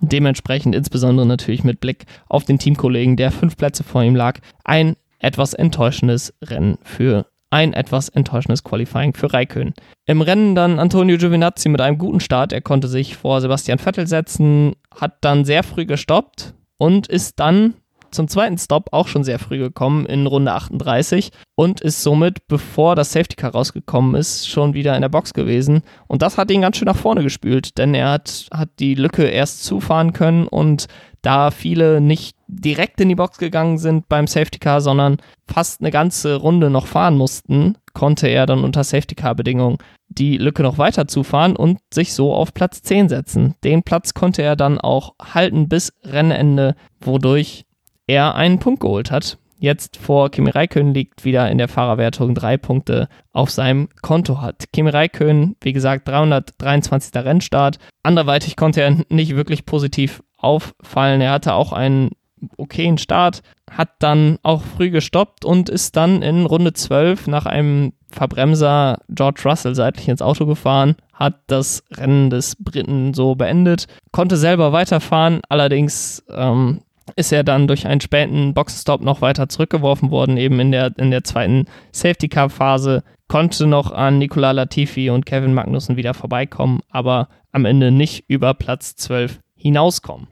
Dementsprechend 0.01 0.75
insbesondere 0.75 1.27
natürlich 1.27 1.65
mit 1.65 1.81
Blick 1.81 2.05
auf 2.29 2.45
den 2.45 2.59
Teamkollegen, 2.59 3.17
der 3.17 3.31
fünf 3.31 3.57
Plätze 3.57 3.83
vor 3.83 4.03
ihm 4.03 4.15
lag, 4.15 4.41
ein 4.65 4.97
etwas 5.19 5.55
enttäuschendes 5.55 6.35
Rennen 6.43 6.79
für 6.83 7.27
ein 7.55 7.73
etwas 7.73 8.09
enttäuschendes 8.09 8.65
Qualifying 8.65 9.15
für 9.15 9.33
Raikön. 9.33 9.75
Im 10.07 10.23
Rennen 10.23 10.57
dann 10.57 10.81
Antonio 10.81 11.17
Giovinazzi 11.17 11.69
mit 11.69 11.81
einem 11.81 11.99
guten 11.99 12.19
Start. 12.19 12.53
Er 12.53 12.61
konnte 12.61 12.89
sich 12.89 13.17
vor 13.17 13.41
Sebastian 13.41 13.79
Vettel 13.79 14.09
setzen, 14.09 14.73
hat 14.93 15.19
dann 15.21 15.45
sehr 15.45 15.63
früh 15.63 15.87
gestoppt 15.87 16.53
und 16.79 17.07
ist 17.07 17.39
dann 17.39 17.75
zum 18.11 18.27
zweiten 18.27 18.59
Stop 18.59 18.89
auch 18.93 19.07
schon 19.07 19.23
sehr 19.23 19.39
früh 19.39 19.59
gekommen 19.59 20.05
in 20.07 20.27
Runde 20.27 20.53
38 20.53 21.31
und 21.55 21.81
ist 21.81 22.03
somit, 22.03 22.49
bevor 22.49 22.97
das 22.97 23.13
Safety 23.13 23.37
Car 23.37 23.53
rausgekommen 23.53 24.17
ist, 24.17 24.49
schon 24.49 24.75
wieder 24.75 24.97
in 24.97 25.03
der 25.03 25.09
Box 25.09 25.33
gewesen. 25.33 25.83
Und 26.09 26.23
das 26.23 26.37
hat 26.37 26.51
ihn 26.51 26.63
ganz 26.63 26.77
schön 26.77 26.87
nach 26.87 26.97
vorne 26.97 27.23
gespült, 27.23 27.79
denn 27.79 27.95
er 27.95 28.11
hat, 28.11 28.49
hat 28.53 28.71
die 28.81 28.95
Lücke 28.95 29.25
erst 29.25 29.65
zufahren 29.65 30.13
können 30.13 30.49
und 30.49 30.87
da 31.23 31.53
viele 31.53 32.01
nicht 32.01 32.37
direkt 32.47 33.01
in 33.01 33.09
die 33.09 33.15
Box 33.15 33.39
gegangen 33.39 33.79
sind 33.79 34.09
beim 34.09 34.27
Safety 34.27 34.59
Car, 34.59 34.81
sondern 34.81 35.19
fast 35.47 35.81
eine 35.81 35.91
ganze 35.91 36.37
Runde 36.37 36.71
noch 36.71 36.87
fahren 36.87 37.17
mussten, 37.17 37.77
konnte 37.93 38.29
er 38.29 38.47
dann 38.47 38.65
unter 38.65 38.85
Safety 38.85 39.15
Car 39.15 39.35
Bedingungen 39.35 39.79
die 40.09 40.37
Lücke 40.37 40.63
noch 40.63 40.79
weiter 40.79 41.09
zufahren 41.09 41.57
und 41.57 41.79
sich 41.93 42.13
so 42.13 42.33
auf 42.33 42.55
Platz 42.55 42.83
10 42.83 43.09
setzen. 43.09 43.55
Den 43.65 43.83
Platz 43.83 44.15
konnte 44.15 44.43
er 44.43 44.57
dann 44.57 44.81
auch 44.81 45.15
halten 45.21 45.69
bis 45.69 45.93
Rennende, 46.05 46.77
wodurch 47.01 47.65
er 48.07 48.35
einen 48.35 48.59
Punkt 48.59 48.81
geholt 48.81 49.11
hat. 49.11 49.39
Jetzt 49.59 49.97
vor 49.97 50.31
Kimi 50.31 50.51
Räikkönen 50.51 50.93
liegt 50.93 51.25
wieder 51.25 51.51
in 51.51 51.59
der 51.59 51.69
Fahrerwertung 51.69 52.35
drei 52.35 52.57
Punkte 52.59 53.09
auf 53.33 53.51
seinem 53.51 53.89
Konto 54.03 54.43
hat. 54.43 54.65
Kimi 54.73 54.91
Räikkönen, 54.91 55.57
wie 55.63 55.73
gesagt, 55.73 56.07
323. 56.07 57.15
Rennstart. 57.25 57.79
Anderweitig 58.03 58.57
konnte 58.57 58.83
er 58.83 58.99
nicht 59.09 59.37
wirklich 59.37 59.65
positiv 59.65 60.23
auffallen. 60.37 61.23
Er 61.23 61.33
hatte 61.33 61.55
auch 61.55 61.73
einen 61.73 62.11
okayen 62.57 62.99
Start, 62.99 63.43
hat 63.71 63.91
dann 63.99 64.39
auch 64.43 64.63
früh 64.63 64.91
gestoppt 64.91 65.45
und 65.45 65.69
ist 65.69 65.97
dann 65.97 66.23
in 66.23 66.47
Runde 66.47 66.73
12 66.73 67.27
nach 67.27 67.47
einem 67.47 67.93
Verbremser 68.11 68.99
George 69.09 69.43
Russell 69.45 69.75
seitlich 69.75 70.09
ins 70.09 70.23
Auto 70.23 70.47
gefahren, 70.47 70.97
hat 71.13 71.41
das 71.49 71.83
Rennen 71.93 72.31
des 72.31 72.57
Briten 72.57 73.13
so 73.13 73.35
beendet, 73.35 73.87
konnte 74.13 74.37
selber 74.37 74.73
weiterfahren, 74.73 75.41
allerdings 75.49 76.23
ähm, 76.31 76.83
ist 77.17 77.33
er 77.33 77.45
dann 77.45 77.67
durch 77.67 77.87
einen 77.87 78.01
späten 78.01 78.55
Boxenstopp 78.55 79.03
noch 79.03 79.21
weiter 79.21 79.49
zurückgeworfen 79.49 80.11
worden, 80.11 80.37
eben 80.37 80.59
in 80.61 80.73
der, 80.73 80.93
in 80.97 81.11
der 81.11 81.25
zweiten 81.25 81.67
Safety 81.93 82.29
Car 82.29 82.51
Phase, 82.51 83.03
konnte 83.29 83.67
noch 83.67 83.91
an 83.91 84.19
Nicola 84.19 84.53
Latifi 84.53 85.11
und 85.11 85.27
Kevin 85.27 85.55
Magnussen 85.55 85.97
wieder 85.97 86.15
vorbeikommen, 86.15 86.81
aber 86.91 87.29
am 87.53 87.65
Ende 87.65 87.91
nicht 87.91 88.25
über 88.29 88.55
Platz 88.55 88.97
12 88.97 89.41
hinauskommen. 89.57 90.29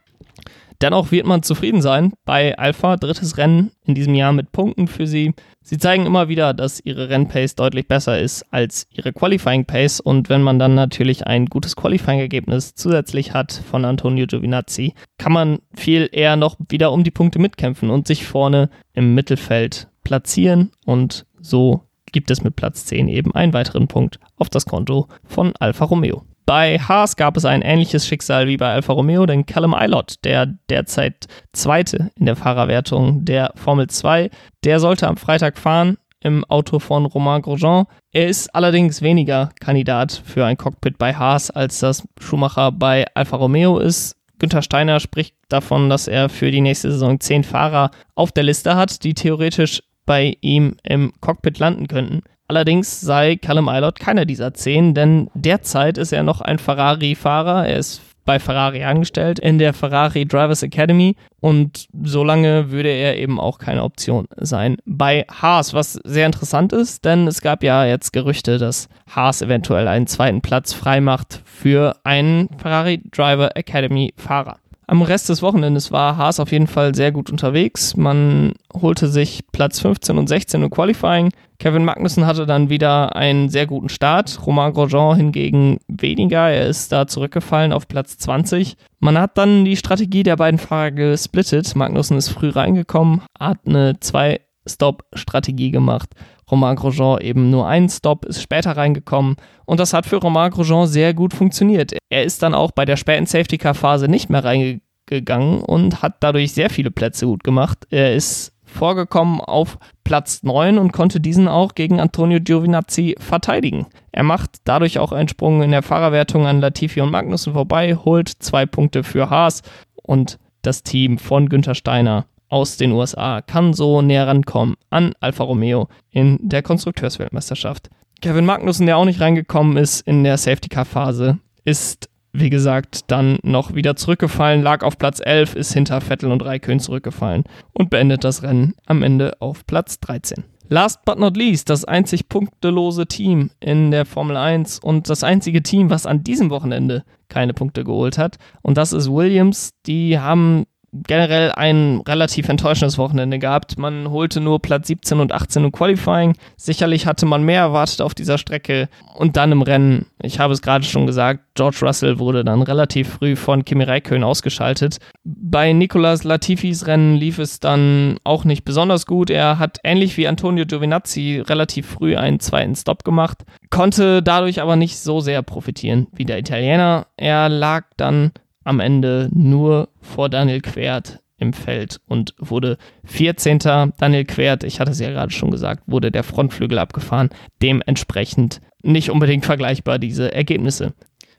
Dennoch 0.82 1.12
wird 1.12 1.26
man 1.26 1.44
zufrieden 1.44 1.80
sein 1.80 2.12
bei 2.24 2.58
Alpha, 2.58 2.96
drittes 2.96 3.38
Rennen 3.38 3.70
in 3.84 3.94
diesem 3.94 4.16
Jahr 4.16 4.32
mit 4.32 4.50
Punkten 4.50 4.88
für 4.88 5.06
sie. 5.06 5.32
Sie 5.62 5.78
zeigen 5.78 6.06
immer 6.06 6.28
wieder, 6.28 6.54
dass 6.54 6.80
ihre 6.84 7.08
Rennpace 7.08 7.54
deutlich 7.54 7.86
besser 7.86 8.18
ist 8.18 8.44
als 8.50 8.88
ihre 8.90 9.12
Qualifying 9.12 9.64
Pace 9.64 10.00
und 10.00 10.28
wenn 10.28 10.42
man 10.42 10.58
dann 10.58 10.74
natürlich 10.74 11.24
ein 11.24 11.46
gutes 11.46 11.76
Qualifying 11.76 12.18
Ergebnis 12.18 12.74
zusätzlich 12.74 13.32
hat 13.32 13.52
von 13.52 13.84
Antonio 13.84 14.26
Giovinazzi, 14.26 14.94
kann 15.18 15.32
man 15.32 15.60
viel 15.72 16.08
eher 16.10 16.34
noch 16.34 16.56
wieder 16.68 16.90
um 16.90 17.04
die 17.04 17.12
Punkte 17.12 17.38
mitkämpfen 17.38 17.88
und 17.88 18.08
sich 18.08 18.26
vorne 18.26 18.68
im 18.92 19.14
Mittelfeld 19.14 19.86
platzieren 20.02 20.72
und 20.84 21.26
so 21.40 21.82
gibt 22.10 22.32
es 22.32 22.42
mit 22.42 22.56
Platz 22.56 22.86
10 22.86 23.06
eben 23.06 23.32
einen 23.36 23.52
weiteren 23.52 23.86
Punkt 23.86 24.18
auf 24.36 24.50
das 24.50 24.66
Konto 24.66 25.06
von 25.24 25.54
Alfa 25.60 25.84
Romeo. 25.84 26.24
Bei 26.44 26.78
Haas 26.78 27.16
gab 27.16 27.36
es 27.36 27.44
ein 27.44 27.62
ähnliches 27.62 28.06
Schicksal 28.06 28.48
wie 28.48 28.56
bei 28.56 28.72
Alfa 28.72 28.92
Romeo, 28.92 29.26
denn 29.26 29.46
Callum 29.46 29.74
Eilott, 29.74 30.16
der 30.24 30.46
derzeit 30.68 31.26
Zweite 31.52 32.10
in 32.16 32.26
der 32.26 32.36
Fahrerwertung 32.36 33.24
der 33.24 33.52
Formel 33.54 33.86
2, 33.86 34.30
der 34.64 34.80
sollte 34.80 35.06
am 35.06 35.16
Freitag 35.16 35.56
fahren 35.56 35.98
im 36.20 36.44
Auto 36.44 36.78
von 36.78 37.06
Romain 37.06 37.42
Grosjean. 37.42 37.86
Er 38.12 38.28
ist 38.28 38.54
allerdings 38.54 39.02
weniger 39.02 39.50
Kandidat 39.60 40.22
für 40.24 40.44
ein 40.44 40.56
Cockpit 40.56 40.98
bei 40.98 41.14
Haas, 41.14 41.50
als 41.50 41.80
das 41.80 42.06
Schumacher 42.20 42.72
bei 42.72 43.06
Alfa 43.14 43.36
Romeo 43.36 43.78
ist. 43.78 44.16
Günther 44.38 44.62
Steiner 44.62 44.98
spricht 44.98 45.36
davon, 45.48 45.88
dass 45.88 46.08
er 46.08 46.28
für 46.28 46.50
die 46.50 46.60
nächste 46.60 46.90
Saison 46.90 47.20
zehn 47.20 47.44
Fahrer 47.44 47.90
auf 48.14 48.32
der 48.32 48.44
Liste 48.44 48.74
hat, 48.74 49.04
die 49.04 49.14
theoretisch 49.14 49.82
bei 50.04 50.36
ihm 50.40 50.76
im 50.82 51.12
Cockpit 51.20 51.58
landen 51.58 51.86
könnten. 51.86 52.22
Allerdings 52.52 53.00
sei 53.00 53.36
Callum 53.36 53.70
Eilert 53.70 53.98
keiner 53.98 54.26
dieser 54.26 54.52
zehn, 54.52 54.92
denn 54.92 55.30
derzeit 55.32 55.96
ist 55.96 56.12
er 56.12 56.22
noch 56.22 56.42
ein 56.42 56.58
Ferrari-Fahrer. 56.58 57.66
Er 57.66 57.78
ist 57.78 58.02
bei 58.26 58.38
Ferrari 58.38 58.84
angestellt 58.84 59.38
in 59.38 59.58
der 59.58 59.72
Ferrari 59.72 60.26
Drivers 60.26 60.62
Academy 60.62 61.16
und 61.40 61.86
solange 62.02 62.70
würde 62.70 62.90
er 62.90 63.16
eben 63.16 63.40
auch 63.40 63.58
keine 63.58 63.82
Option 63.82 64.26
sein 64.36 64.76
bei 64.84 65.24
Haas, 65.32 65.72
was 65.72 65.94
sehr 66.04 66.26
interessant 66.26 66.74
ist, 66.74 67.06
denn 67.06 67.26
es 67.26 67.40
gab 67.40 67.62
ja 67.62 67.86
jetzt 67.86 68.12
Gerüchte, 68.12 68.58
dass 68.58 68.90
Haas 69.08 69.40
eventuell 69.40 69.88
einen 69.88 70.06
zweiten 70.06 70.42
Platz 70.42 70.74
freimacht 70.74 71.40
für 71.46 71.96
einen 72.04 72.50
Ferrari 72.58 73.00
Driver 73.10 73.56
Academy 73.56 74.12
Fahrer. 74.18 74.58
Am 74.92 75.00
Rest 75.00 75.30
des 75.30 75.40
Wochenendes 75.40 75.90
war 75.90 76.18
Haas 76.18 76.38
auf 76.38 76.52
jeden 76.52 76.66
Fall 76.66 76.94
sehr 76.94 77.12
gut 77.12 77.30
unterwegs. 77.30 77.96
Man 77.96 78.52
holte 78.74 79.08
sich 79.08 79.42
Platz 79.50 79.80
15 79.80 80.18
und 80.18 80.28
16 80.28 80.62
im 80.62 80.70
Qualifying. 80.70 81.30
Kevin 81.62 81.84
Magnussen 81.84 82.26
hatte 82.26 82.44
dann 82.44 82.70
wieder 82.70 83.14
einen 83.14 83.48
sehr 83.48 83.68
guten 83.68 83.88
Start. 83.88 84.44
Romain 84.44 84.72
Grosjean 84.72 85.16
hingegen 85.16 85.78
weniger. 85.86 86.50
Er 86.50 86.66
ist 86.66 86.90
da 86.90 87.06
zurückgefallen 87.06 87.72
auf 87.72 87.86
Platz 87.86 88.18
20. 88.18 88.76
Man 88.98 89.16
hat 89.16 89.38
dann 89.38 89.64
die 89.64 89.76
Strategie 89.76 90.24
der 90.24 90.34
beiden 90.34 90.58
Fahrer 90.58 90.90
gesplittet. 90.90 91.76
Magnussen 91.76 92.16
ist 92.16 92.30
früh 92.30 92.48
reingekommen, 92.48 93.22
hat 93.38 93.58
eine 93.64 94.00
Zwei-Stop-Strategie 94.00 95.70
gemacht. 95.70 96.10
Romain 96.50 96.74
Grosjean 96.74 97.20
eben 97.20 97.50
nur 97.50 97.68
einen 97.68 97.88
Stop, 97.88 98.24
ist 98.24 98.42
später 98.42 98.76
reingekommen 98.76 99.36
und 99.64 99.78
das 99.78 99.94
hat 99.94 100.04
für 100.04 100.16
Romain 100.16 100.50
Grosjean 100.50 100.88
sehr 100.88 101.14
gut 101.14 101.32
funktioniert. 101.32 101.92
Er 102.10 102.24
ist 102.24 102.42
dann 102.42 102.54
auch 102.54 102.72
bei 102.72 102.84
der 102.84 102.96
späten 102.96 103.26
Safety-Car-Phase 103.26 104.08
nicht 104.08 104.30
mehr 104.30 104.42
reingegangen 104.42 105.62
und 105.62 106.02
hat 106.02 106.16
dadurch 106.18 106.54
sehr 106.54 106.70
viele 106.70 106.90
Plätze 106.90 107.26
gut 107.26 107.44
gemacht. 107.44 107.86
Er 107.90 108.16
ist 108.16 108.51
vorgekommen 108.72 109.40
auf 109.40 109.78
Platz 110.04 110.42
9 110.42 110.78
und 110.78 110.92
konnte 110.92 111.20
diesen 111.20 111.48
auch 111.48 111.74
gegen 111.74 112.00
Antonio 112.00 112.40
Giovinazzi 112.40 113.14
verteidigen. 113.18 113.86
Er 114.10 114.22
macht 114.24 114.58
dadurch 114.64 114.98
auch 114.98 115.12
einen 115.12 115.28
Sprung 115.28 115.62
in 115.62 115.70
der 115.70 115.82
Fahrerwertung 115.82 116.46
an 116.46 116.60
Latifi 116.60 117.00
und 117.00 117.10
Magnussen 117.10 117.52
vorbei, 117.52 117.94
holt 117.94 118.28
zwei 118.28 118.66
Punkte 118.66 119.04
für 119.04 119.30
Haas 119.30 119.62
und 120.02 120.38
das 120.62 120.82
Team 120.82 121.18
von 121.18 121.48
Günther 121.48 121.74
Steiner 121.74 122.26
aus 122.52 122.76
den 122.76 122.92
USA 122.92 123.40
kann 123.40 123.72
so 123.72 124.02
näher 124.02 124.26
rankommen 124.26 124.74
an 124.90 125.14
Alfa 125.20 125.42
Romeo 125.42 125.88
in 126.10 126.38
der 126.42 126.62
Konstrukteursweltmeisterschaft. 126.62 127.88
Kevin 128.20 128.44
Magnussen, 128.44 128.86
der 128.86 128.98
auch 128.98 129.06
nicht 129.06 129.20
reingekommen 129.20 129.78
ist 129.78 130.06
in 130.06 130.22
der 130.22 130.36
Safety-Car-Phase, 130.36 131.38
ist 131.64 132.10
wie 132.32 132.50
gesagt, 132.50 133.10
dann 133.10 133.38
noch 133.42 133.74
wieder 133.74 133.96
zurückgefallen, 133.96 134.62
lag 134.62 134.82
auf 134.82 134.98
Platz 134.98 135.20
11, 135.22 135.54
ist 135.54 135.72
hinter 135.72 136.00
Vettel 136.00 136.30
und 136.30 136.44
Raikön 136.44 136.80
zurückgefallen 136.80 137.44
und 137.72 137.90
beendet 137.90 138.24
das 138.24 138.42
Rennen 138.42 138.74
am 138.86 139.02
Ende 139.02 139.40
auf 139.40 139.66
Platz 139.66 140.00
13. 140.00 140.44
Last 140.68 141.04
but 141.04 141.18
not 141.18 141.36
least, 141.36 141.68
das 141.68 141.84
einzig 141.84 142.30
punktelose 142.30 143.06
Team 143.06 143.50
in 143.60 143.90
der 143.90 144.06
Formel 144.06 144.38
1 144.38 144.78
und 144.78 145.10
das 145.10 145.22
einzige 145.22 145.62
Team, 145.62 145.90
was 145.90 146.06
an 146.06 146.24
diesem 146.24 146.48
Wochenende 146.48 147.04
keine 147.28 147.52
Punkte 147.52 147.84
geholt 147.84 148.16
hat. 148.16 148.38
Und 148.62 148.78
das 148.78 148.94
ist 148.94 149.10
Williams. 149.10 149.74
Die 149.84 150.18
haben 150.18 150.64
generell 150.92 151.52
ein 151.52 152.02
relativ 152.06 152.48
enttäuschendes 152.48 152.98
Wochenende 152.98 153.38
gehabt. 153.38 153.78
Man 153.78 154.10
holte 154.10 154.40
nur 154.40 154.60
Platz 154.60 154.88
17 154.88 155.20
und 155.20 155.32
18 155.32 155.64
im 155.64 155.72
Qualifying. 155.72 156.36
Sicherlich 156.56 157.06
hatte 157.06 157.24
man 157.24 157.42
mehr 157.42 157.60
erwartet 157.60 158.02
auf 158.02 158.14
dieser 158.14 158.36
Strecke. 158.36 158.88
Und 159.14 159.36
dann 159.36 159.52
im 159.52 159.62
Rennen, 159.62 160.06
ich 160.22 160.38
habe 160.38 160.52
es 160.52 160.60
gerade 160.60 160.84
schon 160.84 161.06
gesagt, 161.06 161.40
George 161.54 161.78
Russell 161.82 162.18
wurde 162.18 162.44
dann 162.44 162.62
relativ 162.62 163.08
früh 163.08 163.36
von 163.36 163.64
Kimi 163.64 163.84
Räikkönen 163.84 164.24
ausgeschaltet. 164.24 164.98
Bei 165.24 165.72
Nicolas 165.72 166.24
Latifis 166.24 166.86
Rennen 166.86 167.16
lief 167.16 167.38
es 167.38 167.58
dann 167.60 168.18
auch 168.24 168.44
nicht 168.44 168.64
besonders 168.64 169.06
gut. 169.06 169.30
Er 169.30 169.58
hat 169.58 169.78
ähnlich 169.84 170.16
wie 170.16 170.28
Antonio 170.28 170.66
Giovinazzi 170.66 171.42
relativ 171.46 171.86
früh 171.86 172.16
einen 172.16 172.40
zweiten 172.40 172.74
Stop 172.74 173.04
gemacht, 173.04 173.44
konnte 173.70 174.22
dadurch 174.22 174.60
aber 174.60 174.76
nicht 174.76 174.98
so 174.98 175.20
sehr 175.20 175.42
profitieren 175.42 176.06
wie 176.12 176.24
der 176.24 176.38
Italiener. 176.38 177.06
Er 177.16 177.48
lag 177.48 177.84
dann 177.96 178.32
am 178.64 178.80
Ende 178.80 179.28
nur 179.32 179.88
vor 180.00 180.28
Daniel 180.28 180.60
Quert 180.60 181.20
im 181.38 181.52
Feld 181.52 182.00
und 182.06 182.34
wurde 182.38 182.78
14. 183.04 183.58
Daniel 183.98 184.24
Quert, 184.24 184.64
ich 184.64 184.80
hatte 184.80 184.92
es 184.92 185.00
ja 185.00 185.10
gerade 185.10 185.32
schon 185.32 185.50
gesagt, 185.50 185.82
wurde 185.86 186.10
der 186.10 186.22
Frontflügel 186.22 186.78
abgefahren. 186.78 187.30
Dementsprechend 187.60 188.60
nicht 188.82 189.10
unbedingt 189.10 189.44
vergleichbar 189.44 189.98
diese 189.98 190.32
Ergebnisse. 190.32 190.94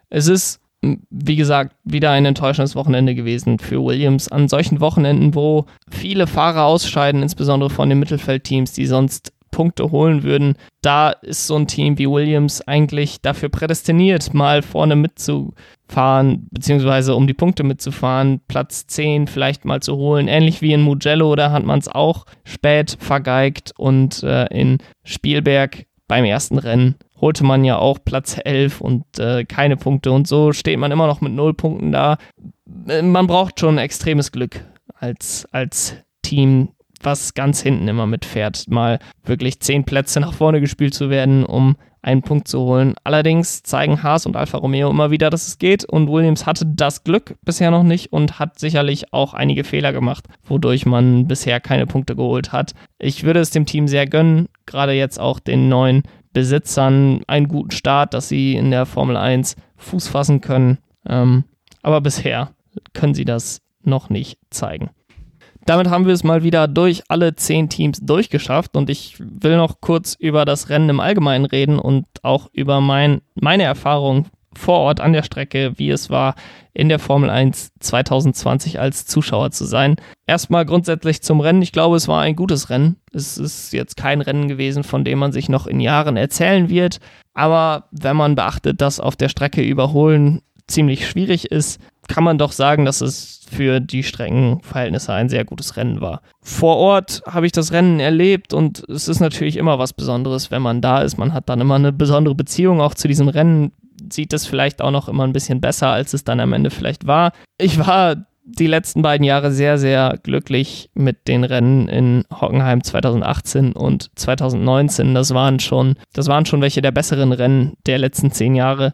Es 0.10 0.28
ist, 0.28 0.60
wie 0.82 1.38
gesagt, 1.38 1.76
wieder 1.86 2.12
ein 2.12 2.26
enttäuschendes 2.26 2.76
Wochenende 2.76 3.16
gewesen 3.16 3.60
für 3.60 3.84
Williams. 3.84 4.28
An 4.28 4.50
solchen 4.50 4.82
Wochenenden, 4.82 5.34
wo 5.34 5.66
viele 5.90 6.28
Fahrer 6.28 6.66
ausscheiden, 6.66 7.24
insbesondere 7.24 7.70
von 7.70 7.90
den 7.90 8.00
Mittelfeldteams, 8.00 8.74
die 8.74 8.86
sonst 8.86 9.34
Punkte 9.54 9.91
holen 9.91 10.24
würden, 10.24 10.56
da 10.82 11.12
ist 11.12 11.47
so 11.47 11.56
ein 11.56 11.68
Team 11.68 11.97
wie 11.97 12.10
Williams 12.10 12.62
eigentlich 12.68 13.22
dafür 13.22 13.47
prädestiniert, 13.47 14.34
mal 14.34 14.62
vorne 14.62 14.97
mitzufahren, 14.97 16.47
beziehungsweise 16.51 17.16
um 17.16 17.28
die 17.28 17.34
Punkte 17.34 17.64
mitzufahren, 17.64 18.41
Platz 18.49 18.88
10 18.88 19.28
vielleicht 19.28 19.64
mal 19.64 19.82
zu 19.82 19.95
holen. 19.95 20.28
Ähnlich 20.28 20.62
wie 20.62 20.74
in 20.74 20.82
Mugello, 20.82 21.36
da 21.38 21.51
hat 21.51 21.64
man 21.64 21.80
es 21.80 21.88
auch 21.88 22.26
spät 22.43 22.97
vergeigt 22.99 23.72
und 23.78 24.24
äh, 24.24 24.47
in 24.47 24.80
Spielberg 25.06 25.86
beim 26.10 26.26
ersten 26.26 26.58
Rennen 26.58 26.95
holte 27.22 27.45
man 27.45 27.64
ja 27.64 27.78
auch 27.78 27.99
Platz 28.04 28.38
11 28.43 28.82
und 28.82 29.06
äh, 29.18 29.45
keine 29.45 29.78
Punkte 29.78 30.12
und 30.12 30.28
so 30.28 30.51
steht 30.51 30.78
man 30.78 30.91
immer 30.91 31.08
noch 31.08 31.22
mit 31.22 31.32
null 31.32 31.54
Punkten 31.54 31.93
da. 31.93 32.18
Äh, 32.89 33.01
man 33.01 33.28
braucht 33.28 33.62
schon 33.62 33.78
extremes 33.78 34.34
Glück 34.34 34.66
als, 34.93 35.47
als 35.51 35.95
Team, 36.22 36.70
was 37.06 37.34
ganz 37.34 37.62
hinten 37.62 37.88
immer 37.88 38.08
mitfährt, 38.08 38.66
mal 38.70 38.99
wirklich 39.24 39.60
zehn 39.60 39.84
Plätze 39.84 40.20
nach 40.20 40.34
vorne 40.34 40.62
gespielt 40.62 40.93
zu 40.93 41.10
werden, 41.10 41.45
um 41.45 41.76
einen 42.01 42.22
Punkt 42.22 42.47
zu 42.47 42.60
holen. 42.60 42.95
Allerdings 43.04 43.64
zeigen 43.64 44.04
Haas 44.04 44.26
und 44.26 44.36
Alfa 44.36 44.58
Romeo 44.58 44.89
immer 44.89 45.10
wieder, 45.10 45.30
dass 45.30 45.47
es 45.47 45.58
geht 45.58 45.86
und 45.86 46.12
Williams 46.12 46.45
hatte 46.45 46.66
das 46.66 47.04
Glück 47.04 47.36
bisher 47.43 47.72
noch 47.72 47.84
nicht 47.84 48.12
und 48.12 48.39
hat 48.39 48.60
sicherlich 48.60 49.14
auch 49.14 49.34
einige 49.34 49.64
Fehler 49.64 49.93
gemacht, 49.93 50.26
wodurch 50.43 50.86
man 50.86 51.28
bisher 51.28 51.60
keine 51.60 51.88
Punkte 51.88 52.16
geholt 52.16 52.51
hat. 52.51 52.74
Ich 52.99 53.24
würde 53.24 53.39
es 53.39 53.51
dem 53.51 53.66
Team 53.66 53.88
sehr 53.88 54.06
gönnen, 54.06 54.49
gerade 54.66 54.91
jetzt 54.91 55.20
auch 55.20 55.39
den 55.39 55.70
neuen 55.70 56.04
Besitzern 56.34 57.22
einen 57.28 57.47
guten 57.47 57.72
Start, 57.72 58.14
dass 58.14 58.28
sie 58.28 58.56
in 58.56 58.72
der 58.72 58.86
Formel 58.86 59.16
1 59.16 59.56
Fuß 59.78 60.08
fassen 60.10 60.41
können. 60.41 60.80
Ähm, 61.08 61.45
aber 61.82 62.01
bisher 62.01 62.51
können 62.93 63.14
sie 63.14 63.26
das 63.26 63.62
noch 63.84 64.10
nicht 64.10 64.39
zeigen 64.49 64.89
damit 65.66 65.89
haben 65.89 66.05
wir 66.05 66.14
es 66.14 66.24
mal 66.24 66.43
wieder 66.43 66.68
durch 66.68 67.03
alle 67.07 67.36
zehn 67.36 67.70
Teams 67.70 67.99
durchgeschafft 68.01 68.76
und 68.76 68.89
ich 68.89 69.16
will 69.20 69.57
noch 69.57 69.82
kurz 69.82 70.16
über 70.16 70.45
das 70.45 70.70
Rennen 70.70 70.89
im 70.89 70.99
Allgemeinen 70.99 71.45
reden 71.45 71.80
und 71.80 72.05
auch 72.22 72.49
über 72.53 72.82
mein, 72.82 73.22
meine 73.36 73.64
Erfahrung 73.64 74.28
vor 74.55 74.80
Ort 74.80 74.99
an 74.99 75.14
der 75.14 75.24
Strecke, 75.24 75.74
wie 75.78 75.89
es 75.89 76.09
war, 76.09 76.36
in 76.74 76.89
der 76.89 76.99
Formel 76.99 77.30
1 77.30 77.72
2020 77.80 78.80
als 78.80 79.05
Zuschauer 79.05 79.51
zu 79.51 79.66
sein. 79.66 79.95
Erstmal 80.26 80.66
grundsätzlich 80.66 81.22
zum 81.22 81.39
Rennen. 81.39 81.61
Ich 81.61 81.72
glaube, 81.72 81.95
es 81.95 82.07
war 82.07 82.22
ein 82.22 82.36
gutes 82.36 82.70
Rennen. 82.70 82.97
Es 83.11 83.38
ist 83.38 83.74
jetzt 83.74 83.95
kein 83.97 84.22
Rennen 84.22 84.47
gewesen, 84.47 84.84
von 84.84 85.03
dem 85.03 85.20
man 85.20 85.32
sich 85.32 85.49
noch 85.49 85.68
in 85.68 85.80
Jahren 85.80 86.18
erzählen 86.18 86.70
wird. 86.70 86.99
Aber 87.34 87.86
wenn 87.91 88.16
man 88.16 88.36
beachtet, 88.36 88.82
dass 88.82 88.99
auf 88.99 89.16
der 89.16 89.30
Strecke 89.30 89.61
überholen 89.61 90.41
ziemlich 90.68 91.07
schwierig 91.07 91.51
ist, 91.51 91.80
kann 92.07 92.24
man 92.24 92.38
doch 92.38 92.51
sagen, 92.51 92.86
dass 92.86 93.01
es 93.01 93.43
für 93.54 93.80
die 93.80 94.04
Streckenverhältnisse 94.04 95.14
ein 95.14 95.30
sehr 95.30 95.45
gutes 95.45 95.78
Rennen 95.78 96.01
war. 96.01 96.22
Vor 96.41 96.78
Ort 96.78 97.22
habe 97.28 97.45
ich 97.45 97.51
das 97.51 97.72
Rennen 97.72 97.99
erlebt 97.99 98.54
und 98.54 98.84
es 98.89 99.08
ist 99.08 99.20
natürlich 99.20 99.58
immer 99.58 99.80
was 99.80 99.93
Besonderes, 99.93 100.51
wenn 100.51 100.62
man 100.62 100.82
da 100.82 101.01
ist. 101.01 101.18
Man 101.18 101.34
hat 101.34 101.49
dann 101.49 101.62
immer 101.62 101.76
eine 101.76 101.93
besondere 101.93 102.36
Beziehung 102.36 102.82
auch 102.82 102.93
zu 102.93 103.08
diesem 103.08 103.28
Rennen, 103.28 103.72
sieht 104.12 104.34
es 104.34 104.45
vielleicht 104.45 104.82
auch 104.82 104.91
noch 104.91 105.08
immer 105.08 105.24
ein 105.24 105.34
bisschen 105.34 105.62
besser, 105.62 105.89
als 105.89 106.14
es 106.14 106.24
dann 106.24 106.39
am 106.39 106.54
Ende 106.54 106.70
vielleicht 106.70 107.08
war. 107.08 107.32
Ich 107.58 107.80
war 107.80 108.16
die 108.45 108.68
letzten 108.68 109.01
beiden 109.01 109.24
Jahre 109.24 109.54
sehr, 109.54 109.78
sehr 109.78 110.20
glücklich 110.22 110.89
mit 110.93 111.30
den 111.30 111.45
Rennen 111.45 111.88
in 111.88 112.26
Hockenheim 112.30 112.84
2018 112.84 113.72
und 113.72 114.10
2019. 114.16 115.14
Das 115.14 115.34
waren 115.34 115.62
schon, 115.62 115.95
das 116.12 116.28
waren 116.28 116.45
schon 116.45 116.62
welche 116.62 116.82
der 116.82 116.91
besseren 116.91 117.32
Rennen 117.32 117.74
der 117.86 117.99
letzten 117.99 118.32
zehn 118.32 118.56
Jahre 118.56 118.93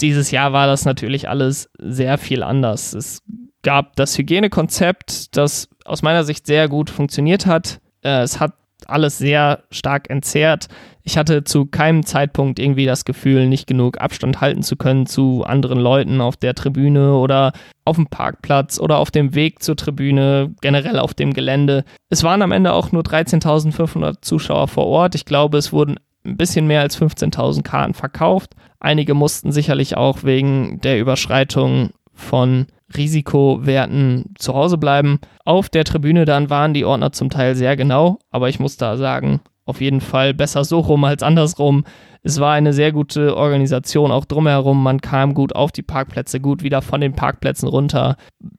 dieses 0.00 0.30
Jahr 0.30 0.52
war 0.52 0.66
das 0.66 0.84
natürlich 0.84 1.28
alles 1.28 1.70
sehr 1.78 2.18
viel 2.18 2.42
anders. 2.42 2.94
Es 2.94 3.22
gab 3.62 3.96
das 3.96 4.16
Hygienekonzept, 4.16 5.36
das 5.36 5.68
aus 5.84 6.02
meiner 6.02 6.24
Sicht 6.24 6.46
sehr 6.46 6.68
gut 6.68 6.90
funktioniert 6.90 7.46
hat. 7.46 7.80
Äh, 8.02 8.22
es 8.22 8.40
hat 8.40 8.54
alles 8.86 9.18
sehr 9.18 9.62
stark 9.70 10.10
entzerrt. 10.10 10.68
Ich 11.02 11.16
hatte 11.16 11.44
zu 11.44 11.66
keinem 11.66 12.04
Zeitpunkt 12.04 12.58
irgendwie 12.58 12.86
das 12.86 13.04
Gefühl, 13.04 13.46
nicht 13.46 13.66
genug 13.66 14.00
Abstand 14.00 14.40
halten 14.40 14.62
zu 14.62 14.76
können 14.76 15.06
zu 15.06 15.44
anderen 15.44 15.78
Leuten 15.78 16.20
auf 16.20 16.36
der 16.36 16.54
Tribüne 16.54 17.14
oder 17.14 17.52
auf 17.84 17.96
dem 17.96 18.06
Parkplatz 18.06 18.78
oder 18.78 18.98
auf 18.98 19.10
dem 19.10 19.34
Weg 19.34 19.62
zur 19.62 19.76
Tribüne, 19.76 20.54
generell 20.60 20.98
auf 20.98 21.14
dem 21.14 21.32
Gelände. 21.32 21.84
Es 22.10 22.22
waren 22.22 22.42
am 22.42 22.52
Ende 22.52 22.72
auch 22.72 22.92
nur 22.92 23.02
13.500 23.02 24.16
Zuschauer 24.20 24.68
vor 24.68 24.86
Ort. 24.86 25.14
Ich 25.14 25.24
glaube, 25.24 25.58
es 25.58 25.72
wurden 25.72 25.96
ein 26.24 26.36
bisschen 26.36 26.66
mehr 26.66 26.82
als 26.82 27.00
15.000 27.00 27.62
Karten 27.62 27.94
verkauft. 27.94 28.54
Einige 28.78 29.14
mussten 29.14 29.52
sicherlich 29.52 29.96
auch 29.96 30.22
wegen 30.22 30.80
der 30.80 30.98
Überschreitung 30.98 31.90
von 32.12 32.66
Risikowerten 32.96 34.34
zu 34.38 34.54
Hause 34.54 34.78
bleiben. 34.78 35.20
Auf 35.44 35.68
der 35.68 35.84
Tribüne 35.84 36.24
dann 36.24 36.50
waren 36.50 36.74
die 36.74 36.84
Ordner 36.84 37.12
zum 37.12 37.30
Teil 37.30 37.54
sehr 37.54 37.76
genau, 37.76 38.18
aber 38.30 38.48
ich 38.48 38.60
muss 38.60 38.76
da 38.76 38.96
sagen, 38.96 39.40
auf 39.70 39.80
jeden 39.80 40.00
Fall 40.00 40.34
besser 40.34 40.64
so 40.64 40.80
rum 40.80 41.04
als 41.04 41.22
andersrum. 41.22 41.84
Es 42.22 42.40
war 42.40 42.52
eine 42.52 42.72
sehr 42.72 42.92
gute 42.92 43.36
Organisation 43.36 44.10
auch 44.10 44.24
drumherum. 44.24 44.82
Man 44.82 45.00
kam 45.00 45.32
gut 45.32 45.54
auf 45.54 45.72
die 45.72 45.82
Parkplätze, 45.82 46.40
gut 46.40 46.62
wieder 46.62 46.82
von 46.82 47.00
den 47.00 47.14
Parkplätzen 47.14 47.68
runter. 47.68 48.16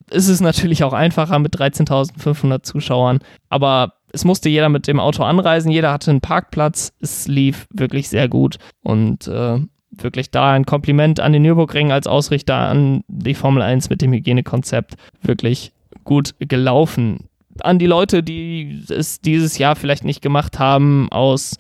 Es 0.09 0.27
ist 0.27 0.41
natürlich 0.41 0.83
auch 0.83 0.93
einfacher 0.93 1.37
mit 1.37 1.55
13.500 1.55 2.63
Zuschauern, 2.63 3.19
aber 3.49 3.93
es 4.13 4.25
musste 4.25 4.49
jeder 4.49 4.69
mit 4.69 4.87
dem 4.87 4.99
Auto 4.99 5.23
anreisen, 5.23 5.71
jeder 5.71 5.91
hatte 5.91 6.11
einen 6.11 6.21
Parkplatz. 6.21 6.93
Es 6.99 7.27
lief 7.27 7.67
wirklich 7.71 8.09
sehr 8.09 8.27
gut 8.27 8.57
und 8.81 9.27
äh, 9.27 9.59
wirklich 9.91 10.31
da 10.31 10.53
ein 10.53 10.65
Kompliment 10.65 11.19
an 11.19 11.33
den 11.33 11.41
Nürburgring 11.41 11.91
als 11.91 12.07
Ausrichter, 12.07 12.55
an 12.55 13.03
die 13.07 13.33
Formel 13.33 13.61
1 13.61 13.89
mit 13.89 14.01
dem 14.01 14.13
Hygienekonzept. 14.13 14.95
Wirklich 15.21 15.73
gut 16.03 16.35
gelaufen. 16.39 17.27
An 17.61 17.79
die 17.79 17.87
Leute, 17.87 18.23
die 18.23 18.83
es 18.89 19.21
dieses 19.21 19.57
Jahr 19.57 19.75
vielleicht 19.75 20.05
nicht 20.05 20.21
gemacht 20.21 20.59
haben, 20.59 21.11
aus 21.11 21.57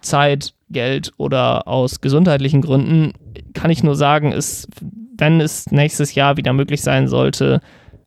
Zeit, 0.00 0.54
Geld 0.70 1.12
oder 1.16 1.68
aus 1.68 2.00
gesundheitlichen 2.00 2.60
Gründen, 2.60 3.12
kann 3.54 3.70
ich 3.70 3.82
nur 3.82 3.96
sagen, 3.96 4.32
ist, 4.32 4.68
wenn 5.16 5.40
es 5.40 5.70
nächstes 5.70 6.14
Jahr 6.14 6.36
wieder 6.36 6.52
möglich 6.52 6.82
sein 6.82 7.08
sollte, 7.08 7.60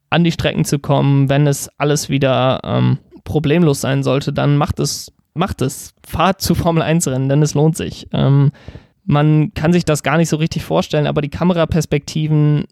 an 0.10 0.24
die 0.24 0.32
Strecken 0.32 0.66
zu 0.66 0.80
kommen, 0.80 1.30
wenn 1.30 1.48
es 1.48 1.70
alles 1.78 2.10
wieder 2.10 2.62
ähm, 2.64 3.00
problemlos 3.24 3.82
sein 3.82 4.04
sollte, 4.04 4.32
dann 4.32 4.58
macht 4.58 4.80
es, 4.80 5.12
macht 5.34 5.62
es. 5.62 5.94
Fahrt 6.06 6.42
zu 6.42 6.56
Formel 6.56 6.84
1 6.84 7.08
Rennen, 7.08 7.30
denn 7.30 7.42
es 7.42 7.54
lohnt 7.54 7.76
sich. 7.76 8.08
Ähm, 8.14 8.52
man 9.08 9.54
kann 9.54 9.74
sich 9.74 9.86
das 9.86 10.04
gar 10.04 10.18
nicht 10.18 10.30
so 10.30 10.36
richtig 10.36 10.64
vorstellen, 10.64 11.08
aber 11.08 11.22
die 11.22 11.30
Kameraperspektiven 11.30 12.66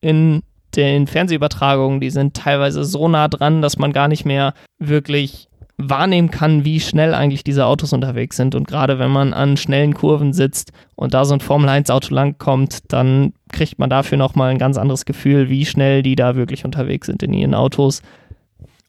in 0.00 0.42
den 0.76 1.06
Fernsehübertragungen, 1.06 2.00
die 2.00 2.10
sind 2.10 2.34
teilweise 2.34 2.84
so 2.84 3.08
nah 3.08 3.26
dran, 3.26 3.62
dass 3.62 3.78
man 3.78 3.92
gar 3.92 4.06
nicht 4.06 4.26
mehr 4.26 4.52
wirklich 4.78 5.48
wahrnehmen 5.78 6.30
kann, 6.30 6.64
wie 6.64 6.80
schnell 6.80 7.14
eigentlich 7.14 7.42
diese 7.42 7.64
Autos 7.64 7.92
unterwegs 7.92 8.36
sind. 8.36 8.54
Und 8.54 8.68
gerade 8.68 8.98
wenn 8.98 9.10
man 9.10 9.32
an 9.32 9.56
schnellen 9.56 9.94
Kurven 9.94 10.32
sitzt 10.32 10.72
und 10.94 11.14
da 11.14 11.24
so 11.24 11.34
ein 11.34 11.40
Formel-1-Auto 11.40 12.12
langkommt, 12.14 12.92
dann 12.92 13.32
kriegt 13.50 13.78
man 13.78 13.88
dafür 13.88 14.18
nochmal 14.18 14.50
ein 14.50 14.58
ganz 14.58 14.76
anderes 14.76 15.06
Gefühl, 15.06 15.48
wie 15.48 15.64
schnell 15.64 16.02
die 16.02 16.16
da 16.16 16.36
wirklich 16.36 16.64
unterwegs 16.64 17.06
sind 17.06 17.22
in 17.22 17.32
ihren 17.32 17.54
Autos. 17.54 18.02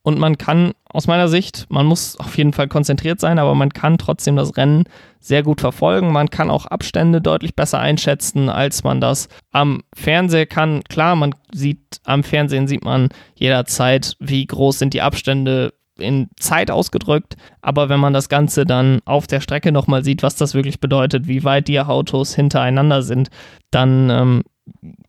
Und 0.01 0.17
man 0.17 0.37
kann 0.37 0.73
aus 0.85 1.07
meiner 1.07 1.27
Sicht, 1.27 1.67
man 1.69 1.85
muss 1.85 2.17
auf 2.19 2.37
jeden 2.37 2.53
Fall 2.53 2.67
konzentriert 2.67 3.19
sein, 3.19 3.37
aber 3.37 3.53
man 3.53 3.71
kann 3.71 3.97
trotzdem 3.97 4.35
das 4.35 4.57
Rennen 4.57 4.85
sehr 5.19 5.43
gut 5.43 5.61
verfolgen. 5.61 6.11
Man 6.11 6.29
kann 6.29 6.49
auch 6.49 6.65
Abstände 6.65 7.21
deutlich 7.21 7.55
besser 7.55 7.79
einschätzen, 7.79 8.49
als 8.49 8.83
man 8.83 9.01
das 9.01 9.27
am 9.51 9.83
Fernseher 9.93 10.45
kann. 10.45 10.83
Klar, 10.85 11.15
man 11.15 11.35
sieht 11.53 12.01
am 12.05 12.23
Fernsehen 12.23 12.67
sieht 12.67 12.83
man 12.83 13.09
jederzeit, 13.35 14.15
wie 14.19 14.45
groß 14.45 14.79
sind 14.79 14.93
die 14.93 15.01
Abstände 15.01 15.73
in 15.97 16.29
Zeit 16.39 16.71
ausgedrückt, 16.71 17.35
aber 17.61 17.89
wenn 17.89 17.99
man 17.99 18.13
das 18.13 18.29
Ganze 18.29 18.65
dann 18.65 18.99
auf 19.03 19.27
der 19.27 19.41
Strecke 19.41 19.73
nochmal 19.73 20.03
sieht, 20.03 20.23
was 20.23 20.35
das 20.35 20.53
wirklich 20.53 20.79
bedeutet, 20.79 21.27
wie 21.27 21.43
weit 21.43 21.67
die 21.67 21.79
Autos 21.79 22.33
hintereinander 22.33 23.01
sind, 23.01 23.29
dann 23.69 24.09
ähm, 24.09 24.43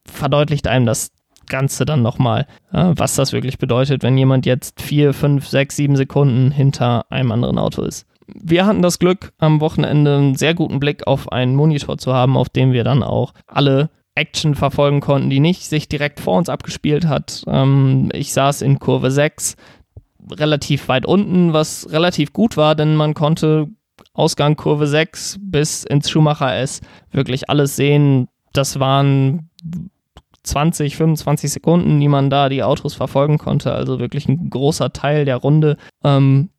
verdeutlicht 0.04 0.66
einem 0.66 0.86
das 0.86 1.12
Ganze 1.50 1.84
dann 1.84 2.00
nochmal, 2.00 2.46
äh, 2.72 2.92
was 2.96 3.14
das 3.14 3.34
wirklich 3.34 3.58
bedeutet, 3.58 4.02
wenn 4.02 4.16
jemand 4.16 4.46
jetzt 4.46 4.80
vier, 4.80 5.12
fünf, 5.12 5.46
sechs, 5.46 5.76
sieben 5.76 5.96
Sekunden 5.96 6.50
hinter 6.50 7.04
einem 7.10 7.32
anderen 7.32 7.58
Auto 7.58 7.82
ist. 7.82 8.06
Wir 8.26 8.64
hatten 8.64 8.80
das 8.80 8.98
Glück, 8.98 9.32
am 9.38 9.60
Wochenende 9.60 10.16
einen 10.16 10.36
sehr 10.36 10.54
guten 10.54 10.80
Blick 10.80 11.06
auf 11.06 11.30
einen 11.30 11.54
Monitor 11.54 11.98
zu 11.98 12.14
haben, 12.14 12.38
auf 12.38 12.48
dem 12.48 12.72
wir 12.72 12.84
dann 12.84 13.02
auch 13.02 13.34
alle 13.46 13.90
Action 14.14 14.54
verfolgen 14.54 15.00
konnten, 15.00 15.30
die 15.30 15.40
nicht 15.40 15.64
sich 15.64 15.88
direkt 15.88 16.20
vor 16.20 16.38
uns 16.38 16.48
abgespielt 16.48 17.06
hat. 17.06 17.44
Ähm, 17.46 18.08
ich 18.12 18.32
saß 18.32 18.62
in 18.62 18.78
Kurve 18.78 19.10
6, 19.10 19.56
relativ 20.32 20.88
weit 20.88 21.06
unten, 21.06 21.52
was 21.52 21.90
relativ 21.90 22.32
gut 22.32 22.56
war, 22.56 22.74
denn 22.74 22.96
man 22.96 23.14
konnte 23.14 23.68
Ausgang 24.12 24.56
Kurve 24.56 24.86
6 24.86 25.38
bis 25.40 25.84
ins 25.84 26.10
Schumacher 26.10 26.54
S 26.56 26.80
wirklich 27.12 27.48
alles 27.48 27.76
sehen. 27.76 28.28
Das 28.52 28.80
waren 28.80 29.50
20, 30.42 30.96
25 30.96 31.50
Sekunden, 31.52 32.00
die 32.00 32.08
man 32.08 32.30
da 32.30 32.48
die 32.48 32.62
Autos 32.62 32.94
verfolgen 32.94 33.38
konnte. 33.38 33.72
Also 33.72 33.98
wirklich 33.98 34.28
ein 34.28 34.50
großer 34.50 34.92
Teil 34.92 35.24
der 35.24 35.36
Runde. 35.36 35.76
Ähm, 36.02 36.50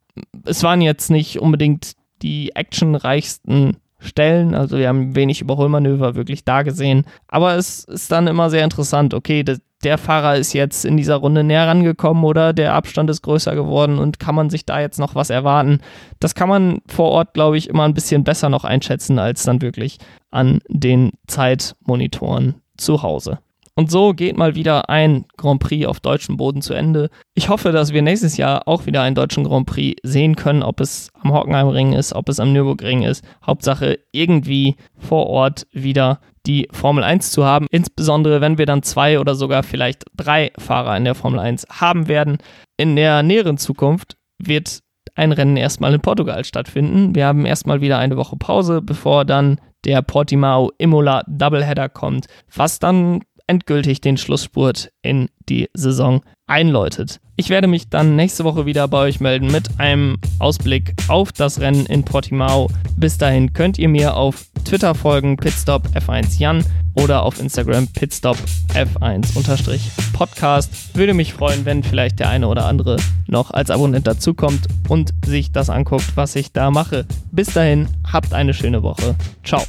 es 0.46 0.64
waren 0.64 0.82
jetzt 0.82 1.10
nicht 1.10 1.40
unbedingt 1.40 1.94
die 2.22 2.56
actionreichsten 2.56 3.78
Stellen. 4.00 4.56
Also 4.56 4.78
wir 4.78 4.88
haben 4.88 5.16
wenig 5.16 5.42
Überholmanöver 5.42 6.16
wirklich 6.16 6.44
da 6.44 6.64
gesehen. 6.64 7.06
Aber 7.28 7.56
es 7.56 7.84
ist 7.86 8.12
dann 8.12 8.28
immer 8.28 8.50
sehr 8.50 8.64
interessant. 8.64 9.14
Okay, 9.14 9.44
der, 9.44 9.58
der 9.84 9.98
Fahrer 9.98 10.36
ist 10.36 10.54
jetzt 10.54 10.86
in 10.86 10.98
dieser 10.98 11.16
Runde 11.16 11.44
näher 11.44 11.68
rangekommen 11.68 12.24
oder 12.24 12.54
der 12.54 12.74
Abstand 12.74 13.10
ist 13.10 13.22
größer 13.22 13.56
geworden 13.56 14.00
und 14.00 14.20
kann 14.20 14.36
man 14.36 14.50
sich 14.50 14.66
da 14.66 14.80
jetzt 14.80 15.00
noch 15.00 15.16
was 15.16 15.30
erwarten? 15.30 15.80
Das 16.20 16.36
kann 16.36 16.50
man 16.50 16.80
vor 16.88 17.12
Ort, 17.12 17.34
glaube 17.34 17.58
ich, 17.58 17.70
immer 17.70 17.84
ein 17.84 17.94
bisschen 17.94 18.24
besser 18.24 18.50
noch 18.50 18.64
einschätzen 18.64 19.20
als 19.20 19.44
dann 19.44 19.62
wirklich 19.62 19.98
an 20.32 20.60
den 20.68 21.12
Zeitmonitoren 21.28 22.56
zu 22.78 23.04
Hause. 23.04 23.40
Und 23.82 23.90
so 23.90 24.14
geht 24.14 24.38
mal 24.38 24.54
wieder 24.54 24.92
ein 24.92 25.26
Grand 25.38 25.60
Prix 25.60 25.88
auf 25.88 26.00
deutschem 26.00 26.38
Boden 26.38 26.62
zu 26.62 26.76
Ende. 26.76 27.10
Ich 27.34 27.50
hoffe, 27.50 27.72
dass 27.72 27.92
wir 27.92 28.04
nächstes 28.04 28.38
Jahr 28.38 28.68
auch 28.68 28.86
wieder 28.86 29.02
einen 29.02 29.16
deutschen 29.16 29.44
Grand 29.44 29.66
Prix 29.66 30.00
sehen 30.04 30.36
können, 30.36 30.62
ob 30.62 30.80
es 30.82 31.10
am 31.20 31.34
Hockenheimring 31.34 31.94
ist, 31.94 32.14
ob 32.14 32.30
es 32.30 32.40
am 32.40 32.54
Nürburgring 32.54 33.02
ist. 33.02 33.26
Hauptsache 33.44 33.98
irgendwie 34.12 34.76
vor 35.00 35.26
Ort 35.26 35.66
wieder 35.72 36.20
die 36.46 36.68
Formel 36.72 37.04
1 37.04 37.32
zu 37.32 37.44
haben, 37.44 37.66
insbesondere 37.72 38.40
wenn 38.40 38.60
wir 38.60 38.68
dann 38.68 38.84
zwei 38.84 39.20
oder 39.20 39.34
sogar 39.34 39.64
vielleicht 39.64 40.04
drei 40.16 40.52
Fahrer 40.60 40.96
in 40.96 41.06
der 41.06 41.16
Formel 41.16 41.40
1 41.40 41.66
haben 41.72 42.08
werden. 42.08 42.38
In 42.78 42.96
der 42.96 43.24
näheren 43.24 43.58
Zukunft 43.58 44.16
wird 44.38 44.82
ein 45.16 45.32
Rennen 45.32 45.58
erstmal 45.58 45.96
in 45.96 46.02
Portugal 46.02 46.46
stattfinden. 46.46 47.16
Wir 47.16 47.26
haben 47.26 47.48
erstmal 47.48 47.82
wieder 47.82 47.98
eine 47.98 48.16
Woche 48.16 48.38
Pause, 48.38 48.84
bevor 48.84 49.26
dann 49.26 49.60
der 49.86 50.02
Portimao 50.02 50.72
Imola 50.78 51.24
Doubleheader 51.28 51.90
kommt, 51.90 52.28
was 52.54 52.80
dann 52.80 53.22
endgültig 53.52 54.00
den 54.00 54.16
Schlussspurt 54.16 54.94
in 55.02 55.28
die 55.50 55.70
Saison 55.74 56.22
einläutet. 56.48 57.20
Ich 57.36 57.50
werde 57.50 57.68
mich 57.68 57.90
dann 57.90 58.16
nächste 58.16 58.46
Woche 58.46 58.66
wieder 58.66 58.88
bei 58.88 59.00
euch 59.00 59.20
melden 59.20 59.52
mit 59.52 59.78
einem 59.78 60.20
Ausblick 60.40 60.94
auf 61.10 61.34
das 61.34 61.60
Rennen 61.60 61.86
in 61.86 62.06
Portimao. 62.06 62.70
Bis 62.96 63.18
dahin 63.18 63.52
könnt 63.52 63.78
ihr 63.78 63.90
mir 63.90 64.16
auf 64.16 64.46
Twitter 64.64 64.96
folgen, 64.96 65.36
Pitstop 65.36 65.86
F1 65.88 66.40
Jan 66.40 66.64
oder 66.94 67.24
auf 67.24 67.42
Instagram 67.42 67.90
Pitstop 67.90 68.38
F1 68.70 69.34
Podcast. 70.14 70.96
Würde 70.96 71.14
mich 71.14 71.34
freuen, 71.34 71.66
wenn 71.66 71.84
vielleicht 71.84 72.20
der 72.20 72.30
eine 72.30 72.48
oder 72.48 72.68
andere 72.68 72.96
noch 73.28 73.52
als 73.52 73.70
Abonnent 73.70 74.08
dazukommt 74.08 74.68
und 74.88 75.12
sich 75.26 75.52
das 75.52 75.70
anguckt, 75.70 76.16
was 76.16 76.38
ich 76.38 76.54
da 76.54 76.72
mache. 76.72 77.06
Bis 77.34 77.48
dahin, 77.54 77.90
habt 78.10 78.34
eine 78.34 78.54
schöne 78.54 78.82
Woche. 78.82 79.16
Ciao. 79.44 79.64